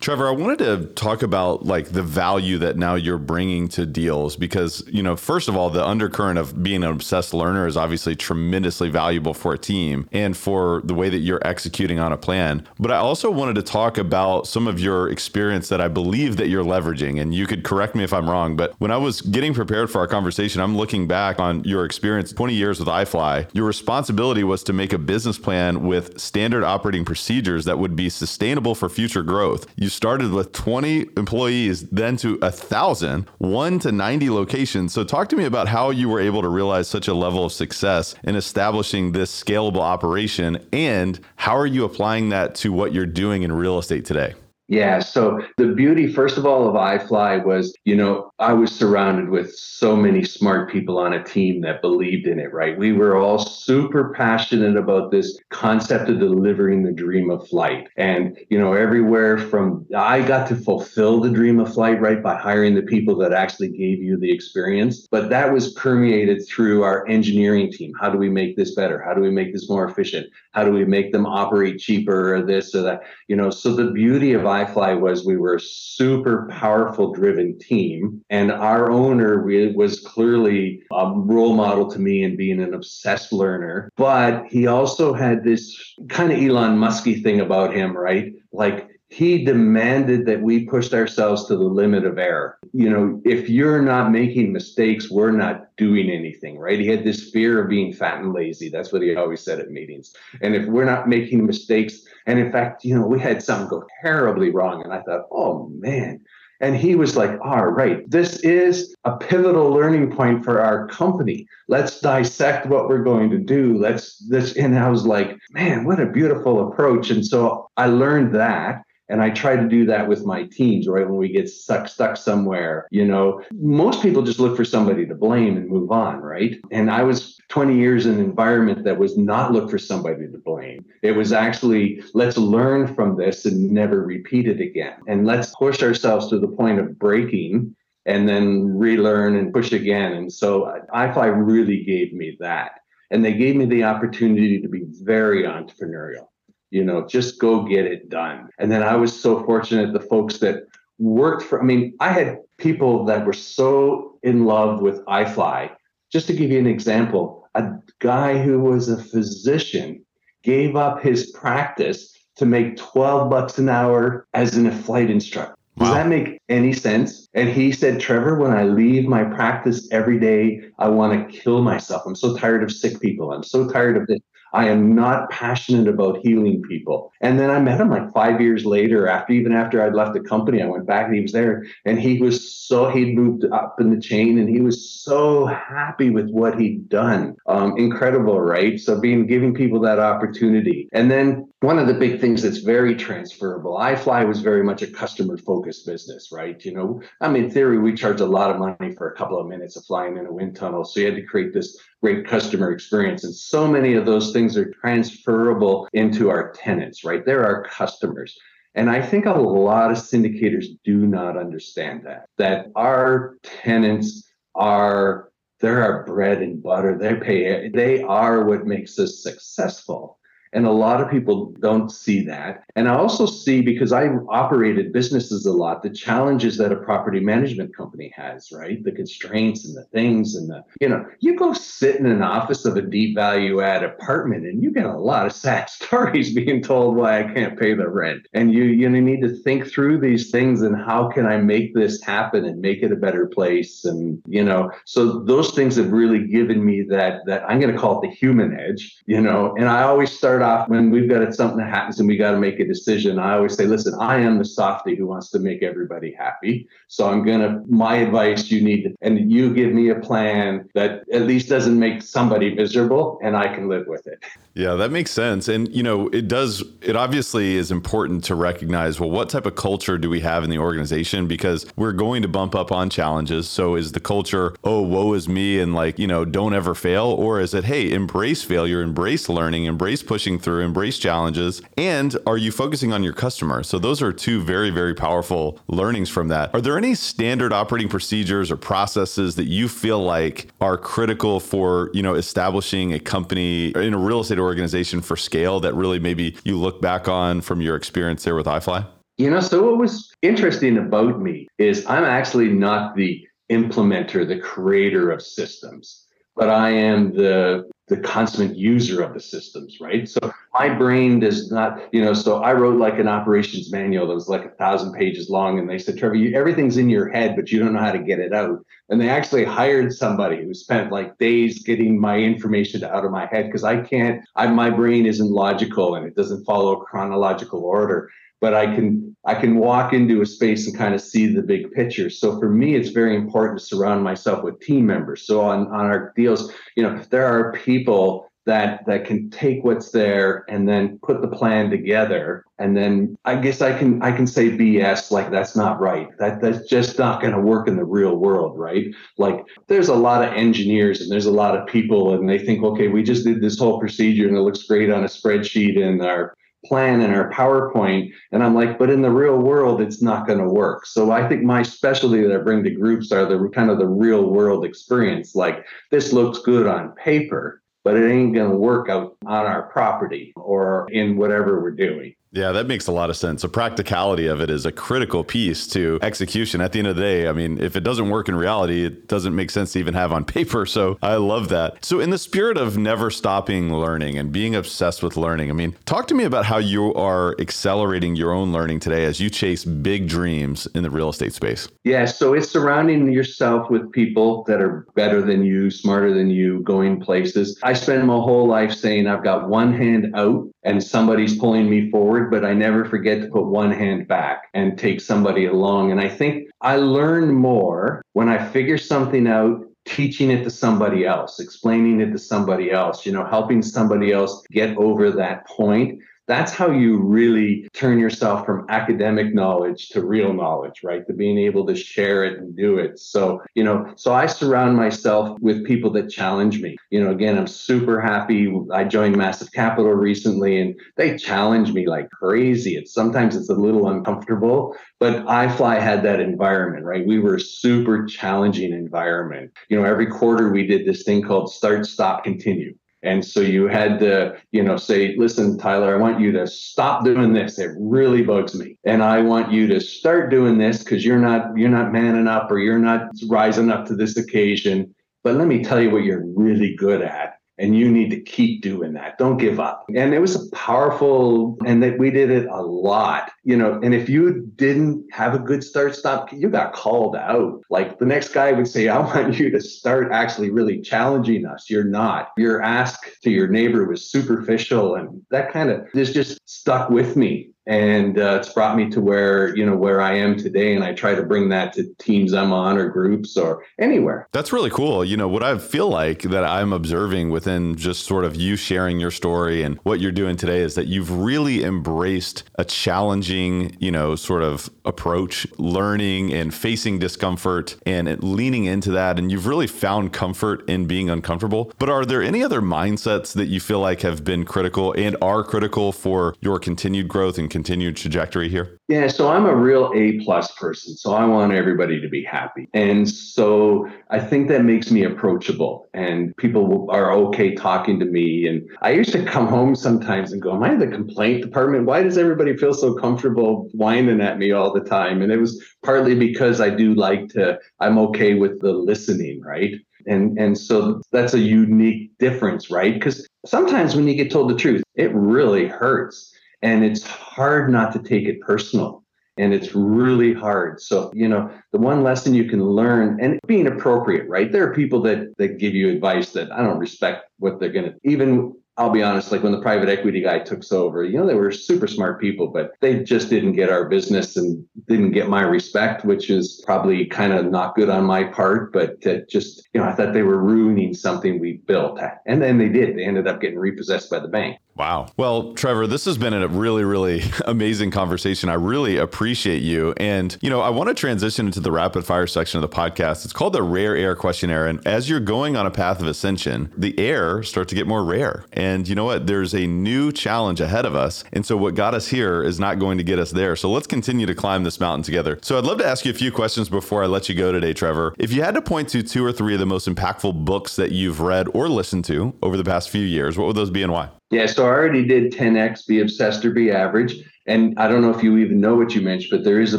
Trevor, 0.00 0.28
I 0.28 0.32
wanted 0.32 0.58
to 0.58 0.86
talk 0.94 1.22
about 1.22 1.64
like 1.64 1.90
the 1.90 2.02
value 2.02 2.58
that 2.58 2.76
now 2.76 2.94
you're 2.94 3.16
bringing 3.16 3.68
to 3.68 3.86
deals 3.86 4.36
because, 4.36 4.82
you 4.86 5.02
know, 5.02 5.16
first 5.16 5.48
of 5.48 5.56
all, 5.56 5.70
the 5.70 5.86
undercurrent 5.86 6.38
of 6.38 6.62
being 6.62 6.82
an 6.82 6.90
obsessed 6.90 7.32
learner 7.32 7.66
is 7.66 7.76
obviously 7.76 8.14
tremendously 8.14 8.90
valuable 8.90 9.32
for 9.32 9.54
a 9.54 9.58
team 9.58 10.06
and 10.12 10.36
for 10.36 10.82
the 10.84 10.92
way 10.92 11.08
that 11.08 11.20
you're 11.20 11.40
executing 11.46 12.00
on 12.00 12.12
a 12.12 12.18
plan. 12.18 12.66
But 12.78 12.90
I 12.90 12.96
also 12.96 13.30
wanted 13.30 13.54
to 13.54 13.62
talk 13.62 13.96
about 13.96 14.46
some 14.46 14.66
of 14.66 14.78
your 14.78 15.08
experience 15.08 15.70
that 15.70 15.80
I 15.80 15.88
believe 15.88 16.36
that 16.36 16.48
you're 16.48 16.64
leveraging 16.64 17.18
and 17.18 17.32
you 17.32 17.46
could 17.46 17.62
correct 17.64 17.94
me 17.94 18.04
if 18.04 18.12
I'm 18.12 18.28
wrong, 18.28 18.56
but 18.56 18.74
when 18.80 18.90
I 18.90 18.98
was 18.98 19.22
getting 19.22 19.54
prepared 19.54 19.90
for 19.90 20.00
our 20.00 20.08
conversation, 20.08 20.60
I'm 20.60 20.76
looking 20.76 21.06
back 21.06 21.38
on 21.38 21.64
your 21.64 21.86
experience 21.86 22.32
20 22.32 22.52
years 22.52 22.78
with 22.78 22.88
iFly. 22.88 23.48
Your 23.54 23.64
responsibility 23.64 24.44
was 24.44 24.64
to 24.64 24.74
make 24.74 24.92
a 24.92 24.98
business 24.98 25.38
plan 25.38 25.86
with 25.86 26.20
standard 26.20 26.64
operating 26.64 27.06
procedures 27.06 27.64
that 27.64 27.78
would 27.78 27.96
be 27.96 28.10
sustainable 28.10 28.74
for 28.74 28.90
future 28.90 29.22
growth. 29.22 29.66
You 29.84 29.90
started 29.90 30.32
with 30.32 30.52
20 30.52 31.10
employees, 31.18 31.82
then 31.90 32.16
to 32.16 32.38
a 32.40 32.50
thousand, 32.50 33.28
one 33.36 33.78
to 33.80 33.92
90 33.92 34.30
locations. 34.30 34.94
So, 34.94 35.04
talk 35.04 35.28
to 35.28 35.36
me 35.36 35.44
about 35.44 35.68
how 35.68 35.90
you 35.90 36.08
were 36.08 36.20
able 36.20 36.40
to 36.40 36.48
realize 36.48 36.88
such 36.88 37.06
a 37.06 37.12
level 37.12 37.44
of 37.44 37.52
success 37.52 38.14
in 38.24 38.34
establishing 38.34 39.12
this 39.12 39.30
scalable 39.30 39.82
operation, 39.82 40.66
and 40.72 41.20
how 41.36 41.54
are 41.54 41.66
you 41.66 41.84
applying 41.84 42.30
that 42.30 42.54
to 42.54 42.72
what 42.72 42.94
you're 42.94 43.04
doing 43.04 43.42
in 43.42 43.52
real 43.52 43.78
estate 43.78 44.06
today? 44.06 44.32
Yeah. 44.66 45.00
So 45.00 45.42
the 45.58 45.68
beauty, 45.68 46.10
first 46.10 46.38
of 46.38 46.46
all, 46.46 46.66
of 46.66 46.74
iFly 46.74 47.44
was, 47.44 47.74
you 47.84 47.94
know, 47.94 48.32
I 48.38 48.54
was 48.54 48.74
surrounded 48.74 49.28
with 49.28 49.54
so 49.54 49.94
many 49.94 50.24
smart 50.24 50.70
people 50.70 50.98
on 50.98 51.12
a 51.12 51.22
team 51.22 51.60
that 51.60 51.82
believed 51.82 52.26
in 52.26 52.38
it, 52.38 52.50
right? 52.50 52.78
We 52.78 52.92
were 52.92 53.14
all 53.14 53.38
super 53.38 54.14
passionate 54.14 54.76
about 54.76 55.10
this 55.10 55.38
concept 55.50 56.08
of 56.08 56.18
delivering 56.18 56.82
the 56.82 56.92
dream 56.92 57.30
of 57.30 57.46
flight. 57.46 57.88
And, 57.98 58.38
you 58.48 58.58
know, 58.58 58.72
everywhere 58.72 59.36
from 59.36 59.86
I 59.94 60.22
got 60.22 60.48
to 60.48 60.56
fulfill 60.56 61.20
the 61.20 61.30
dream 61.30 61.60
of 61.60 61.74
flight, 61.74 62.00
right, 62.00 62.22
by 62.22 62.34
hiring 62.34 62.74
the 62.74 62.82
people 62.82 63.16
that 63.18 63.34
actually 63.34 63.68
gave 63.68 64.02
you 64.02 64.16
the 64.18 64.32
experience. 64.32 65.06
But 65.10 65.28
that 65.28 65.52
was 65.52 65.74
permeated 65.74 66.46
through 66.48 66.84
our 66.84 67.06
engineering 67.06 67.70
team. 67.70 67.92
How 68.00 68.08
do 68.08 68.16
we 68.16 68.30
make 68.30 68.56
this 68.56 68.74
better? 68.74 69.02
How 69.02 69.12
do 69.12 69.20
we 69.20 69.30
make 69.30 69.52
this 69.52 69.68
more 69.68 69.86
efficient? 69.86 70.26
How 70.52 70.64
do 70.64 70.72
we 70.72 70.86
make 70.86 71.12
them 71.12 71.26
operate 71.26 71.78
cheaper 71.78 72.34
or 72.34 72.42
this 72.42 72.74
or 72.74 72.80
that? 72.82 73.02
You 73.28 73.36
know, 73.36 73.50
so 73.50 73.74
the 73.74 73.90
beauty 73.90 74.32
of 74.32 74.42
iFly 74.42 74.63
was 74.74 75.24
we 75.24 75.36
were 75.36 75.54
a 75.54 75.60
super 75.60 76.48
powerful 76.50 77.12
driven 77.12 77.58
team. 77.58 78.24
And 78.30 78.50
our 78.50 78.90
owner 78.90 79.44
was 79.74 80.00
clearly 80.00 80.82
a 80.92 81.12
role 81.14 81.54
model 81.54 81.90
to 81.90 81.98
me 81.98 82.22
in 82.22 82.36
being 82.36 82.60
an 82.60 82.74
obsessed 82.74 83.32
learner. 83.32 83.90
But 83.96 84.46
he 84.48 84.66
also 84.66 85.12
had 85.12 85.44
this 85.44 85.76
kind 86.08 86.32
of 86.32 86.38
Elon 86.38 86.78
Musky 86.78 87.22
thing 87.22 87.40
about 87.40 87.74
him, 87.74 87.96
right? 87.96 88.32
Like 88.52 88.88
he 89.08 89.44
demanded 89.44 90.26
that 90.26 90.42
we 90.42 90.66
pushed 90.66 90.92
ourselves 90.92 91.46
to 91.46 91.56
the 91.56 91.62
limit 91.62 92.04
of 92.04 92.18
error. 92.18 92.58
You 92.72 92.90
know, 92.90 93.22
if 93.24 93.48
you're 93.48 93.82
not 93.82 94.10
making 94.10 94.52
mistakes, 94.52 95.08
we're 95.10 95.30
not 95.30 95.68
doing 95.76 96.10
anything, 96.10 96.58
right? 96.58 96.80
He 96.80 96.88
had 96.88 97.04
this 97.04 97.30
fear 97.30 97.62
of 97.62 97.68
being 97.68 97.92
fat 97.92 98.18
and 98.18 98.32
lazy. 98.32 98.70
That's 98.70 98.92
what 98.92 99.02
he 99.02 99.14
always 99.14 99.40
said 99.40 99.60
at 99.60 99.70
meetings. 99.70 100.14
And 100.40 100.56
if 100.56 100.66
we're 100.66 100.84
not 100.84 101.08
making 101.08 101.46
mistakes, 101.46 102.00
and 102.26 102.38
in 102.38 102.50
fact, 102.50 102.84
you 102.84 102.94
know, 102.94 103.06
we 103.06 103.20
had 103.20 103.42
something 103.42 103.68
go 103.68 103.84
terribly 104.02 104.50
wrong. 104.50 104.82
And 104.82 104.92
I 104.92 105.02
thought, 105.02 105.26
oh 105.30 105.68
man. 105.68 106.20
And 106.60 106.76
he 106.76 106.94
was 106.94 107.16
like, 107.16 107.38
all 107.42 107.66
right, 107.66 108.08
this 108.08 108.38
is 108.38 108.94
a 109.04 109.16
pivotal 109.16 109.70
learning 109.70 110.12
point 110.12 110.44
for 110.44 110.60
our 110.60 110.86
company. 110.88 111.46
Let's 111.68 112.00
dissect 112.00 112.66
what 112.66 112.88
we're 112.88 113.02
going 113.02 113.28
to 113.30 113.38
do. 113.38 113.76
Let's 113.76 114.18
this. 114.28 114.56
And 114.56 114.78
I 114.78 114.88
was 114.88 115.04
like, 115.04 115.36
man, 115.50 115.84
what 115.84 116.00
a 116.00 116.06
beautiful 116.06 116.68
approach. 116.68 117.10
And 117.10 117.26
so 117.26 117.68
I 117.76 117.86
learned 117.86 118.34
that. 118.36 118.82
And 119.14 119.22
I 119.22 119.30
try 119.30 119.54
to 119.54 119.68
do 119.68 119.86
that 119.86 120.08
with 120.08 120.26
my 120.26 120.42
teams, 120.42 120.88
right? 120.88 121.08
When 121.08 121.18
we 121.18 121.28
get 121.28 121.48
stuck, 121.48 121.86
stuck 121.86 122.16
somewhere, 122.16 122.88
you 122.90 123.04
know, 123.04 123.44
most 123.52 124.02
people 124.02 124.22
just 124.22 124.40
look 124.40 124.56
for 124.56 124.64
somebody 124.64 125.06
to 125.06 125.14
blame 125.14 125.56
and 125.56 125.68
move 125.68 125.92
on, 125.92 126.16
right? 126.16 126.58
And 126.72 126.90
I 126.90 127.04
was 127.04 127.38
20 127.48 127.78
years 127.78 128.06
in 128.06 128.14
an 128.14 128.18
environment 128.18 128.82
that 128.82 128.98
was 128.98 129.16
not 129.16 129.52
look 129.52 129.70
for 129.70 129.78
somebody 129.78 130.26
to 130.26 130.38
blame. 130.38 130.84
It 131.02 131.12
was 131.12 131.32
actually, 131.32 132.02
let's 132.12 132.36
learn 132.36 132.92
from 132.92 133.16
this 133.16 133.44
and 133.44 133.70
never 133.70 134.02
repeat 134.02 134.48
it 134.48 134.60
again. 134.60 134.96
And 135.06 135.24
let's 135.24 135.54
push 135.54 135.80
ourselves 135.80 136.28
to 136.30 136.40
the 136.40 136.48
point 136.48 136.80
of 136.80 136.98
breaking 136.98 137.76
and 138.06 138.28
then 138.28 138.76
relearn 138.76 139.36
and 139.36 139.52
push 139.52 139.70
again. 139.70 140.14
And 140.14 140.32
so 140.32 140.76
iFly 140.92 141.32
really 141.32 141.84
gave 141.84 142.12
me 142.12 142.36
that. 142.40 142.80
And 143.12 143.24
they 143.24 143.34
gave 143.34 143.54
me 143.54 143.66
the 143.66 143.84
opportunity 143.84 144.60
to 144.60 144.68
be 144.68 144.86
very 144.88 145.44
entrepreneurial 145.44 146.26
you 146.74 146.82
know, 146.82 147.06
just 147.06 147.38
go 147.38 147.62
get 147.62 147.86
it 147.86 148.10
done. 148.10 148.48
And 148.58 148.70
then 148.70 148.82
I 148.82 148.96
was 148.96 149.18
so 149.18 149.44
fortunate 149.44 149.92
the 149.92 150.00
folks 150.00 150.38
that 150.38 150.64
worked 150.98 151.44
for, 151.44 151.62
I 151.62 151.64
mean, 151.64 151.94
I 152.00 152.10
had 152.10 152.38
people 152.58 153.04
that 153.04 153.24
were 153.24 153.32
so 153.32 154.18
in 154.24 154.44
love 154.44 154.82
with 154.82 155.04
iFly. 155.04 155.70
Just 156.10 156.26
to 156.26 156.32
give 156.32 156.50
you 156.50 156.58
an 156.58 156.66
example, 156.66 157.48
a 157.54 157.70
guy 158.00 158.42
who 158.42 158.58
was 158.58 158.88
a 158.88 159.00
physician 159.00 160.04
gave 160.42 160.74
up 160.74 161.00
his 161.00 161.30
practice 161.30 162.12
to 162.36 162.44
make 162.44 162.76
12 162.76 163.30
bucks 163.30 163.56
an 163.58 163.68
hour 163.68 164.26
as 164.34 164.56
an 164.56 164.68
flight 164.72 165.10
instructor. 165.10 165.54
Does 165.78 165.94
that 165.94 166.08
make 166.08 166.40
any 166.48 166.72
sense? 166.72 167.28
And 167.34 167.48
he 167.48 167.70
said, 167.70 168.00
Trevor, 168.00 168.38
when 168.38 168.52
I 168.52 168.64
leave 168.64 169.06
my 169.06 169.22
practice 169.22 169.88
every 169.92 170.18
day, 170.18 170.62
I 170.78 170.88
want 170.88 171.30
to 171.30 171.38
kill 171.38 171.62
myself. 171.62 172.02
I'm 172.04 172.16
so 172.16 172.36
tired 172.36 172.64
of 172.64 172.72
sick 172.72 173.00
people. 173.00 173.32
I'm 173.32 173.44
so 173.44 173.68
tired 173.68 173.96
of 173.96 174.06
this. 174.08 174.20
I 174.54 174.68
am 174.68 174.94
not 174.94 175.30
passionate 175.30 175.88
about 175.88 176.18
healing 176.22 176.62
people. 176.62 177.12
And 177.20 177.38
then 177.38 177.50
I 177.50 177.58
met 177.58 177.80
him 177.80 177.90
like 177.90 178.12
five 178.12 178.40
years 178.40 178.64
later, 178.64 179.08
after 179.08 179.32
even 179.32 179.52
after 179.52 179.82
I'd 179.82 179.94
left 179.94 180.14
the 180.14 180.20
company, 180.20 180.62
I 180.62 180.66
went 180.66 180.86
back 180.86 181.06
and 181.06 181.14
he 181.14 181.22
was 181.22 181.32
there 181.32 181.64
and 181.84 181.98
he 181.98 182.20
was 182.20 182.54
so 182.54 182.88
he'd 182.88 183.16
moved 183.16 183.44
up 183.52 183.80
in 183.80 183.90
the 183.90 184.00
chain 184.00 184.38
and 184.38 184.48
he 184.48 184.60
was 184.60 184.88
so 184.90 185.46
happy 185.46 186.10
with 186.10 186.30
what 186.30 186.58
he'd 186.58 186.88
done. 186.88 187.34
Um, 187.46 187.76
incredible, 187.76 188.40
right? 188.40 188.78
So 188.80 189.00
being 189.00 189.26
giving 189.26 189.54
people 189.54 189.80
that 189.80 189.98
opportunity. 189.98 190.88
And 190.92 191.10
then 191.10 191.48
one 191.64 191.78
of 191.78 191.86
the 191.86 191.94
big 191.94 192.20
things 192.20 192.42
that's 192.42 192.58
very 192.58 192.94
transferable, 192.94 193.76
iFly 193.78 194.26
was 194.26 194.40
very 194.40 194.62
much 194.62 194.82
a 194.82 194.86
customer 194.86 195.36
focused 195.36 195.86
business, 195.86 196.30
right? 196.30 196.64
You 196.64 196.74
know, 196.74 197.02
I 197.20 197.28
mean, 197.28 197.44
in 197.44 197.50
theory, 197.50 197.78
we 197.78 197.94
charge 197.94 198.20
a 198.20 198.26
lot 198.26 198.50
of 198.50 198.58
money 198.58 198.94
for 198.94 199.10
a 199.10 199.16
couple 199.16 199.40
of 199.40 199.46
minutes 199.46 199.76
of 199.76 199.84
flying 199.84 200.16
in 200.16 200.26
a 200.26 200.32
wind 200.32 200.56
tunnel. 200.56 200.84
So 200.84 201.00
you 201.00 201.06
had 201.06 201.16
to 201.16 201.22
create 201.22 201.54
this 201.54 201.78
great 202.02 202.26
customer 202.26 202.70
experience. 202.70 203.24
And 203.24 203.34
so 203.34 203.66
many 203.66 203.94
of 203.94 204.06
those 204.06 204.32
things 204.32 204.56
are 204.56 204.70
transferable 204.72 205.88
into 205.92 206.28
our 206.28 206.52
tenants, 206.52 207.04
right? 207.04 207.24
They're 207.24 207.44
our 207.44 207.64
customers. 207.64 208.36
And 208.74 208.90
I 208.90 209.00
think 209.00 209.26
a 209.26 209.32
lot 209.32 209.90
of 209.90 209.98
syndicators 209.98 210.66
do 210.84 211.06
not 211.06 211.36
understand 211.36 212.02
that, 212.04 212.26
that 212.38 212.66
our 212.74 213.36
tenants 213.42 214.28
are, 214.54 215.30
they're 215.60 215.82
our 215.82 216.04
bread 216.04 216.42
and 216.42 216.62
butter. 216.62 216.98
They 216.98 217.14
pay, 217.14 217.68
they 217.68 218.02
are 218.02 218.44
what 218.44 218.66
makes 218.66 218.98
us 218.98 219.22
successful. 219.22 220.18
And 220.54 220.66
a 220.66 220.70
lot 220.70 221.00
of 221.00 221.10
people 221.10 221.52
don't 221.60 221.90
see 221.90 222.24
that. 222.26 222.64
And 222.76 222.88
I 222.88 222.94
also 222.94 223.26
see, 223.26 223.60
because 223.60 223.92
I 223.92 224.08
operated 224.28 224.92
businesses 224.92 225.44
a 225.46 225.52
lot, 225.52 225.82
the 225.82 225.90
challenges 225.90 226.56
that 226.58 226.72
a 226.72 226.76
property 226.76 227.20
management 227.20 227.76
company 227.76 228.12
has, 228.16 228.50
right? 228.52 228.82
The 228.82 228.92
constraints 228.92 229.64
and 229.64 229.76
the 229.76 229.84
things 229.84 230.36
and 230.36 230.48
the, 230.48 230.64
you 230.80 230.88
know, 230.88 231.04
you 231.18 231.36
go 231.36 231.52
sit 231.52 231.96
in 231.96 232.06
an 232.06 232.22
office 232.22 232.64
of 232.64 232.76
a 232.76 232.82
deep 232.82 233.16
value 233.16 233.60
add 233.60 233.82
apartment 233.82 234.46
and 234.46 234.62
you 234.62 234.70
get 234.70 234.86
a 234.86 234.96
lot 234.96 235.26
of 235.26 235.32
sad 235.32 235.68
stories 235.70 236.32
being 236.32 236.62
told 236.62 236.96
why 236.96 237.20
I 237.20 237.32
can't 237.34 237.58
pay 237.58 237.74
the 237.74 237.88
rent. 237.88 238.28
And 238.32 238.52
you, 238.52 238.64
you 238.64 238.88
need 238.88 239.22
to 239.22 239.36
think 239.42 239.66
through 239.66 239.98
these 240.00 240.30
things 240.30 240.62
and 240.62 240.76
how 240.76 241.10
can 241.10 241.26
I 241.26 241.38
make 241.38 241.74
this 241.74 242.00
happen 242.00 242.44
and 242.44 242.60
make 242.60 242.82
it 242.82 242.92
a 242.92 242.96
better 242.96 243.26
place? 243.26 243.84
And, 243.84 244.22
you 244.26 244.44
know, 244.44 244.70
so 244.84 245.20
those 245.24 245.50
things 245.50 245.76
have 245.76 245.90
really 245.90 246.26
given 246.28 246.64
me 246.64 246.82
that, 246.90 247.22
that 247.26 247.42
I'm 247.48 247.58
going 247.58 247.72
to 247.72 247.78
call 247.78 248.00
it 248.00 248.08
the 248.08 248.14
human 248.14 248.56
edge, 248.58 249.02
you 249.06 249.20
know, 249.20 249.54
and 249.58 249.68
I 249.68 249.82
always 249.82 250.16
start 250.16 250.43
off 250.44 250.68
when 250.68 250.90
we've 250.90 251.08
got 251.08 251.34
something 251.34 251.58
that 251.58 251.68
happens 251.68 251.98
and 251.98 252.08
we 252.08 252.16
got 252.16 252.30
to 252.30 252.38
make 252.38 252.60
a 252.60 252.64
decision. 252.64 253.18
I 253.18 253.34
always 253.34 253.54
say, 253.54 253.66
listen, 253.66 253.94
I 254.00 254.20
am 254.20 254.38
the 254.38 254.44
softy 254.44 254.94
who 254.94 255.06
wants 255.06 255.30
to 255.30 255.40
make 255.40 255.62
everybody 255.62 256.14
happy. 256.16 256.68
So 256.86 257.08
I'm 257.08 257.24
going 257.24 257.40
to, 257.40 257.62
my 257.66 257.96
advice, 257.96 258.50
you 258.50 258.62
need 258.62 258.84
to, 258.84 258.94
and 259.02 259.32
you 259.32 259.52
give 259.52 259.72
me 259.72 259.88
a 259.88 259.98
plan 259.98 260.68
that 260.74 261.02
at 261.12 261.22
least 261.22 261.48
doesn't 261.48 261.78
make 261.78 262.02
somebody 262.02 262.54
miserable 262.54 263.18
and 263.22 263.36
I 263.36 263.52
can 263.52 263.68
live 263.68 263.86
with 263.88 264.06
it. 264.06 264.22
Yeah, 264.54 264.74
that 264.74 264.92
makes 264.92 265.10
sense. 265.10 265.48
And, 265.48 265.74
you 265.74 265.82
know, 265.82 266.08
it 266.10 266.28
does, 266.28 266.62
it 266.80 266.94
obviously 266.94 267.56
is 267.56 267.72
important 267.72 268.22
to 268.24 268.36
recognize, 268.36 269.00
well, 269.00 269.10
what 269.10 269.28
type 269.28 269.46
of 269.46 269.56
culture 269.56 269.98
do 269.98 270.08
we 270.08 270.20
have 270.20 270.44
in 270.44 270.50
the 270.50 270.58
organization? 270.58 271.26
Because 271.26 271.66
we're 271.74 271.92
going 271.92 272.22
to 272.22 272.28
bump 272.28 272.54
up 272.54 272.70
on 272.70 272.88
challenges. 272.88 273.48
So 273.48 273.74
is 273.74 273.92
the 273.92 274.00
culture, 274.00 274.54
oh, 274.62 274.80
woe 274.80 275.14
is 275.14 275.28
me, 275.28 275.58
and 275.58 275.74
like, 275.74 275.98
you 275.98 276.06
know, 276.06 276.24
don't 276.24 276.54
ever 276.54 276.74
fail? 276.74 277.06
Or 277.06 277.40
is 277.40 277.52
it, 277.54 277.64
hey, 277.64 277.90
embrace 277.90 278.44
failure, 278.44 278.80
embrace 278.80 279.28
learning, 279.28 279.64
embrace 279.64 280.02
pushing 280.02 280.23
through, 280.38 280.60
embrace 280.60 280.98
challenges? 280.98 281.62
And 281.76 282.16
are 282.26 282.38
you 282.38 282.50
focusing 282.50 282.92
on 282.92 283.02
your 283.02 283.12
customer? 283.12 283.62
So 283.62 283.78
those 283.78 284.00
are 284.00 284.12
two 284.12 284.42
very, 284.42 284.70
very 284.70 284.94
powerful 284.94 285.60
learnings 285.68 286.08
from 286.08 286.28
that. 286.28 286.54
Are 286.54 286.60
there 286.60 286.78
any 286.78 286.94
standard 286.94 287.52
operating 287.52 287.88
procedures 287.88 288.50
or 288.50 288.56
processes 288.56 289.36
that 289.36 289.44
you 289.44 289.68
feel 289.68 290.02
like 290.02 290.48
are 290.60 290.78
critical 290.78 291.40
for, 291.40 291.90
you 291.92 292.02
know, 292.02 292.14
establishing 292.14 292.92
a 292.94 292.98
company 292.98 293.68
in 293.68 293.92
a 293.92 293.98
real 293.98 294.20
estate 294.20 294.38
organization 294.38 295.02
for 295.02 295.16
scale 295.16 295.60
that 295.60 295.74
really 295.74 295.98
maybe 295.98 296.36
you 296.44 296.58
look 296.58 296.80
back 296.80 297.06
on 297.08 297.40
from 297.40 297.60
your 297.60 297.76
experience 297.76 298.24
there 298.24 298.34
with 298.34 298.46
iFly? 298.46 298.86
You 299.18 299.30
know, 299.30 299.40
so 299.40 299.62
what 299.62 299.78
was 299.78 300.12
interesting 300.22 300.78
about 300.78 301.20
me 301.20 301.46
is 301.58 301.86
I'm 301.86 302.04
actually 302.04 302.48
not 302.48 302.96
the 302.96 303.24
implementer, 303.50 304.26
the 304.26 304.40
creator 304.40 305.10
of 305.10 305.22
systems, 305.22 306.03
but 306.36 306.50
I 306.50 306.70
am 306.70 307.14
the 307.14 307.68
the 307.86 307.98
consummate 307.98 308.56
user 308.56 309.02
of 309.02 309.12
the 309.12 309.20
systems, 309.20 309.78
right? 309.78 310.08
So 310.08 310.32
my 310.54 310.70
brain 310.70 311.20
does 311.20 311.50
not, 311.50 311.82
you 311.92 312.02
know, 312.02 312.14
so 312.14 312.42
I 312.42 312.54
wrote 312.54 312.78
like 312.78 312.98
an 312.98 313.08
operations 313.08 313.70
manual 313.70 314.06
that 314.06 314.14
was 314.14 314.28
like 314.28 314.46
a 314.46 314.56
thousand 314.56 314.94
pages 314.94 315.28
long. 315.28 315.58
And 315.58 315.68
they 315.68 315.78
said, 315.78 315.98
Trevor, 315.98 316.14
you, 316.14 316.34
everything's 316.34 316.78
in 316.78 316.88
your 316.88 317.10
head, 317.10 317.36
but 317.36 317.52
you 317.52 317.58
don't 317.58 317.74
know 317.74 317.80
how 317.80 317.92
to 317.92 317.98
get 317.98 318.20
it 318.20 318.32
out. 318.32 318.64
And 318.88 318.98
they 318.98 319.10
actually 319.10 319.44
hired 319.44 319.92
somebody 319.92 320.42
who 320.42 320.54
spent 320.54 320.90
like 320.90 321.18
days 321.18 321.62
getting 321.62 322.00
my 322.00 322.16
information 322.16 322.82
out 322.84 323.04
of 323.04 323.10
my 323.10 323.26
head 323.26 323.46
because 323.46 323.64
I 323.64 323.82
can't, 323.82 324.24
I, 324.34 324.46
my 324.46 324.70
brain 324.70 325.04
isn't 325.04 325.30
logical 325.30 325.94
and 325.94 326.06
it 326.06 326.16
doesn't 326.16 326.46
follow 326.46 326.76
chronological 326.76 327.60
order 327.60 328.10
but 328.44 328.52
I 328.52 328.66
can 328.74 329.16
I 329.24 329.34
can 329.36 329.56
walk 329.56 329.94
into 329.94 330.20
a 330.20 330.26
space 330.26 330.66
and 330.66 330.76
kind 330.76 330.94
of 330.94 331.00
see 331.00 331.28
the 331.28 331.40
big 331.40 331.72
picture. 331.72 332.10
So 332.10 332.38
for 332.38 332.50
me, 332.50 332.74
it's 332.74 332.90
very 332.90 333.16
important 333.16 333.58
to 333.58 333.64
surround 333.64 334.04
myself 334.04 334.44
with 334.44 334.60
team 334.60 334.84
members. 334.84 335.26
So 335.26 335.40
on 335.40 335.68
on 335.68 335.86
our 335.86 336.12
deals, 336.14 336.52
you 336.76 336.82
know, 336.82 337.02
there 337.08 337.24
are 337.24 337.54
people 337.54 338.30
that 338.44 338.84
that 338.84 339.06
can 339.06 339.30
take 339.30 339.64
what's 339.64 339.92
there 339.92 340.44
and 340.50 340.68
then 340.68 340.98
put 341.02 341.22
the 341.22 341.28
plan 341.28 341.70
together 341.70 342.44
and 342.58 342.76
then 342.76 343.16
i 343.24 343.34
guess 343.34 343.62
i 343.62 343.72
can 343.78 344.02
i 344.02 344.12
can 344.12 344.26
say 344.26 344.50
bs 344.50 345.10
like 345.10 345.30
that's 345.30 345.56
not 345.56 345.80
right 345.80 346.08
that 346.18 346.42
that's 346.42 346.68
just 346.68 346.98
not 346.98 347.22
going 347.22 347.32
to 347.32 347.40
work 347.40 347.66
in 347.66 347.76
the 347.76 347.90
real 347.98 348.16
world 348.16 348.58
right 348.58 348.84
like 349.16 349.42
there's 349.68 349.88
a 349.88 349.94
lot 349.94 350.22
of 350.22 350.30
engineers 350.34 351.00
and 351.00 351.10
there's 351.10 351.24
a 351.24 351.38
lot 351.42 351.56
of 351.56 351.66
people 351.66 352.12
and 352.12 352.28
they 352.28 352.38
think 352.38 352.62
okay 352.62 352.88
we 352.88 353.02
just 353.02 353.24
did 353.24 353.40
this 353.40 353.58
whole 353.58 353.80
procedure 353.80 354.28
and 354.28 354.36
it 354.36 354.42
looks 354.42 354.64
great 354.64 354.90
on 354.90 355.04
a 355.04 355.08
spreadsheet 355.08 355.78
in 355.78 356.02
our 356.02 356.36
plan 356.64 357.00
in 357.00 357.10
our 357.10 357.30
PowerPoint. 357.30 358.12
And 358.32 358.42
I'm 358.42 358.54
like, 358.54 358.78
but 358.78 358.90
in 358.90 359.02
the 359.02 359.10
real 359.10 359.38
world, 359.38 359.80
it's 359.80 360.02
not 360.02 360.26
going 360.26 360.38
to 360.38 360.48
work. 360.48 360.86
So 360.86 361.10
I 361.10 361.28
think 361.28 361.42
my 361.42 361.62
specialty 361.62 362.22
that 362.22 362.34
I 362.34 362.38
bring 362.38 362.64
to 362.64 362.70
groups 362.70 363.12
are 363.12 363.26
the 363.26 363.48
kind 363.50 363.70
of 363.70 363.78
the 363.78 363.86
real 363.86 364.30
world 364.30 364.64
experience. 364.64 365.34
Like 365.34 365.64
this 365.90 366.12
looks 366.12 366.38
good 366.40 366.66
on 366.66 366.92
paper, 366.92 367.62
but 367.84 367.96
it 367.96 368.10
ain't 368.10 368.34
going 368.34 368.50
to 368.50 368.56
work 368.56 368.88
out 368.88 369.16
on 369.26 369.46
our 369.46 369.64
property 369.70 370.32
or 370.36 370.88
in 370.90 371.16
whatever 371.16 371.60
we're 371.60 371.72
doing. 371.72 372.14
Yeah, 372.34 372.50
that 372.52 372.66
makes 372.66 372.88
a 372.88 372.92
lot 372.92 373.10
of 373.10 373.16
sense. 373.16 373.42
The 373.42 373.48
practicality 373.48 374.26
of 374.26 374.40
it 374.40 374.50
is 374.50 374.66
a 374.66 374.72
critical 374.72 375.22
piece 375.22 375.68
to 375.68 376.00
execution. 376.02 376.60
At 376.60 376.72
the 376.72 376.80
end 376.80 376.88
of 376.88 376.96
the 376.96 377.02
day, 377.02 377.28
I 377.28 377.32
mean, 377.32 377.60
if 377.60 377.76
it 377.76 377.84
doesn't 377.84 378.10
work 378.10 378.28
in 378.28 378.34
reality, 378.34 378.84
it 378.84 379.06
doesn't 379.06 379.34
make 379.34 379.50
sense 379.50 379.72
to 379.72 379.78
even 379.78 379.94
have 379.94 380.12
on 380.12 380.24
paper. 380.34 380.66
So 380.66 380.98
I 381.00 381.14
love 381.14 381.48
that. 381.50 381.84
So, 381.84 382.00
in 382.00 382.10
the 382.10 382.18
spirit 382.18 382.56
of 382.56 382.76
never 382.76 383.10
stopping 383.10 383.72
learning 383.72 384.18
and 384.18 384.32
being 384.32 384.56
obsessed 384.56 385.02
with 385.02 385.16
learning, 385.16 385.50
I 385.50 385.52
mean, 385.52 385.76
talk 385.84 386.08
to 386.08 386.14
me 386.14 386.24
about 386.24 386.44
how 386.44 386.58
you 386.58 386.92
are 386.94 387.36
accelerating 387.38 388.16
your 388.16 388.32
own 388.32 388.52
learning 388.52 388.80
today 388.80 389.04
as 389.04 389.20
you 389.20 389.30
chase 389.30 389.64
big 389.64 390.08
dreams 390.08 390.66
in 390.74 390.82
the 390.82 390.90
real 390.90 391.08
estate 391.08 391.32
space. 391.32 391.68
Yeah, 391.84 392.04
so 392.04 392.34
it's 392.34 392.50
surrounding 392.50 393.12
yourself 393.12 393.70
with 393.70 393.92
people 393.92 394.42
that 394.44 394.60
are 394.60 394.86
better 394.94 395.22
than 395.22 395.44
you, 395.44 395.70
smarter 395.70 396.12
than 396.12 396.30
you, 396.30 396.60
going 396.62 397.00
places. 397.00 397.58
I 397.62 397.74
spend 397.74 398.06
my 398.06 398.14
whole 398.14 398.48
life 398.48 398.72
saying 398.72 399.06
I've 399.06 399.22
got 399.22 399.48
one 399.48 399.72
hand 399.72 400.14
out 400.16 400.48
and 400.64 400.82
somebody's 400.82 401.38
pulling 401.38 401.68
me 401.68 401.90
forward, 401.90 402.23
but 402.30 402.44
I 402.44 402.54
never 402.54 402.84
forget 402.84 403.20
to 403.20 403.28
put 403.28 403.46
one 403.46 403.72
hand 403.72 404.08
back 404.08 404.48
and 404.54 404.78
take 404.78 405.00
somebody 405.00 405.46
along. 405.46 405.90
And 405.90 406.00
I 406.00 406.08
think 406.08 406.48
I 406.60 406.76
learn 406.76 407.34
more 407.34 408.04
when 408.12 408.28
I 408.28 408.44
figure 408.44 408.78
something 408.78 409.26
out 409.26 409.64
teaching 409.84 410.30
it 410.30 410.42
to 410.44 410.50
somebody 410.50 411.04
else, 411.04 411.40
explaining 411.40 412.00
it 412.00 412.10
to 412.12 412.18
somebody 412.18 412.70
else, 412.70 413.04
you 413.04 413.12
know, 413.12 413.24
helping 413.24 413.62
somebody 413.62 414.12
else 414.12 414.42
get 414.50 414.76
over 414.78 415.10
that 415.10 415.46
point 415.46 416.00
that's 416.26 416.52
how 416.52 416.70
you 416.70 416.98
really 416.98 417.68
turn 417.74 417.98
yourself 417.98 418.46
from 418.46 418.66
academic 418.68 419.34
knowledge 419.34 419.88
to 419.90 420.04
real 420.04 420.32
knowledge, 420.32 420.80
right? 420.82 421.06
To 421.06 421.12
being 421.12 421.38
able 421.38 421.66
to 421.66 421.76
share 421.76 422.24
it 422.24 422.38
and 422.38 422.56
do 422.56 422.78
it. 422.78 422.98
So, 422.98 423.42
you 423.54 423.62
know, 423.62 423.92
so 423.96 424.14
I 424.14 424.26
surround 424.26 424.76
myself 424.76 425.38
with 425.40 425.66
people 425.66 425.90
that 425.92 426.10
challenge 426.10 426.60
me. 426.60 426.76
You 426.90 427.02
know, 427.02 427.10
again, 427.10 427.36
I'm 427.36 427.46
super 427.46 428.00
happy. 428.00 428.52
I 428.72 428.84
joined 428.84 429.16
Massive 429.16 429.52
Capital 429.52 429.92
recently 429.92 430.60
and 430.60 430.74
they 430.96 431.16
challenge 431.16 431.72
me 431.72 431.86
like 431.86 432.10
crazy. 432.10 432.76
It's 432.76 432.94
sometimes 432.94 433.36
it's 433.36 433.50
a 433.50 433.54
little 433.54 433.88
uncomfortable, 433.88 434.76
but 435.00 435.24
iFly 435.26 435.80
had 435.80 436.02
that 436.04 436.20
environment, 436.20 436.84
right? 436.84 437.06
We 437.06 437.18
were 437.18 437.36
a 437.36 437.40
super 437.40 438.06
challenging 438.06 438.72
environment. 438.72 439.52
You 439.68 439.78
know, 439.78 439.84
every 439.84 440.06
quarter 440.06 440.50
we 440.50 440.66
did 440.66 440.86
this 440.86 441.02
thing 441.02 441.22
called 441.22 441.52
start, 441.52 441.86
stop, 441.86 442.24
continue 442.24 442.74
and 443.04 443.24
so 443.24 443.40
you 443.40 443.68
had 443.68 443.98
to, 444.00 444.36
you 444.50 444.62
know, 444.62 444.76
say, 444.76 445.14
listen, 445.16 445.58
Tyler, 445.58 445.94
I 445.94 445.98
want 445.98 446.20
you 446.20 446.32
to 446.32 446.46
stop 446.46 447.04
doing 447.04 447.32
this. 447.34 447.58
It 447.58 447.72
really 447.78 448.22
bugs 448.22 448.54
me. 448.54 448.78
And 448.84 449.02
I 449.02 449.20
want 449.20 449.52
you 449.52 449.66
to 449.68 449.80
start 449.80 450.30
doing 450.30 450.58
this 450.58 450.82
because 450.82 451.04
you're 451.04 451.18
not 451.18 451.56
you're 451.56 451.68
not 451.68 451.92
manning 451.92 452.26
up 452.26 452.50
or 452.50 452.58
you're 452.58 452.78
not 452.78 453.08
rising 453.28 453.70
up 453.70 453.86
to 453.86 453.94
this 453.94 454.16
occasion. 454.16 454.94
But 455.22 455.36
let 455.36 455.46
me 455.46 455.62
tell 455.62 455.80
you 455.80 455.90
what 455.90 456.04
you're 456.04 456.24
really 456.24 456.74
good 456.74 457.02
at 457.02 457.33
and 457.58 457.76
you 457.76 457.90
need 457.90 458.10
to 458.10 458.20
keep 458.20 458.62
doing 458.62 458.92
that. 458.94 459.18
Don't 459.18 459.36
give 459.36 459.60
up. 459.60 459.84
And 459.94 460.12
it 460.14 460.18
was 460.18 460.34
a 460.34 460.50
powerful 460.54 461.56
and 461.64 461.82
that 461.82 461.98
we 461.98 462.10
did 462.10 462.30
it 462.30 462.46
a 462.46 462.62
lot 462.62 463.30
you 463.44 463.56
know 463.56 463.78
and 463.82 463.94
if 463.94 464.08
you 464.08 464.50
didn't 464.56 465.04
have 465.12 465.34
a 465.34 465.38
good 465.38 465.62
start 465.62 465.94
stop 465.94 466.32
you 466.32 466.48
got 466.48 466.72
called 466.72 467.16
out. 467.16 467.60
Like 467.70 467.98
the 467.98 468.06
next 468.06 468.28
guy 468.28 468.52
would 468.52 468.68
say 468.68 468.88
i 468.88 468.98
want 468.98 469.38
you 469.38 469.50
to 469.50 469.60
start 469.60 470.10
actually 470.12 470.50
really 470.50 470.80
challenging 470.80 471.46
us. 471.46 471.68
You're 471.68 471.84
not. 471.84 472.30
Your 472.36 472.62
ask 472.62 473.00
to 473.22 473.30
your 473.30 473.48
neighbor 473.48 473.86
was 473.86 474.10
superficial 474.10 474.94
and 474.94 475.22
that 475.30 475.52
kind 475.52 475.70
of 475.70 475.86
this 475.92 476.12
just 476.12 476.38
stuck 476.48 476.90
with 476.90 477.16
me 477.16 477.50
and 477.66 478.18
uh, 478.18 478.38
it's 478.40 478.52
brought 478.52 478.76
me 478.76 478.90
to 478.90 479.00
where 479.00 479.56
you 479.56 479.64
know 479.64 479.76
where 479.76 480.00
I 480.00 480.14
am 480.14 480.36
today, 480.36 480.74
and 480.74 480.84
I 480.84 480.92
try 480.92 481.14
to 481.14 481.22
bring 481.22 481.48
that 481.50 481.72
to 481.74 481.84
teams 481.98 482.34
I'm 482.34 482.52
on 482.52 482.76
or 482.76 482.88
groups 482.88 483.36
or 483.36 483.64
anywhere. 483.78 484.28
That's 484.32 484.52
really 484.52 484.70
cool. 484.70 485.04
You 485.04 485.16
know 485.16 485.28
what 485.28 485.42
I 485.42 485.58
feel 485.58 485.88
like 485.88 486.22
that 486.22 486.44
I'm 486.44 486.72
observing 486.72 487.30
within 487.30 487.76
just 487.76 488.04
sort 488.04 488.24
of 488.24 488.36
you 488.36 488.56
sharing 488.56 489.00
your 489.00 489.10
story 489.10 489.62
and 489.62 489.78
what 489.82 490.00
you're 490.00 490.12
doing 490.12 490.36
today 490.36 490.60
is 490.60 490.74
that 490.74 490.86
you've 490.86 491.10
really 491.10 491.64
embraced 491.64 492.44
a 492.56 492.64
challenging, 492.64 493.76
you 493.80 493.90
know, 493.90 494.14
sort 494.16 494.42
of 494.42 494.70
approach, 494.84 495.46
learning 495.58 496.32
and 496.32 496.52
facing 496.54 496.98
discomfort 496.98 497.76
and 497.86 498.22
leaning 498.22 498.64
into 498.64 498.90
that, 498.90 499.18
and 499.18 499.30
you've 499.30 499.46
really 499.46 499.66
found 499.66 500.12
comfort 500.12 500.68
in 500.68 500.86
being 500.86 501.08
uncomfortable. 501.08 501.72
But 501.78 501.88
are 501.88 502.04
there 502.04 502.22
any 502.22 502.42
other 502.42 502.60
mindsets 502.60 503.32
that 503.34 503.46
you 503.46 503.60
feel 503.60 503.80
like 503.80 504.02
have 504.02 504.24
been 504.24 504.44
critical 504.44 504.92
and 504.92 505.16
are 505.22 505.42
critical 505.42 505.92
for 505.92 506.34
your 506.40 506.58
continued 506.58 507.08
growth 507.08 507.38
and 507.38 507.50
continued 507.54 507.96
trajectory 507.96 508.48
here? 508.48 508.80
Yeah, 508.88 509.06
so 509.06 509.28
I'm 509.28 509.46
a 509.46 509.54
real 509.54 509.92
A 509.94 510.18
plus 510.24 510.50
person. 510.56 510.96
So 510.96 511.14
I 511.14 511.24
want 511.24 511.52
everybody 511.52 512.00
to 512.00 512.08
be 512.08 512.24
happy. 512.24 512.68
And 512.74 513.08
so 513.08 513.88
I 514.10 514.18
think 514.18 514.48
that 514.48 514.64
makes 514.64 514.90
me 514.90 515.04
approachable 515.04 515.88
and 515.94 516.36
people 516.36 516.88
are 516.90 517.12
okay 517.12 517.54
talking 517.54 518.00
to 518.00 518.06
me. 518.06 518.48
And 518.48 518.68
I 518.82 518.90
used 518.90 519.12
to 519.12 519.24
come 519.24 519.46
home 519.46 519.76
sometimes 519.76 520.32
and 520.32 520.42
go, 520.42 520.52
Am 520.52 520.64
I 520.64 520.74
the 520.74 520.88
complaint 520.88 521.42
department? 521.42 521.86
Why 521.86 522.02
does 522.02 522.18
everybody 522.18 522.56
feel 522.56 522.74
so 522.74 522.92
comfortable 522.94 523.68
whining 523.72 524.20
at 524.20 524.36
me 524.36 524.50
all 524.50 524.72
the 524.72 524.80
time? 524.80 525.22
And 525.22 525.30
it 525.30 525.38
was 525.38 525.64
partly 525.84 526.16
because 526.16 526.60
I 526.60 526.70
do 526.70 526.92
like 526.92 527.28
to, 527.34 527.60
I'm 527.78 527.98
okay 527.98 528.34
with 528.34 528.60
the 528.62 528.72
listening, 528.72 529.40
right? 529.42 529.74
And 530.06 530.36
and 530.38 530.58
so 530.58 531.00
that's 531.12 531.34
a 531.34 531.38
unique 531.38 532.10
difference, 532.18 532.68
right? 532.68 532.92
Because 532.92 533.26
sometimes 533.46 533.94
when 533.94 534.08
you 534.08 534.16
get 534.16 534.32
told 534.32 534.50
the 534.50 534.56
truth, 534.56 534.82
it 534.96 535.14
really 535.14 535.66
hurts 535.66 536.34
and 536.64 536.82
it's 536.82 537.04
hard 537.04 537.70
not 537.70 537.92
to 537.92 538.00
take 538.00 538.26
it 538.26 538.40
personal 538.40 539.04
and 539.36 539.52
it's 539.52 539.74
really 539.74 540.32
hard 540.32 540.80
so 540.80 541.12
you 541.14 541.28
know 541.28 541.50
the 541.72 541.78
one 541.78 542.02
lesson 542.02 542.34
you 542.34 542.48
can 542.48 542.64
learn 542.64 543.18
and 543.20 543.38
being 543.46 543.66
appropriate 543.66 544.28
right 544.28 544.50
there 544.50 544.68
are 544.68 544.74
people 544.74 545.00
that 545.00 545.32
that 545.38 545.58
give 545.58 545.74
you 545.74 545.90
advice 545.90 546.30
that 546.32 546.50
i 546.52 546.62
don't 546.62 546.78
respect 546.78 547.28
what 547.38 547.60
they're 547.60 547.68
going 547.68 547.84
to 547.84 547.94
even 548.02 548.52
I'll 548.76 548.90
be 548.90 549.04
honest, 549.04 549.30
like 549.30 549.44
when 549.44 549.52
the 549.52 549.60
private 549.60 549.88
equity 549.88 550.20
guy 550.20 550.40
took 550.40 550.64
over, 550.72 551.04
you 551.04 551.16
know, 551.16 551.26
they 551.26 551.34
were 551.34 551.52
super 551.52 551.86
smart 551.86 552.20
people, 552.20 552.48
but 552.48 552.72
they 552.80 553.04
just 553.04 553.30
didn't 553.30 553.52
get 553.52 553.70
our 553.70 553.88
business 553.88 554.36
and 554.36 554.66
didn't 554.88 555.12
get 555.12 555.28
my 555.28 555.42
respect, 555.42 556.04
which 556.04 556.28
is 556.28 556.60
probably 556.66 557.06
kind 557.06 557.32
of 557.32 557.46
not 557.46 557.76
good 557.76 557.88
on 557.88 558.04
my 558.04 558.24
part. 558.24 558.72
But 558.72 559.00
just, 559.28 559.68
you 559.72 559.80
know, 559.80 559.86
I 559.86 559.92
thought 559.92 560.12
they 560.12 560.24
were 560.24 560.42
ruining 560.42 560.92
something 560.92 561.38
we 561.38 561.58
built. 561.68 562.00
And 562.26 562.42
then 562.42 562.58
they 562.58 562.68
did. 562.68 562.96
They 562.96 563.04
ended 563.04 563.28
up 563.28 563.40
getting 563.40 563.60
repossessed 563.60 564.10
by 564.10 564.18
the 564.18 564.26
bank. 564.26 564.58
Wow. 564.76 565.06
Well, 565.16 565.54
Trevor, 565.54 565.86
this 565.86 566.04
has 566.06 566.18
been 566.18 566.34
a 566.34 566.48
really, 566.48 566.84
really 566.84 567.22
amazing 567.46 567.92
conversation. 567.92 568.48
I 568.48 568.54
really 568.54 568.96
appreciate 568.96 569.62
you. 569.62 569.94
And, 569.98 570.36
you 570.40 570.50
know, 570.50 570.60
I 570.60 570.70
want 570.70 570.88
to 570.88 570.94
transition 570.94 571.46
into 571.46 571.60
the 571.60 571.70
rapid 571.70 572.04
fire 572.04 572.26
section 572.26 572.62
of 572.62 572.68
the 572.68 572.74
podcast. 572.74 573.24
It's 573.24 573.32
called 573.32 573.52
the 573.52 573.62
Rare 573.62 573.96
Air 573.96 574.16
Questionnaire. 574.16 574.66
And 574.66 574.84
as 574.86 575.08
you're 575.08 575.20
going 575.20 575.56
on 575.56 575.66
a 575.66 575.70
path 575.70 576.00
of 576.00 576.06
ascension, 576.06 576.72
the 576.76 576.98
air 576.98 577.42
starts 577.44 577.70
to 577.70 577.76
get 577.76 577.86
more 577.86 578.04
rare. 578.04 578.44
And 578.52 578.88
you 578.88 578.96
know 578.96 579.04
what? 579.04 579.26
There's 579.28 579.54
a 579.54 579.66
new 579.66 580.10
challenge 580.10 580.60
ahead 580.60 580.86
of 580.86 580.96
us. 580.96 581.22
And 581.32 581.46
so 581.46 581.56
what 581.56 581.76
got 581.76 581.94
us 581.94 582.08
here 582.08 582.42
is 582.42 582.58
not 582.58 582.80
going 582.80 582.98
to 582.98 583.04
get 583.04 583.18
us 583.18 583.30
there. 583.30 583.54
So 583.54 583.70
let's 583.70 583.86
continue 583.86 584.26
to 584.26 584.34
climb 584.34 584.64
this 584.64 584.80
mountain 584.80 585.04
together. 585.04 585.38
So 585.42 585.56
I'd 585.56 585.64
love 585.64 585.78
to 585.78 585.86
ask 585.86 586.04
you 586.04 586.10
a 586.10 586.14
few 586.14 586.32
questions 586.32 586.68
before 586.68 587.04
I 587.04 587.06
let 587.06 587.28
you 587.28 587.36
go 587.36 587.52
today, 587.52 587.74
Trevor. 587.74 588.14
If 588.18 588.32
you 588.32 588.42
had 588.42 588.54
to 588.54 588.62
point 588.62 588.88
to 588.90 589.02
two 589.02 589.24
or 589.24 589.32
three 589.32 589.54
of 589.54 589.60
the 589.60 589.66
most 589.66 589.88
impactful 589.88 590.44
books 590.44 590.74
that 590.76 590.90
you've 590.90 591.20
read 591.20 591.46
or 591.54 591.68
listened 591.68 592.04
to 592.06 592.34
over 592.42 592.56
the 592.56 592.64
past 592.64 592.90
few 592.90 593.04
years, 593.04 593.38
what 593.38 593.46
would 593.46 593.56
those 593.56 593.70
be 593.70 593.82
and 593.82 593.92
why? 593.92 594.08
Yeah, 594.30 594.46
so 594.46 594.64
I 594.64 594.68
already 594.68 595.04
did 595.04 595.32
10x, 595.32 595.86
be 595.86 596.00
obsessed 596.00 596.44
or 596.44 596.50
be 596.50 596.70
average. 596.70 597.14
And 597.46 597.78
I 597.78 597.88
don't 597.88 598.00
know 598.00 598.10
if 598.10 598.22
you 598.22 598.38
even 598.38 598.60
know 598.60 598.74
what 598.74 598.94
you 598.94 599.02
mentioned, 599.02 599.30
but 599.30 599.44
there 599.44 599.60
is 599.60 599.74
a 599.74 599.78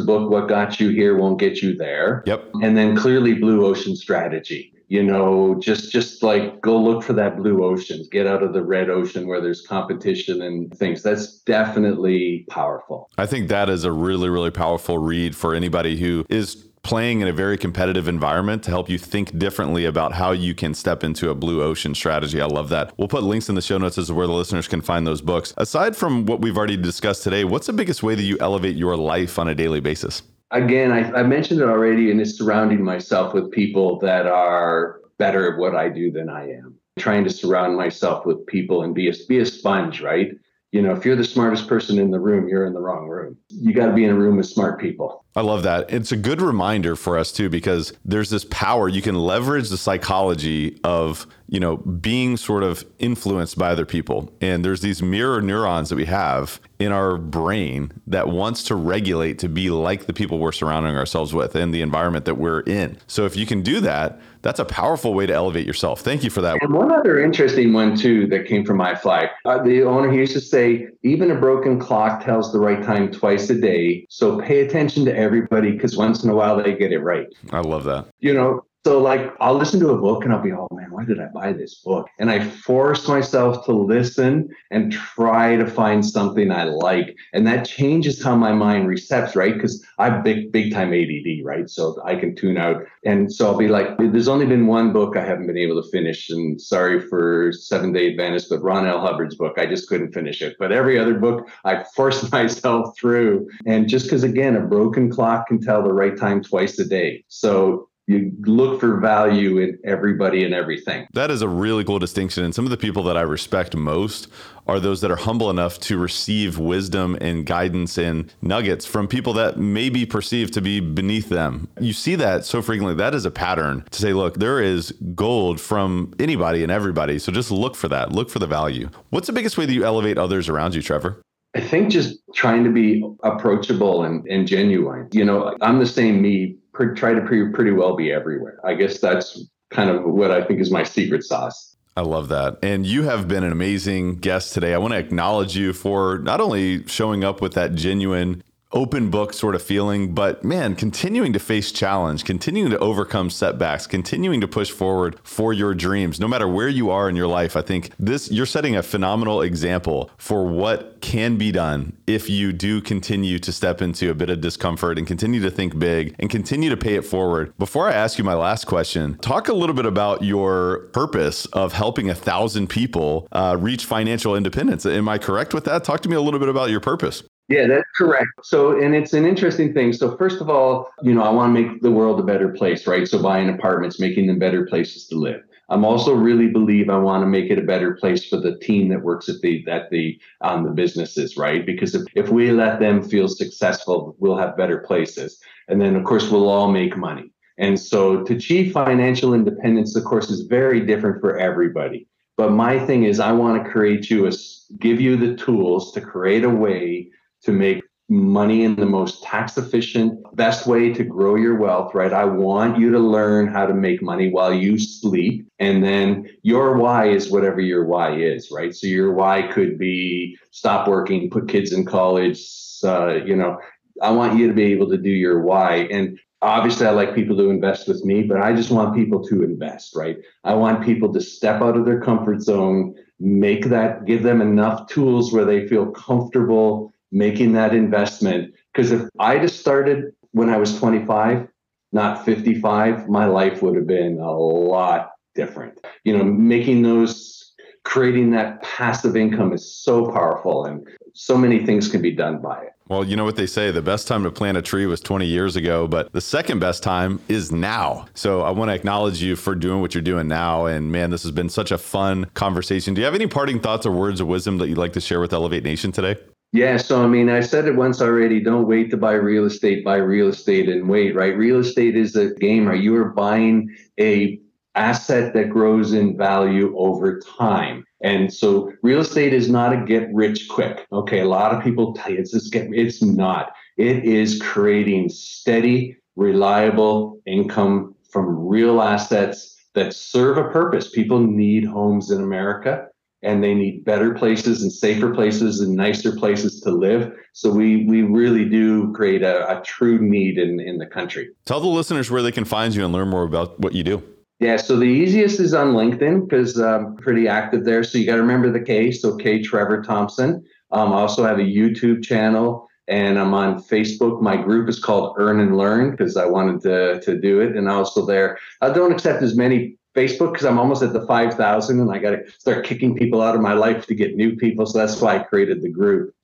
book, 0.00 0.30
What 0.30 0.48
Got 0.48 0.78
You 0.78 0.90
Here 0.90 1.16
Won't 1.16 1.40
Get 1.40 1.62
You 1.62 1.76
There. 1.76 2.22
Yep. 2.26 2.50
And 2.62 2.76
then 2.76 2.96
clearly 2.96 3.34
Blue 3.34 3.66
Ocean 3.66 3.96
Strategy. 3.96 4.72
You 4.88 5.02
know, 5.02 5.58
just 5.58 5.90
just 5.90 6.22
like 6.22 6.60
go 6.60 6.80
look 6.80 7.02
for 7.02 7.12
that 7.14 7.36
blue 7.36 7.64
ocean, 7.64 8.04
get 8.12 8.28
out 8.28 8.44
of 8.44 8.52
the 8.52 8.62
red 8.62 8.88
ocean 8.88 9.26
where 9.26 9.40
there's 9.40 9.66
competition 9.66 10.40
and 10.42 10.72
things. 10.78 11.02
That's 11.02 11.38
definitely 11.40 12.46
powerful. 12.50 13.10
I 13.18 13.26
think 13.26 13.48
that 13.48 13.68
is 13.68 13.82
a 13.82 13.90
really, 13.90 14.28
really 14.28 14.52
powerful 14.52 14.98
read 14.98 15.34
for 15.34 15.56
anybody 15.56 15.96
who 15.98 16.24
is 16.28 16.68
playing 16.86 17.20
in 17.20 17.26
a 17.26 17.32
very 17.32 17.58
competitive 17.58 18.06
environment 18.06 18.62
to 18.62 18.70
help 18.70 18.88
you 18.88 18.96
think 18.96 19.36
differently 19.36 19.84
about 19.84 20.12
how 20.12 20.30
you 20.30 20.54
can 20.54 20.72
step 20.72 21.02
into 21.02 21.30
a 21.30 21.34
blue 21.34 21.60
ocean 21.60 21.96
strategy. 21.96 22.40
I 22.40 22.46
love 22.46 22.68
that. 22.68 22.92
We'll 22.96 23.08
put 23.08 23.24
links 23.24 23.48
in 23.48 23.56
the 23.56 23.60
show 23.60 23.76
notes 23.76 23.98
as 23.98 24.06
to 24.06 24.14
where 24.14 24.28
the 24.28 24.32
listeners 24.32 24.68
can 24.68 24.80
find 24.80 25.04
those 25.04 25.20
books. 25.20 25.52
Aside 25.56 25.96
from 25.96 26.26
what 26.26 26.40
we've 26.40 26.56
already 26.56 26.76
discussed 26.76 27.24
today, 27.24 27.42
what's 27.42 27.66
the 27.66 27.72
biggest 27.72 28.04
way 28.04 28.14
that 28.14 28.22
you 28.22 28.38
elevate 28.38 28.76
your 28.76 28.96
life 28.96 29.36
on 29.36 29.48
a 29.48 29.54
daily 29.54 29.80
basis? 29.80 30.22
Again, 30.52 30.92
I, 30.92 31.10
I 31.10 31.22
mentioned 31.24 31.60
it 31.60 31.68
already, 31.68 32.12
and 32.12 32.20
it's 32.20 32.38
surrounding 32.38 32.84
myself 32.84 33.34
with 33.34 33.50
people 33.50 33.98
that 33.98 34.28
are 34.28 35.00
better 35.18 35.52
at 35.52 35.58
what 35.58 35.74
I 35.74 35.88
do 35.88 36.12
than 36.12 36.28
I 36.28 36.50
am. 36.50 36.76
Trying 37.00 37.24
to 37.24 37.30
surround 37.30 37.76
myself 37.76 38.24
with 38.24 38.46
people 38.46 38.84
and 38.84 38.94
be 38.94 39.08
a, 39.08 39.12
be 39.28 39.40
a 39.40 39.46
sponge, 39.46 40.00
right? 40.00 40.30
You 40.76 40.82
know, 40.82 40.92
if 40.92 41.06
you're 41.06 41.16
the 41.16 41.24
smartest 41.24 41.68
person 41.68 41.98
in 41.98 42.10
the 42.10 42.20
room, 42.20 42.48
you're 42.48 42.66
in 42.66 42.74
the 42.74 42.80
wrong 42.80 43.08
room. 43.08 43.38
You 43.48 43.72
got 43.72 43.86
to 43.86 43.94
be 43.94 44.04
in 44.04 44.10
a 44.10 44.14
room 44.14 44.36
with 44.36 44.44
smart 44.44 44.78
people. 44.78 45.24
I 45.34 45.40
love 45.40 45.62
that. 45.62 45.90
It's 45.90 46.12
a 46.12 46.16
good 46.18 46.42
reminder 46.42 46.96
for 46.96 47.16
us 47.16 47.32
too, 47.32 47.48
because 47.48 47.94
there's 48.04 48.28
this 48.28 48.44
power. 48.50 48.86
You 48.86 49.00
can 49.00 49.14
leverage 49.14 49.70
the 49.70 49.78
psychology 49.78 50.78
of, 50.84 51.26
you 51.48 51.58
know, 51.58 51.78
being 51.78 52.36
sort 52.36 52.62
of 52.62 52.84
influenced 52.98 53.56
by 53.56 53.70
other 53.70 53.86
people. 53.86 54.30
And 54.42 54.62
there's 54.62 54.82
these 54.82 55.02
mirror 55.02 55.40
neurons 55.40 55.88
that 55.88 55.96
we 55.96 56.04
have 56.04 56.60
in 56.78 56.92
our 56.92 57.16
brain 57.16 57.92
that 58.06 58.28
wants 58.28 58.62
to 58.64 58.74
regulate 58.74 59.38
to 59.38 59.48
be 59.48 59.70
like 59.70 60.04
the 60.04 60.12
people 60.12 60.38
we're 60.38 60.52
surrounding 60.52 60.94
ourselves 60.94 61.32
with 61.32 61.54
and 61.54 61.72
the 61.72 61.80
environment 61.80 62.26
that 62.26 62.36
we're 62.36 62.60
in. 62.60 62.98
So 63.06 63.24
if 63.24 63.34
you 63.34 63.46
can 63.46 63.62
do 63.62 63.80
that, 63.80 64.20
that's 64.46 64.60
a 64.60 64.64
powerful 64.64 65.12
way 65.12 65.26
to 65.26 65.32
elevate 65.32 65.66
yourself. 65.66 66.02
Thank 66.02 66.22
you 66.22 66.30
for 66.30 66.40
that. 66.40 66.62
And 66.62 66.72
one 66.72 66.92
other 66.92 67.18
interesting 67.18 67.72
one 67.72 67.96
too 67.96 68.28
that 68.28 68.46
came 68.46 68.64
from 68.64 68.78
iFly. 68.78 69.28
Uh, 69.44 69.60
the 69.60 69.82
owner 69.82 70.08
he 70.12 70.18
used 70.18 70.34
to 70.34 70.40
say, 70.40 70.86
even 71.02 71.32
a 71.32 71.34
broken 71.34 71.80
clock 71.80 72.24
tells 72.24 72.52
the 72.52 72.60
right 72.60 72.80
time 72.84 73.10
twice 73.10 73.50
a 73.50 73.60
day. 73.60 74.06
So 74.08 74.40
pay 74.40 74.60
attention 74.60 75.04
to 75.06 75.16
everybody 75.16 75.72
because 75.72 75.96
once 75.96 76.22
in 76.22 76.30
a 76.30 76.34
while 76.36 76.62
they 76.62 76.76
get 76.76 76.92
it 76.92 77.00
right. 77.00 77.26
I 77.50 77.58
love 77.58 77.82
that. 77.84 78.06
You 78.20 78.34
know, 78.34 78.64
so 78.86 79.00
like 79.00 79.34
I'll 79.40 79.56
listen 79.56 79.80
to 79.80 79.90
a 79.90 79.98
book 79.98 80.22
and 80.22 80.32
I'll 80.32 80.40
be, 80.40 80.52
oh 80.52 80.68
man, 80.70 80.92
why 80.92 81.04
did 81.04 81.18
I 81.18 81.26
buy 81.26 81.52
this 81.52 81.74
book? 81.74 82.06
And 82.20 82.30
I 82.30 82.48
force 82.48 83.08
myself 83.08 83.64
to 83.64 83.72
listen 83.72 84.48
and 84.70 84.92
try 84.92 85.56
to 85.56 85.66
find 85.66 86.06
something 86.06 86.52
I 86.52 86.62
like. 86.66 87.16
And 87.32 87.44
that 87.48 87.66
changes 87.66 88.22
how 88.22 88.36
my 88.36 88.52
mind 88.52 88.86
recepts, 88.86 89.34
right? 89.34 89.54
Because 89.54 89.84
I'm 89.98 90.22
big, 90.22 90.52
big 90.52 90.72
time 90.72 90.94
ADD, 90.94 91.44
right? 91.44 91.68
So 91.68 92.00
I 92.04 92.14
can 92.14 92.36
tune 92.36 92.58
out. 92.58 92.84
And 93.04 93.32
so 93.32 93.48
I'll 93.48 93.58
be 93.58 93.66
like, 93.66 93.88
there's 93.98 94.28
only 94.28 94.46
been 94.46 94.68
one 94.68 94.92
book 94.92 95.16
I 95.16 95.24
haven't 95.24 95.48
been 95.48 95.58
able 95.58 95.82
to 95.82 95.90
finish. 95.90 96.30
And 96.30 96.60
sorry 96.62 97.00
for 97.00 97.50
Seven 97.54 97.92
Day 97.92 98.12
Adventist, 98.12 98.50
but 98.50 98.62
Ron 98.62 98.86
L. 98.86 99.00
Hubbard's 99.00 99.34
book, 99.34 99.58
I 99.58 99.66
just 99.66 99.88
couldn't 99.88 100.12
finish 100.12 100.42
it. 100.42 100.54
But 100.60 100.70
every 100.70 100.96
other 100.96 101.14
book 101.14 101.48
I 101.64 101.82
forced 101.96 102.30
myself 102.40 102.96
through. 102.96 103.48
And 103.66 103.88
just 103.88 104.06
because 104.06 104.22
again, 104.22 104.54
a 104.54 104.60
broken 104.60 105.10
clock 105.10 105.48
can 105.48 105.60
tell 105.60 105.82
the 105.82 105.92
right 105.92 106.16
time 106.16 106.40
twice 106.40 106.78
a 106.78 106.84
day. 106.84 107.24
So 107.26 107.88
you 108.06 108.32
look 108.40 108.80
for 108.80 109.00
value 109.00 109.58
in 109.58 109.78
everybody 109.84 110.44
and 110.44 110.54
everything. 110.54 111.06
That 111.12 111.30
is 111.30 111.42
a 111.42 111.48
really 111.48 111.84
cool 111.84 111.98
distinction. 111.98 112.44
And 112.44 112.54
some 112.54 112.64
of 112.64 112.70
the 112.70 112.76
people 112.76 113.02
that 113.04 113.16
I 113.16 113.22
respect 113.22 113.74
most 113.74 114.28
are 114.68 114.78
those 114.78 115.00
that 115.00 115.10
are 115.10 115.16
humble 115.16 115.50
enough 115.50 115.78
to 115.80 115.98
receive 115.98 116.58
wisdom 116.58 117.16
and 117.20 117.46
guidance 117.46 117.98
and 117.98 118.32
nuggets 118.42 118.86
from 118.86 119.08
people 119.08 119.32
that 119.34 119.58
may 119.58 119.88
be 119.88 120.06
perceived 120.06 120.54
to 120.54 120.60
be 120.60 120.80
beneath 120.80 121.28
them. 121.28 121.68
You 121.80 121.92
see 121.92 122.14
that 122.16 122.44
so 122.44 122.62
frequently. 122.62 122.94
That 122.94 123.14
is 123.14 123.24
a 123.24 123.30
pattern 123.30 123.84
to 123.90 124.00
say, 124.00 124.12
look, 124.12 124.38
there 124.38 124.60
is 124.60 124.92
gold 125.14 125.60
from 125.60 126.14
anybody 126.18 126.62
and 126.62 126.70
everybody. 126.70 127.18
So 127.18 127.32
just 127.32 127.50
look 127.50 127.74
for 127.74 127.88
that, 127.88 128.12
look 128.12 128.30
for 128.30 128.38
the 128.38 128.46
value. 128.46 128.88
What's 129.10 129.26
the 129.26 129.32
biggest 129.32 129.58
way 129.58 129.66
that 129.66 129.72
you 129.72 129.84
elevate 129.84 130.18
others 130.18 130.48
around 130.48 130.74
you, 130.74 130.82
Trevor? 130.82 131.22
I 131.56 131.60
think 131.60 131.90
just 131.90 132.18
trying 132.34 132.64
to 132.64 132.70
be 132.70 133.02
approachable 133.22 134.04
and, 134.04 134.26
and 134.26 134.46
genuine. 134.46 135.08
You 135.12 135.24
know, 135.24 135.56
I'm 135.62 135.78
the 135.78 135.86
same 135.86 136.20
me 136.20 136.56
try 136.94 137.14
to 137.14 137.20
pretty, 137.22 137.50
pretty 137.52 137.72
well 137.72 137.96
be 137.96 138.12
everywhere. 138.12 138.58
I 138.64 138.74
guess 138.74 139.00
that's 139.00 139.44
kind 139.70 139.90
of 139.90 140.04
what 140.04 140.30
I 140.30 140.44
think 140.44 140.60
is 140.60 140.70
my 140.70 140.84
secret 140.84 141.24
sauce. 141.24 141.76
I 141.96 142.02
love 142.02 142.28
that. 142.28 142.58
And 142.62 142.84
you 142.84 143.04
have 143.04 143.26
been 143.26 143.42
an 143.42 143.52
amazing 143.52 144.16
guest 144.16 144.52
today. 144.52 144.74
I 144.74 144.78
want 144.78 144.92
to 144.92 144.98
acknowledge 144.98 145.56
you 145.56 145.72
for 145.72 146.18
not 146.18 146.42
only 146.42 146.86
showing 146.86 147.24
up 147.24 147.40
with 147.40 147.54
that 147.54 147.74
genuine 147.74 148.42
open 148.76 149.10
book 149.10 149.32
sort 149.32 149.54
of 149.54 149.62
feeling, 149.62 150.14
but 150.14 150.44
man, 150.44 150.76
continuing 150.76 151.32
to 151.32 151.38
face 151.38 151.72
challenge, 151.72 152.24
continuing 152.24 152.70
to 152.70 152.78
overcome 152.78 153.30
setbacks, 153.30 153.86
continuing 153.86 154.38
to 154.42 154.46
push 154.46 154.70
forward 154.70 155.18
for 155.22 155.54
your 155.54 155.74
dreams, 155.74 156.20
no 156.20 156.28
matter 156.28 156.46
where 156.46 156.68
you 156.68 156.90
are 156.90 157.08
in 157.08 157.16
your 157.16 157.26
life. 157.26 157.56
I 157.56 157.62
think 157.62 157.90
this, 157.98 158.30
you're 158.30 158.44
setting 158.44 158.76
a 158.76 158.82
phenomenal 158.82 159.40
example 159.40 160.10
for 160.18 160.46
what 160.46 161.00
can 161.00 161.38
be 161.38 161.50
done 161.50 161.96
if 162.06 162.28
you 162.28 162.52
do 162.52 162.82
continue 162.82 163.38
to 163.38 163.50
step 163.50 163.80
into 163.80 164.10
a 164.10 164.14
bit 164.14 164.28
of 164.28 164.42
discomfort 164.42 164.98
and 164.98 165.06
continue 165.06 165.40
to 165.40 165.50
think 165.50 165.78
big 165.78 166.14
and 166.18 166.28
continue 166.28 166.68
to 166.68 166.76
pay 166.76 166.96
it 166.96 167.02
forward. 167.02 167.56
Before 167.58 167.88
I 167.88 167.94
ask 167.94 168.18
you 168.18 168.24
my 168.24 168.34
last 168.34 168.66
question, 168.66 169.16
talk 169.18 169.48
a 169.48 169.54
little 169.54 169.74
bit 169.74 169.86
about 169.86 170.22
your 170.22 170.88
purpose 170.92 171.46
of 171.46 171.72
helping 171.72 172.10
a 172.10 172.14
thousand 172.14 172.66
people 172.66 173.26
uh, 173.32 173.56
reach 173.58 173.86
financial 173.86 174.36
independence. 174.36 174.84
Am 174.84 175.08
I 175.08 175.16
correct 175.16 175.54
with 175.54 175.64
that? 175.64 175.82
Talk 175.82 176.02
to 176.02 176.10
me 176.10 176.16
a 176.16 176.20
little 176.20 176.40
bit 176.40 176.50
about 176.50 176.68
your 176.68 176.80
purpose. 176.80 177.22
Yeah, 177.48 177.68
that's 177.68 177.88
correct. 177.96 178.30
So, 178.42 178.80
and 178.80 178.94
it's 178.94 179.12
an 179.12 179.24
interesting 179.24 179.72
thing. 179.72 179.92
So, 179.92 180.16
first 180.16 180.40
of 180.40 180.50
all, 180.50 180.88
you 181.02 181.14
know, 181.14 181.22
I 181.22 181.30
want 181.30 181.54
to 181.54 181.62
make 181.62 181.80
the 181.80 181.92
world 181.92 182.18
a 182.18 182.24
better 182.24 182.48
place, 182.48 182.86
right? 182.86 183.06
So, 183.06 183.22
buying 183.22 183.48
apartments, 183.48 184.00
making 184.00 184.26
them 184.26 184.38
better 184.38 184.66
places 184.66 185.06
to 185.08 185.16
live. 185.16 185.42
I'm 185.68 185.84
also 185.84 186.14
really 186.14 186.48
believe 186.48 186.88
I 186.88 186.98
want 186.98 187.22
to 187.22 187.26
make 187.26 187.50
it 187.50 187.58
a 187.58 187.62
better 187.62 187.94
place 187.94 188.26
for 188.28 188.36
the 188.36 188.56
team 188.58 188.88
that 188.88 189.02
works 189.02 189.28
at 189.28 189.40
the 189.42 189.64
at 189.68 189.90
the 189.90 190.18
on 190.40 190.64
the 190.64 190.70
businesses, 190.70 191.36
right? 191.36 191.64
Because 191.64 191.94
if, 191.94 192.02
if 192.14 192.28
we 192.28 192.52
let 192.52 192.78
them 192.80 193.02
feel 193.02 193.28
successful, 193.28 194.16
we'll 194.18 194.36
have 194.36 194.56
better 194.56 194.78
places. 194.78 195.40
And 195.68 195.80
then 195.80 195.96
of 195.96 196.04
course 196.04 196.30
we'll 196.30 196.48
all 196.48 196.70
make 196.70 196.96
money. 196.96 197.32
And 197.58 197.80
so 197.80 198.22
to 198.24 198.34
achieve 198.34 198.72
financial 198.72 199.34
independence, 199.34 199.96
of 199.96 200.04
course, 200.04 200.30
is 200.30 200.42
very 200.42 200.80
different 200.80 201.20
for 201.20 201.36
everybody. 201.36 202.06
But 202.36 202.52
my 202.52 202.78
thing 202.78 203.04
is 203.04 203.18
I 203.18 203.32
want 203.32 203.64
to 203.64 203.70
create 203.70 204.08
you 204.08 204.26
a 204.28 204.32
give 204.78 205.00
you 205.00 205.16
the 205.16 205.34
tools 205.36 205.92
to 205.92 206.00
create 206.00 206.44
a 206.44 206.50
way 206.50 207.10
to 207.46 207.52
make 207.52 207.82
money 208.08 208.62
in 208.62 208.76
the 208.76 208.86
most 208.86 209.22
tax 209.22 209.58
efficient, 209.58 210.22
best 210.36 210.66
way 210.66 210.92
to 210.92 211.02
grow 211.02 211.34
your 211.34 211.56
wealth, 211.56 211.92
right? 211.94 212.12
I 212.12 212.24
want 212.24 212.78
you 212.78 212.92
to 212.92 212.98
learn 212.98 213.48
how 213.48 213.66
to 213.66 213.74
make 213.74 214.00
money 214.00 214.30
while 214.30 214.54
you 214.54 214.78
sleep. 214.78 215.46
And 215.58 215.82
then 215.82 216.28
your 216.42 216.76
why 216.76 217.08
is 217.08 217.30
whatever 217.30 217.60
your 217.60 217.84
why 217.84 218.16
is, 218.16 218.50
right? 218.52 218.74
So 218.74 218.86
your 218.86 219.12
why 219.12 219.50
could 219.52 219.76
be 219.78 220.38
stop 220.52 220.86
working, 220.86 221.30
put 221.30 221.48
kids 221.48 221.72
in 221.72 221.84
college, 221.84 222.40
uh, 222.84 223.24
you 223.24 223.34
know, 223.34 223.58
I 224.02 224.10
want 224.10 224.38
you 224.38 224.46
to 224.46 224.54
be 224.54 224.64
able 224.72 224.88
to 224.90 224.98
do 224.98 225.10
your 225.10 225.40
why. 225.40 225.88
And 225.90 226.18
obviously 226.42 226.86
I 226.86 226.90
like 226.90 227.14
people 227.14 227.36
to 227.38 227.50
invest 227.50 227.88
with 227.88 228.04
me, 228.04 228.22
but 228.22 228.40
I 228.40 228.54
just 228.54 228.70
want 228.70 228.94
people 228.94 229.24
to 229.24 229.42
invest, 229.42 229.96
right? 229.96 230.18
I 230.44 230.54
want 230.54 230.84
people 230.84 231.12
to 231.12 231.20
step 231.20 231.62
out 231.62 231.76
of 231.76 231.84
their 231.84 232.00
comfort 232.00 232.42
zone, 232.42 232.94
make 233.18 233.64
that, 233.66 234.04
give 234.04 234.22
them 234.22 234.40
enough 234.40 234.86
tools 234.88 235.32
where 235.32 235.46
they 235.46 235.66
feel 235.66 235.86
comfortable 235.90 236.92
making 237.12 237.52
that 237.52 237.74
investment. 237.74 238.54
Because 238.72 238.92
if 238.92 239.08
I 239.18 239.38
just 239.38 239.60
started 239.60 240.12
when 240.32 240.50
I 240.50 240.56
was 240.56 240.78
25, 240.78 241.48
not 241.92 242.24
55, 242.24 243.08
my 243.08 243.26
life 243.26 243.62
would 243.62 243.76
have 243.76 243.86
been 243.86 244.18
a 244.18 244.30
lot 244.30 245.12
different. 245.34 245.78
You 246.04 246.16
know, 246.16 246.24
making 246.24 246.82
those 246.82 247.54
creating 247.84 248.32
that 248.32 248.60
passive 248.62 249.16
income 249.16 249.52
is 249.52 249.72
so 249.72 250.10
powerful 250.10 250.64
and 250.64 250.86
so 251.14 251.38
many 251.38 251.64
things 251.64 251.88
can 251.88 252.02
be 252.02 252.10
done 252.10 252.42
by 252.42 252.62
it. 252.62 252.72
Well, 252.88 253.04
you 253.04 253.16
know 253.16 253.24
what 253.24 253.36
they 253.36 253.46
say 253.46 253.70
the 253.70 253.82
best 253.82 254.06
time 254.06 254.22
to 254.24 254.30
plant 254.30 254.58
a 254.58 254.62
tree 254.62 254.86
was 254.86 255.00
20 255.00 255.24
years 255.24 255.56
ago, 255.56 255.88
but 255.88 256.12
the 256.12 256.20
second 256.20 256.58
best 256.58 256.82
time 256.82 257.20
is 257.28 257.50
now. 257.50 258.06
So 258.14 258.42
I 258.42 258.50
want 258.50 258.70
to 258.70 258.74
acknowledge 258.74 259.22
you 259.22 259.34
for 259.36 259.54
doing 259.54 259.80
what 259.80 259.94
you're 259.94 260.02
doing 260.02 260.28
now. 260.28 260.66
And 260.66 260.92
man, 260.92 261.10
this 261.10 261.22
has 261.22 261.32
been 261.32 261.48
such 261.48 261.70
a 261.70 261.78
fun 261.78 262.26
conversation. 262.34 262.94
Do 262.94 263.00
you 263.00 263.04
have 263.04 263.14
any 263.14 263.26
parting 263.26 263.60
thoughts 263.60 263.86
or 263.86 263.92
words 263.92 264.20
of 264.20 264.26
wisdom 264.26 264.58
that 264.58 264.68
you'd 264.68 264.78
like 264.78 264.92
to 264.92 265.00
share 265.00 265.20
with 265.20 265.32
Elevate 265.32 265.64
Nation 265.64 265.90
today? 265.92 266.16
Yeah, 266.52 266.76
so 266.78 267.02
I 267.02 267.06
mean, 267.06 267.28
I 267.28 267.40
said 267.40 267.66
it 267.66 267.76
once 267.76 268.00
already. 268.00 268.40
Don't 268.40 268.66
wait 268.66 268.90
to 268.90 268.96
buy 268.96 269.12
real 269.12 269.44
estate, 269.44 269.84
buy 269.84 269.96
real 269.96 270.28
estate 270.28 270.68
and 270.68 270.88
wait, 270.88 271.14
right? 271.14 271.36
Real 271.36 271.58
estate 271.58 271.96
is 271.96 272.16
a 272.16 272.34
game, 272.34 272.66
right? 272.66 272.80
You 272.80 272.96
are 272.96 273.10
buying 273.10 273.74
a 274.00 274.40
asset 274.74 275.34
that 275.34 275.50
grows 275.50 275.92
in 275.92 276.16
value 276.16 276.76
over 276.76 277.20
time. 277.20 277.84
And 278.02 278.32
so 278.32 278.72
real 278.82 279.00
estate 279.00 279.32
is 279.32 279.48
not 279.48 279.72
a 279.72 279.84
get 279.84 280.08
rich 280.12 280.48
quick. 280.48 280.86
Okay. 280.92 281.20
A 281.20 281.28
lot 281.28 281.54
of 281.54 281.64
people 281.64 281.94
tell 281.94 282.12
you 282.12 282.18
it's 282.18 282.32
just 282.32 282.52
get, 282.52 282.68
it's 282.72 283.02
not. 283.02 283.52
It 283.78 284.04
is 284.04 284.40
creating 284.40 285.08
steady, 285.08 285.96
reliable 286.14 287.20
income 287.26 287.94
from 288.10 288.46
real 288.46 288.80
assets 288.80 289.56
that 289.74 289.94
serve 289.94 290.36
a 290.38 290.50
purpose. 290.50 290.90
People 290.90 291.20
need 291.20 291.64
homes 291.64 292.10
in 292.10 292.22
America 292.22 292.86
and 293.22 293.42
they 293.42 293.54
need 293.54 293.84
better 293.84 294.14
places 294.14 294.62
and 294.62 294.72
safer 294.72 295.14
places 295.14 295.60
and 295.60 295.74
nicer 295.74 296.14
places 296.14 296.60
to 296.60 296.70
live. 296.70 297.12
So 297.32 297.50
we 297.50 297.84
we 297.86 298.02
really 298.02 298.48
do 298.48 298.92
create 298.92 299.22
a, 299.22 299.58
a 299.58 299.62
true 299.62 299.98
need 299.98 300.38
in, 300.38 300.60
in 300.60 300.78
the 300.78 300.86
country. 300.86 301.30
Tell 301.44 301.60
the 301.60 301.66
listeners 301.66 302.10
where 302.10 302.22
they 302.22 302.32
can 302.32 302.44
find 302.44 302.74
you 302.74 302.84
and 302.84 302.92
learn 302.92 303.08
more 303.08 303.24
about 303.24 303.58
what 303.60 303.74
you 303.74 303.82
do. 303.82 304.02
Yeah, 304.38 304.58
so 304.58 304.76
the 304.76 304.84
easiest 304.84 305.40
is 305.40 305.54
on 305.54 305.72
LinkedIn 305.72 306.28
because 306.28 306.58
I'm 306.58 306.96
pretty 306.96 307.26
active 307.26 307.64
there. 307.64 307.82
So 307.82 307.96
you 307.96 308.04
got 308.04 308.16
to 308.16 308.20
remember 308.20 308.50
the 308.52 308.60
K. 308.60 308.92
So 308.92 309.16
K 309.16 309.40
Trevor 309.42 309.82
Thompson. 309.82 310.44
Um, 310.72 310.92
I 310.92 310.96
also 310.96 311.24
have 311.24 311.38
a 311.38 311.42
YouTube 311.42 312.04
channel 312.04 312.68
and 312.88 313.18
I'm 313.18 313.34
on 313.34 313.62
Facebook. 313.62 314.20
My 314.20 314.36
group 314.36 314.68
is 314.68 314.78
called 314.78 315.16
Earn 315.18 315.40
and 315.40 315.56
Learn 315.56 315.90
because 315.90 316.16
I 316.16 316.26
wanted 316.26 316.60
to, 316.62 317.00
to 317.00 317.18
do 317.18 317.40
it. 317.40 317.56
And 317.56 317.68
also 317.68 318.04
there, 318.04 318.38
I 318.60 318.70
don't 318.70 318.92
accept 318.92 319.22
as 319.22 319.36
many 319.36 319.78
Facebook 319.96 320.32
because 320.32 320.44
I'm 320.44 320.58
almost 320.58 320.82
at 320.82 320.92
the 320.92 321.06
5,000 321.06 321.80
and 321.80 321.90
I 321.90 321.98
got 321.98 322.10
to 322.10 322.30
start 322.38 322.64
kicking 322.64 322.94
people 322.94 323.22
out 323.22 323.34
of 323.34 323.40
my 323.40 323.54
life 323.54 323.86
to 323.86 323.94
get 323.94 324.16
new 324.16 324.36
people. 324.36 324.66
So 324.66 324.78
that's 324.78 325.00
why 325.00 325.16
I 325.16 325.18
created 325.20 325.62
the 325.62 325.70
group. 325.70 326.14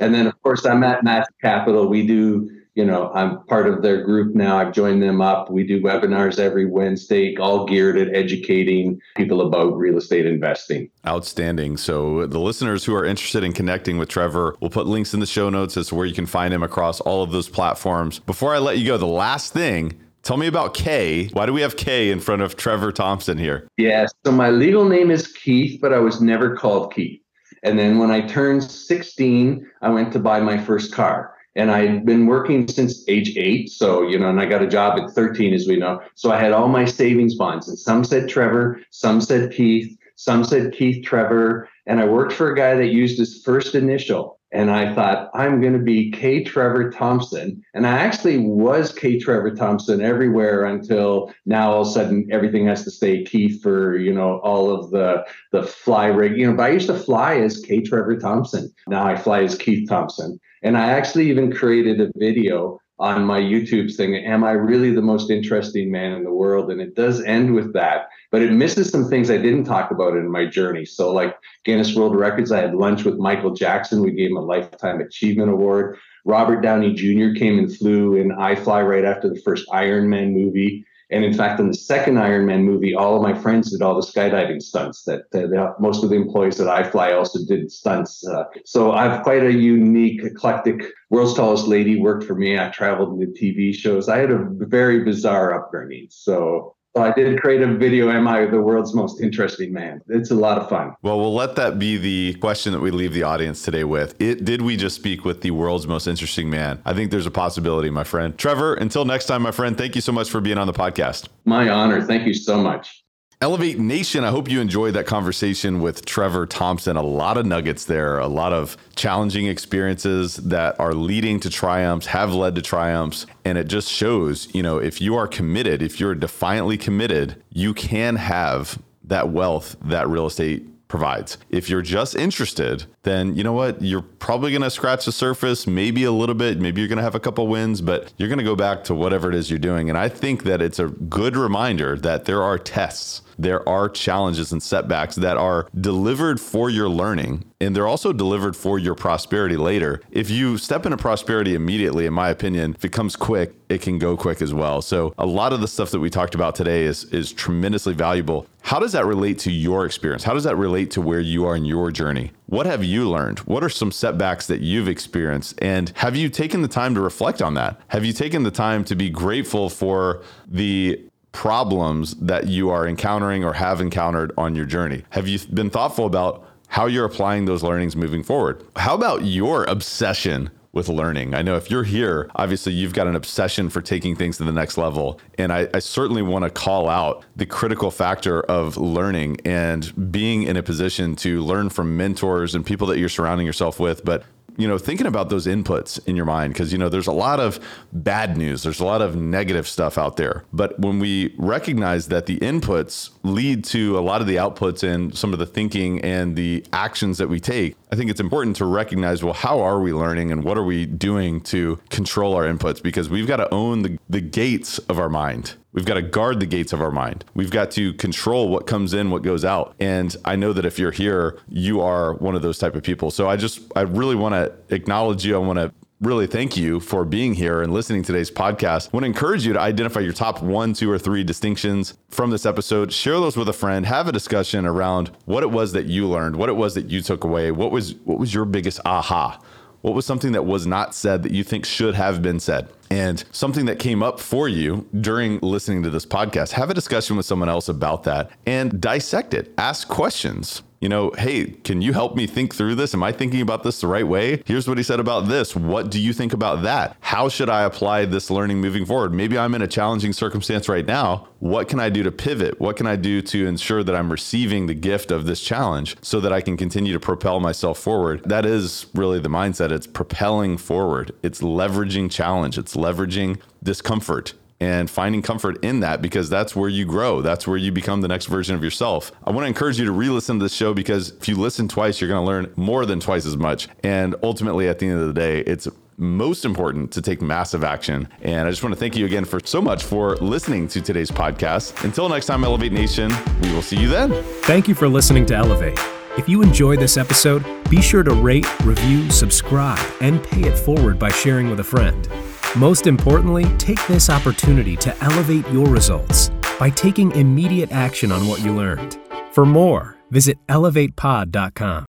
And 0.00 0.14
then, 0.14 0.26
of 0.26 0.40
course, 0.42 0.64
I'm 0.64 0.82
at 0.82 1.04
Mass 1.04 1.26
Capital. 1.40 1.86
We 1.86 2.06
do 2.06 2.50
you 2.74 2.84
know, 2.84 3.10
I'm 3.12 3.44
part 3.44 3.68
of 3.68 3.82
their 3.82 4.02
group 4.02 4.34
now. 4.34 4.56
I've 4.56 4.72
joined 4.72 5.02
them 5.02 5.20
up. 5.20 5.50
We 5.50 5.64
do 5.64 5.82
webinars 5.82 6.38
every 6.38 6.66
Wednesday, 6.66 7.36
all 7.36 7.66
geared 7.66 7.98
at 7.98 8.14
educating 8.14 9.00
people 9.16 9.40
about 9.46 9.76
real 9.76 9.98
estate 9.98 10.24
investing. 10.24 10.88
Outstanding. 11.06 11.76
So, 11.76 12.26
the 12.26 12.38
listeners 12.38 12.84
who 12.84 12.94
are 12.94 13.04
interested 13.04 13.42
in 13.42 13.52
connecting 13.52 13.98
with 13.98 14.08
Trevor, 14.08 14.56
we'll 14.60 14.70
put 14.70 14.86
links 14.86 15.12
in 15.12 15.20
the 15.20 15.26
show 15.26 15.50
notes 15.50 15.76
as 15.76 15.88
to 15.88 15.94
where 15.94 16.06
you 16.06 16.14
can 16.14 16.26
find 16.26 16.54
him 16.54 16.62
across 16.62 17.00
all 17.00 17.22
of 17.22 17.32
those 17.32 17.48
platforms. 17.48 18.20
Before 18.20 18.54
I 18.54 18.58
let 18.58 18.78
you 18.78 18.86
go, 18.86 18.96
the 18.96 19.06
last 19.06 19.52
thing 19.52 19.98
Tell 20.22 20.36
me 20.36 20.46
about 20.46 20.74
K. 20.74 21.28
Why 21.28 21.46
do 21.46 21.52
we 21.52 21.62
have 21.62 21.76
K 21.76 22.10
in 22.10 22.20
front 22.20 22.42
of 22.42 22.56
Trevor 22.56 22.92
Thompson 22.92 23.38
here? 23.38 23.68
Yeah, 23.76 24.06
so 24.24 24.32
my 24.32 24.50
legal 24.50 24.84
name 24.84 25.10
is 25.10 25.26
Keith, 25.26 25.80
but 25.80 25.92
I 25.92 25.98
was 25.98 26.20
never 26.20 26.56
called 26.56 26.94
Keith. 26.94 27.20
And 27.62 27.78
then 27.78 27.98
when 27.98 28.10
I 28.10 28.26
turned 28.26 28.64
16, 28.64 29.66
I 29.82 29.88
went 29.90 30.12
to 30.12 30.18
buy 30.18 30.40
my 30.40 30.58
first 30.58 30.92
car 30.92 31.34
and 31.56 31.70
I'd 31.70 32.06
been 32.06 32.26
working 32.26 32.68
since 32.68 33.04
age 33.08 33.36
eight. 33.36 33.70
So, 33.70 34.06
you 34.06 34.18
know, 34.18 34.28
and 34.28 34.40
I 34.40 34.46
got 34.46 34.62
a 34.62 34.68
job 34.68 34.98
at 35.00 35.10
13, 35.10 35.52
as 35.52 35.66
we 35.66 35.76
know. 35.76 36.00
So 36.14 36.30
I 36.30 36.38
had 36.38 36.52
all 36.52 36.68
my 36.68 36.84
savings 36.84 37.34
bonds, 37.34 37.68
and 37.68 37.78
some 37.78 38.04
said 38.04 38.28
Trevor, 38.28 38.80
some 38.90 39.20
said 39.20 39.52
Keith, 39.52 39.96
some 40.16 40.44
said 40.44 40.72
Keith 40.72 41.04
Trevor. 41.04 41.68
And 41.86 42.00
I 42.00 42.06
worked 42.06 42.32
for 42.32 42.52
a 42.52 42.56
guy 42.56 42.74
that 42.74 42.92
used 42.92 43.18
his 43.18 43.42
first 43.42 43.74
initial. 43.74 44.39
And 44.52 44.70
I 44.70 44.94
thought, 44.94 45.30
I'm 45.32 45.60
going 45.60 45.74
to 45.74 45.78
be 45.78 46.10
K. 46.10 46.42
Trevor 46.42 46.90
Thompson. 46.90 47.62
And 47.74 47.86
I 47.86 47.98
actually 47.98 48.38
was 48.38 48.92
K. 48.92 49.18
Trevor 49.18 49.54
Thompson 49.54 50.00
everywhere 50.00 50.64
until 50.64 51.32
now 51.46 51.72
all 51.72 51.82
of 51.82 51.88
a 51.88 51.90
sudden 51.90 52.28
everything 52.32 52.66
has 52.66 52.82
to 52.84 52.90
stay 52.90 53.22
Keith 53.22 53.62
for, 53.62 53.96
you 53.96 54.12
know, 54.12 54.40
all 54.40 54.70
of 54.70 54.90
the 54.90 55.24
the 55.52 55.62
fly 55.62 56.06
rig. 56.06 56.36
You 56.36 56.48
know, 56.48 56.56
but 56.56 56.64
I 56.64 56.70
used 56.70 56.88
to 56.88 56.98
fly 56.98 57.36
as 57.36 57.60
K. 57.60 57.80
Trevor 57.80 58.18
Thompson. 58.18 58.72
Now 58.88 59.04
I 59.04 59.16
fly 59.16 59.42
as 59.44 59.56
Keith 59.56 59.88
Thompson. 59.88 60.40
And 60.62 60.76
I 60.76 60.90
actually 60.90 61.30
even 61.30 61.52
created 61.52 62.00
a 62.00 62.10
video 62.16 62.80
on 63.00 63.24
my 63.24 63.40
YouTube 63.40 63.94
thing, 63.96 64.14
Am 64.14 64.44
I 64.44 64.52
really 64.52 64.92
the 64.92 65.02
most 65.02 65.30
interesting 65.30 65.90
man 65.90 66.12
in 66.12 66.22
the 66.22 66.32
world? 66.32 66.70
And 66.70 66.80
it 66.80 66.94
does 66.94 67.22
end 67.24 67.54
with 67.54 67.72
that, 67.72 68.08
but 68.30 68.42
it 68.42 68.52
misses 68.52 68.90
some 68.90 69.08
things 69.08 69.30
I 69.30 69.38
didn't 69.38 69.64
talk 69.64 69.90
about 69.90 70.16
in 70.16 70.30
my 70.30 70.44
journey. 70.44 70.84
So, 70.84 71.12
like 71.12 71.34
Guinness 71.64 71.96
World 71.96 72.14
Records, 72.14 72.52
I 72.52 72.60
had 72.60 72.74
lunch 72.74 73.04
with 73.04 73.16
Michael 73.16 73.54
Jackson. 73.54 74.02
We 74.02 74.12
gave 74.12 74.30
him 74.30 74.36
a 74.36 74.42
Lifetime 74.42 75.00
Achievement 75.00 75.50
Award. 75.50 75.98
Robert 76.26 76.60
Downey 76.60 76.92
Jr. 76.92 77.38
came 77.38 77.58
and 77.58 77.74
flew 77.74 78.16
in 78.16 78.30
fly 78.56 78.82
right 78.82 79.04
after 79.04 79.28
the 79.28 79.40
first 79.40 79.66
Iron 79.72 80.10
Man 80.10 80.34
movie. 80.34 80.84
And 81.10 81.24
in 81.24 81.34
fact, 81.34 81.58
in 81.58 81.68
the 81.68 81.74
second 81.74 82.18
Iron 82.18 82.46
Man 82.46 82.62
movie, 82.62 82.94
all 82.94 83.16
of 83.16 83.22
my 83.22 83.34
friends 83.34 83.72
did 83.72 83.82
all 83.82 83.94
the 83.94 84.06
skydiving 84.06 84.62
stunts. 84.62 85.02
That 85.04 85.24
uh, 85.34 85.74
most 85.80 86.04
of 86.04 86.10
the 86.10 86.16
employees 86.16 86.58
that 86.58 86.68
iFly 86.68 87.16
also 87.16 87.40
did 87.46 87.72
stunts. 87.72 88.26
Uh, 88.26 88.44
so 88.64 88.92
I've 88.92 89.22
quite 89.22 89.44
a 89.44 89.52
unique, 89.52 90.22
eclectic. 90.22 90.82
World's 91.10 91.34
Tallest 91.34 91.66
Lady 91.66 92.00
worked 92.00 92.24
for 92.24 92.34
me. 92.34 92.58
I 92.58 92.68
traveled 92.68 93.18
with 93.18 93.36
TV 93.36 93.74
shows. 93.74 94.08
I 94.08 94.18
had 94.18 94.30
a 94.30 94.46
very 94.50 95.02
bizarre 95.02 95.52
upbringing. 95.54 96.06
So 96.10 96.76
so 96.96 97.02
I 97.02 97.12
did 97.12 97.40
create 97.40 97.62
a 97.62 97.72
video, 97.74 98.10
Am 98.10 98.26
I 98.26 98.46
the 98.46 98.60
world's 98.60 98.94
most 98.94 99.20
interesting 99.20 99.72
man? 99.72 100.02
It's 100.08 100.30
a 100.30 100.34
lot 100.34 100.58
of 100.58 100.68
fun. 100.68 100.94
Well, 101.02 101.20
we'll 101.20 101.34
let 101.34 101.54
that 101.56 101.78
be 101.78 101.96
the 101.96 102.34
question 102.40 102.72
that 102.72 102.80
we 102.80 102.90
leave 102.90 103.12
the 103.12 103.22
audience 103.22 103.62
today 103.62 103.84
with. 103.84 104.20
It, 104.20 104.44
did 104.44 104.62
we 104.62 104.76
just 104.76 104.96
speak 104.96 105.24
with 105.24 105.42
the 105.42 105.52
world's 105.52 105.86
most 105.86 106.06
interesting 106.06 106.50
man? 106.50 106.82
I 106.84 106.92
think 106.92 107.10
there's 107.10 107.26
a 107.26 107.30
possibility, 107.30 107.90
my 107.90 108.04
friend. 108.04 108.36
Trevor, 108.36 108.74
until 108.74 109.04
next 109.04 109.26
time, 109.26 109.42
my 109.42 109.52
friend, 109.52 109.78
thank 109.78 109.94
you 109.94 110.00
so 110.00 110.12
much 110.12 110.30
for 110.30 110.40
being 110.40 110.58
on 110.58 110.66
the 110.66 110.72
podcast. 110.72 111.28
My 111.44 111.68
honor. 111.68 112.02
Thank 112.02 112.26
you 112.26 112.34
so 112.34 112.60
much. 112.60 113.04
Elevate 113.42 113.78
Nation, 113.78 114.22
I 114.22 114.28
hope 114.28 114.50
you 114.50 114.60
enjoyed 114.60 114.92
that 114.92 115.06
conversation 115.06 115.80
with 115.80 116.04
Trevor 116.04 116.44
Thompson. 116.44 116.98
A 116.98 117.02
lot 117.02 117.38
of 117.38 117.46
nuggets 117.46 117.86
there, 117.86 118.18
a 118.18 118.26
lot 118.26 118.52
of 118.52 118.76
challenging 118.96 119.46
experiences 119.46 120.36
that 120.36 120.78
are 120.78 120.92
leading 120.92 121.40
to 121.40 121.48
triumphs, 121.48 122.04
have 122.04 122.34
led 122.34 122.54
to 122.56 122.60
triumphs. 122.60 123.24
And 123.46 123.56
it 123.56 123.66
just 123.66 123.90
shows, 123.90 124.54
you 124.54 124.62
know, 124.62 124.76
if 124.76 125.00
you 125.00 125.16
are 125.16 125.26
committed, 125.26 125.80
if 125.80 125.98
you're 125.98 126.14
defiantly 126.14 126.76
committed, 126.76 127.42
you 127.48 127.72
can 127.72 128.16
have 128.16 128.78
that 129.04 129.30
wealth 129.30 129.74
that 129.84 130.06
real 130.06 130.26
estate 130.26 130.66
provides. 130.88 131.38
If 131.48 131.70
you're 131.70 131.80
just 131.80 132.14
interested, 132.14 132.84
then 133.04 133.34
you 133.36 133.42
know 133.42 133.54
what? 133.54 133.80
You're 133.80 134.02
probably 134.20 134.52
going 134.52 134.62
to 134.62 134.70
scratch 134.70 135.06
the 135.06 135.12
surface, 135.12 135.66
maybe 135.66 136.04
a 136.04 136.12
little 136.12 136.36
bit. 136.36 136.60
Maybe 136.60 136.80
you're 136.80 136.88
going 136.88 136.98
to 136.98 137.02
have 137.02 137.16
a 137.16 137.20
couple 137.20 137.48
wins, 137.48 137.80
but 137.80 138.12
you're 138.16 138.28
going 138.28 138.38
to 138.38 138.44
go 138.44 138.54
back 138.54 138.84
to 138.84 138.94
whatever 138.94 139.28
it 139.28 139.34
is 139.34 139.50
you're 139.50 139.58
doing. 139.58 139.88
And 139.88 139.98
I 139.98 140.08
think 140.08 140.44
that 140.44 140.62
it's 140.62 140.78
a 140.78 140.86
good 140.86 141.36
reminder 141.36 141.96
that 141.96 142.26
there 142.26 142.42
are 142.42 142.58
tests 142.58 143.22
there 143.40 143.66
are 143.66 143.88
challenges 143.88 144.52
and 144.52 144.62
setbacks 144.62 145.16
that 145.16 145.38
are 145.38 145.66
delivered 145.80 146.38
for 146.38 146.68
your 146.68 146.90
learning 146.90 147.50
and 147.60 147.76
they're 147.76 147.86
also 147.86 148.12
delivered 148.12 148.56
for 148.56 148.78
your 148.78 148.94
prosperity 148.94 149.56
later. 149.56 150.00
If 150.10 150.30
you 150.30 150.56
step 150.56 150.86
into 150.86 150.96
prosperity 150.96 151.54
immediately, 151.54 152.06
in 152.06 152.14
my 152.14 152.30
opinion, 152.30 152.74
if 152.74 152.84
it 152.86 152.92
comes 152.92 153.16
quick, 153.16 153.54
it 153.68 153.82
can 153.82 153.98
go 153.98 154.16
quick 154.16 154.40
as 154.40 154.54
well. 154.54 154.80
So 154.80 155.12
a 155.18 155.26
lot 155.26 155.52
of 155.52 155.60
the 155.60 155.68
stuff 155.68 155.90
that 155.90 156.00
we 156.00 156.08
talked 156.08 156.34
about 156.34 156.54
today 156.54 156.84
is 156.84 157.04
is 157.04 157.32
tremendously 157.32 157.92
valuable. 157.92 158.46
How 158.62 158.78
does 158.78 158.92
that 158.92 159.04
relate 159.04 159.38
to 159.40 159.52
your 159.52 159.84
experience? 159.84 160.24
How 160.24 160.34
does 160.34 160.44
that 160.44 160.56
relate 160.56 160.90
to 160.92 161.00
where 161.00 161.20
you 161.20 161.46
are 161.46 161.56
in 161.56 161.64
your 161.64 161.90
journey? 161.90 162.32
What 162.50 162.66
have 162.66 162.82
you 162.82 163.08
learned? 163.08 163.38
What 163.40 163.62
are 163.62 163.68
some 163.68 163.92
setbacks 163.92 164.48
that 164.48 164.60
you've 164.60 164.88
experienced? 164.88 165.54
And 165.62 165.90
have 165.90 166.16
you 166.16 166.28
taken 166.28 166.62
the 166.62 166.68
time 166.68 166.96
to 166.96 167.00
reflect 167.00 167.40
on 167.40 167.54
that? 167.54 167.80
Have 167.88 168.04
you 168.04 168.12
taken 168.12 168.42
the 168.42 168.50
time 168.50 168.82
to 168.86 168.96
be 168.96 169.08
grateful 169.08 169.70
for 169.70 170.22
the 170.48 171.00
problems 171.30 172.16
that 172.16 172.48
you 172.48 172.68
are 172.70 172.88
encountering 172.88 173.44
or 173.44 173.52
have 173.52 173.80
encountered 173.80 174.32
on 174.36 174.56
your 174.56 174.64
journey? 174.64 175.04
Have 175.10 175.28
you 175.28 175.38
been 175.54 175.70
thoughtful 175.70 176.06
about 176.06 176.44
how 176.66 176.86
you're 176.86 177.04
applying 177.04 177.44
those 177.44 177.62
learnings 177.62 177.94
moving 177.94 178.24
forward? 178.24 178.64
How 178.74 178.96
about 178.96 179.24
your 179.24 179.62
obsession 179.66 180.50
with 180.72 180.88
learning. 180.88 181.34
I 181.34 181.42
know 181.42 181.56
if 181.56 181.70
you're 181.70 181.82
here, 181.82 182.30
obviously 182.36 182.72
you've 182.72 182.92
got 182.92 183.08
an 183.08 183.16
obsession 183.16 183.70
for 183.70 183.82
taking 183.82 184.14
things 184.14 184.36
to 184.36 184.44
the 184.44 184.52
next 184.52 184.78
level. 184.78 185.20
And 185.36 185.52
I, 185.52 185.68
I, 185.74 185.80
certainly 185.80 186.22
want 186.22 186.44
to 186.44 186.50
call 186.50 186.88
out 186.88 187.24
the 187.34 187.44
critical 187.44 187.90
factor 187.90 188.42
of 188.42 188.76
learning 188.76 189.38
and 189.44 190.12
being 190.12 190.44
in 190.44 190.56
a 190.56 190.62
position 190.62 191.16
to 191.16 191.42
learn 191.42 191.70
from 191.70 191.96
mentors 191.96 192.54
and 192.54 192.64
people 192.64 192.86
that 192.86 192.98
you're 192.98 193.08
surrounding 193.08 193.46
yourself 193.46 193.80
with, 193.80 194.04
but 194.04 194.22
you 194.56 194.68
know, 194.68 194.78
thinking 194.78 195.06
about 195.06 195.28
those 195.28 195.46
inputs 195.46 195.98
in 196.06 196.16
your 196.16 196.24
mind, 196.24 196.52
because, 196.52 196.72
you 196.72 196.78
know, 196.78 196.88
there's 196.88 197.06
a 197.06 197.12
lot 197.12 197.40
of 197.40 197.60
bad 197.92 198.36
news, 198.36 198.62
there's 198.62 198.80
a 198.80 198.84
lot 198.84 199.02
of 199.02 199.16
negative 199.16 199.66
stuff 199.66 199.98
out 199.98 200.16
there. 200.16 200.44
But 200.52 200.78
when 200.78 200.98
we 200.98 201.34
recognize 201.38 202.08
that 202.08 202.26
the 202.26 202.38
inputs 202.38 203.10
lead 203.22 203.64
to 203.66 203.98
a 203.98 204.00
lot 204.00 204.20
of 204.20 204.26
the 204.26 204.36
outputs 204.36 204.82
and 204.82 205.16
some 205.16 205.32
of 205.32 205.38
the 205.38 205.46
thinking 205.46 206.00
and 206.02 206.36
the 206.36 206.64
actions 206.72 207.18
that 207.18 207.28
we 207.28 207.40
take, 207.40 207.76
I 207.92 207.96
think 207.96 208.10
it's 208.10 208.20
important 208.20 208.56
to 208.56 208.64
recognize 208.64 209.22
well, 209.24 209.34
how 209.34 209.60
are 209.60 209.80
we 209.80 209.92
learning 209.92 210.30
and 210.30 210.44
what 210.44 210.56
are 210.56 210.64
we 210.64 210.86
doing 210.86 211.40
to 211.42 211.80
control 211.90 212.34
our 212.34 212.44
inputs? 212.44 212.82
Because 212.82 213.08
we've 213.08 213.26
got 213.26 213.36
to 213.36 213.52
own 213.52 213.82
the, 213.82 213.98
the 214.08 214.20
gates 214.20 214.78
of 214.78 214.98
our 214.98 215.08
mind 215.08 215.54
We've 215.72 215.84
got 215.84 215.94
to 215.94 216.02
guard 216.02 216.40
the 216.40 216.46
gates 216.46 216.72
of 216.72 216.80
our 216.80 216.90
mind. 216.90 217.24
We've 217.34 217.50
got 217.50 217.70
to 217.72 217.92
control 217.94 218.48
what 218.48 218.66
comes 218.66 218.92
in, 218.92 219.10
what 219.10 219.22
goes 219.22 219.44
out. 219.44 219.74
And 219.78 220.16
I 220.24 220.34
know 220.34 220.52
that 220.52 220.64
if 220.64 220.78
you're 220.78 220.90
here, 220.90 221.38
you 221.48 221.80
are 221.80 222.14
one 222.14 222.34
of 222.34 222.42
those 222.42 222.58
type 222.58 222.74
of 222.74 222.82
people. 222.82 223.10
So 223.10 223.28
I 223.28 223.36
just, 223.36 223.60
I 223.76 223.82
really 223.82 224.16
want 224.16 224.34
to 224.34 224.74
acknowledge 224.74 225.24
you. 225.24 225.36
I 225.36 225.38
want 225.38 225.58
to 225.58 225.72
really 226.00 226.26
thank 226.26 226.56
you 226.56 226.80
for 226.80 227.04
being 227.04 227.34
here 227.34 227.62
and 227.62 227.72
listening 227.72 228.02
to 228.02 228.06
today's 228.12 228.30
podcast. 228.30 228.88
I 228.88 228.90
want 228.92 229.04
to 229.04 229.08
encourage 229.08 229.46
you 229.46 229.52
to 229.52 229.60
identify 229.60 230.00
your 230.00 230.12
top 230.12 230.42
one, 230.42 230.72
two, 230.72 230.90
or 230.90 230.98
three 230.98 231.22
distinctions 231.22 231.94
from 232.08 232.30
this 232.30 232.46
episode. 232.46 232.92
Share 232.92 233.14
those 233.14 233.36
with 233.36 233.48
a 233.48 233.52
friend. 233.52 233.86
Have 233.86 234.08
a 234.08 234.12
discussion 234.12 234.66
around 234.66 235.10
what 235.26 235.42
it 235.42 235.50
was 235.50 235.72
that 235.72 235.86
you 235.86 236.08
learned, 236.08 236.36
what 236.36 236.48
it 236.48 236.56
was 236.56 236.74
that 236.74 236.90
you 236.90 237.02
took 237.02 237.22
away, 237.22 237.50
what 237.50 237.70
was 237.70 237.94
what 238.04 238.18
was 238.18 238.32
your 238.34 238.44
biggest 238.44 238.80
aha. 238.84 239.38
What 239.82 239.94
was 239.94 240.04
something 240.04 240.32
that 240.32 240.44
was 240.44 240.66
not 240.66 240.94
said 240.94 241.22
that 241.22 241.32
you 241.32 241.44
think 241.44 241.64
should 241.64 241.94
have 241.94 242.20
been 242.22 242.40
said? 242.40 242.68
And 242.90 243.24
something 243.30 243.66
that 243.66 243.78
came 243.78 244.02
up 244.02 244.18
for 244.18 244.48
you 244.48 244.88
during 245.00 245.38
listening 245.40 245.82
to 245.84 245.90
this 245.90 246.04
podcast, 246.04 246.52
have 246.52 246.70
a 246.70 246.74
discussion 246.74 247.16
with 247.16 247.24
someone 247.24 247.48
else 247.48 247.68
about 247.68 248.02
that 248.04 248.30
and 248.46 248.80
dissect 248.80 249.32
it. 249.32 249.54
Ask 249.56 249.86
questions 249.88 250.62
you 250.80 250.88
know, 250.88 251.12
hey, 251.18 251.44
can 251.44 251.82
you 251.82 251.92
help 251.92 252.16
me 252.16 252.26
think 252.26 252.54
through 252.54 252.74
this? 252.74 252.94
Am 252.94 253.02
I 253.02 253.12
thinking 253.12 253.42
about 253.42 253.62
this 253.62 253.82
the 253.82 253.86
right 253.86 254.06
way? 254.06 254.42
Here's 254.46 254.66
what 254.66 254.78
he 254.78 254.82
said 254.82 254.98
about 254.98 255.28
this. 255.28 255.54
What 255.54 255.90
do 255.90 256.00
you 256.00 256.14
think 256.14 256.32
about 256.32 256.62
that? 256.62 256.96
How 257.00 257.28
should 257.28 257.50
I 257.50 257.64
apply 257.64 258.06
this 258.06 258.30
learning 258.30 258.62
moving 258.62 258.86
forward? 258.86 259.12
Maybe 259.12 259.36
I'm 259.36 259.54
in 259.54 259.60
a 259.60 259.66
challenging 259.66 260.14
circumstance 260.14 260.70
right 260.70 260.86
now. 260.86 261.28
What 261.38 261.68
can 261.68 261.80
I 261.80 261.90
do 261.90 262.02
to 262.02 262.10
pivot? 262.10 262.58
What 262.60 262.78
can 262.78 262.86
I 262.86 262.96
do 262.96 263.20
to 263.20 263.46
ensure 263.46 263.84
that 263.84 263.94
I'm 263.94 264.10
receiving 264.10 264.66
the 264.66 264.74
gift 264.74 265.10
of 265.10 265.26
this 265.26 265.42
challenge 265.42 265.96
so 266.00 266.18
that 266.20 266.32
I 266.32 266.40
can 266.40 266.56
continue 266.56 266.94
to 266.94 267.00
propel 267.00 267.40
myself 267.40 267.78
forward? 267.78 268.22
That 268.24 268.46
is 268.46 268.86
really 268.94 269.20
the 269.20 269.28
mindset. 269.28 269.72
It's 269.72 269.86
propelling 269.86 270.56
forward, 270.56 271.12
it's 271.22 271.42
leveraging 271.42 272.10
challenge, 272.10 272.56
it's 272.56 272.74
leveraging 272.74 273.40
discomfort 273.62 274.32
and 274.60 274.90
finding 274.90 275.22
comfort 275.22 275.62
in 275.64 275.80
that 275.80 276.02
because 276.02 276.28
that's 276.28 276.54
where 276.54 276.68
you 276.68 276.84
grow. 276.84 277.22
That's 277.22 277.46
where 277.46 277.56
you 277.56 277.72
become 277.72 278.02
the 278.02 278.08
next 278.08 278.26
version 278.26 278.54
of 278.54 278.62
yourself. 278.62 279.10
I 279.24 279.30
want 279.30 279.44
to 279.44 279.48
encourage 279.48 279.78
you 279.78 279.86
to 279.86 279.92
re 279.92 280.08
listen 280.08 280.38
to 280.38 280.44
this 280.44 280.54
show 280.54 280.74
because 280.74 281.10
if 281.10 281.28
you 281.28 281.36
listen 281.36 281.66
twice, 281.66 282.00
you're 282.00 282.08
going 282.08 282.24
to 282.24 282.26
learn 282.26 282.52
more 282.56 282.86
than 282.86 283.00
twice 283.00 283.26
as 283.26 283.36
much. 283.36 283.68
And 283.82 284.14
ultimately, 284.22 284.68
at 284.68 284.78
the 284.78 284.86
end 284.86 285.00
of 285.00 285.06
the 285.06 285.14
day, 285.14 285.40
it's 285.40 285.66
most 285.96 286.44
important 286.44 286.90
to 286.92 287.02
take 287.02 287.20
massive 287.20 287.62
action. 287.62 288.08
And 288.22 288.48
I 288.48 288.50
just 288.50 288.62
want 288.62 288.74
to 288.74 288.78
thank 288.78 288.96
you 288.96 289.04
again 289.04 289.24
for 289.24 289.40
so 289.44 289.60
much 289.60 289.84
for 289.84 290.16
listening 290.16 290.66
to 290.68 290.80
today's 290.80 291.10
podcast. 291.10 291.84
Until 291.84 292.08
next 292.08 292.26
time, 292.26 292.42
Elevate 292.42 292.72
Nation, 292.72 293.12
we 293.42 293.52
will 293.52 293.62
see 293.62 293.76
you 293.76 293.88
then. 293.88 294.10
Thank 294.42 294.66
you 294.66 294.74
for 294.74 294.88
listening 294.88 295.26
to 295.26 295.34
Elevate. 295.34 295.78
If 296.16 296.28
you 296.28 296.42
enjoyed 296.42 296.80
this 296.80 296.96
episode, 296.96 297.44
be 297.68 297.80
sure 297.80 298.02
to 298.02 298.12
rate, 298.12 298.46
review, 298.64 299.10
subscribe, 299.10 299.78
and 300.00 300.22
pay 300.22 300.42
it 300.42 300.58
forward 300.58 300.98
by 300.98 301.10
sharing 301.10 301.50
with 301.50 301.60
a 301.60 301.64
friend. 301.64 302.08
Most 302.56 302.88
importantly, 302.88 303.44
take 303.58 303.84
this 303.86 304.10
opportunity 304.10 304.74
to 304.78 305.04
elevate 305.04 305.48
your 305.50 305.66
results 305.66 306.30
by 306.58 306.68
taking 306.68 307.12
immediate 307.12 307.70
action 307.70 308.10
on 308.10 308.26
what 308.26 308.40
you 308.44 308.52
learned. 308.52 308.98
For 309.30 309.46
more, 309.46 309.96
visit 310.10 310.36
elevatepod.com. 310.48 311.86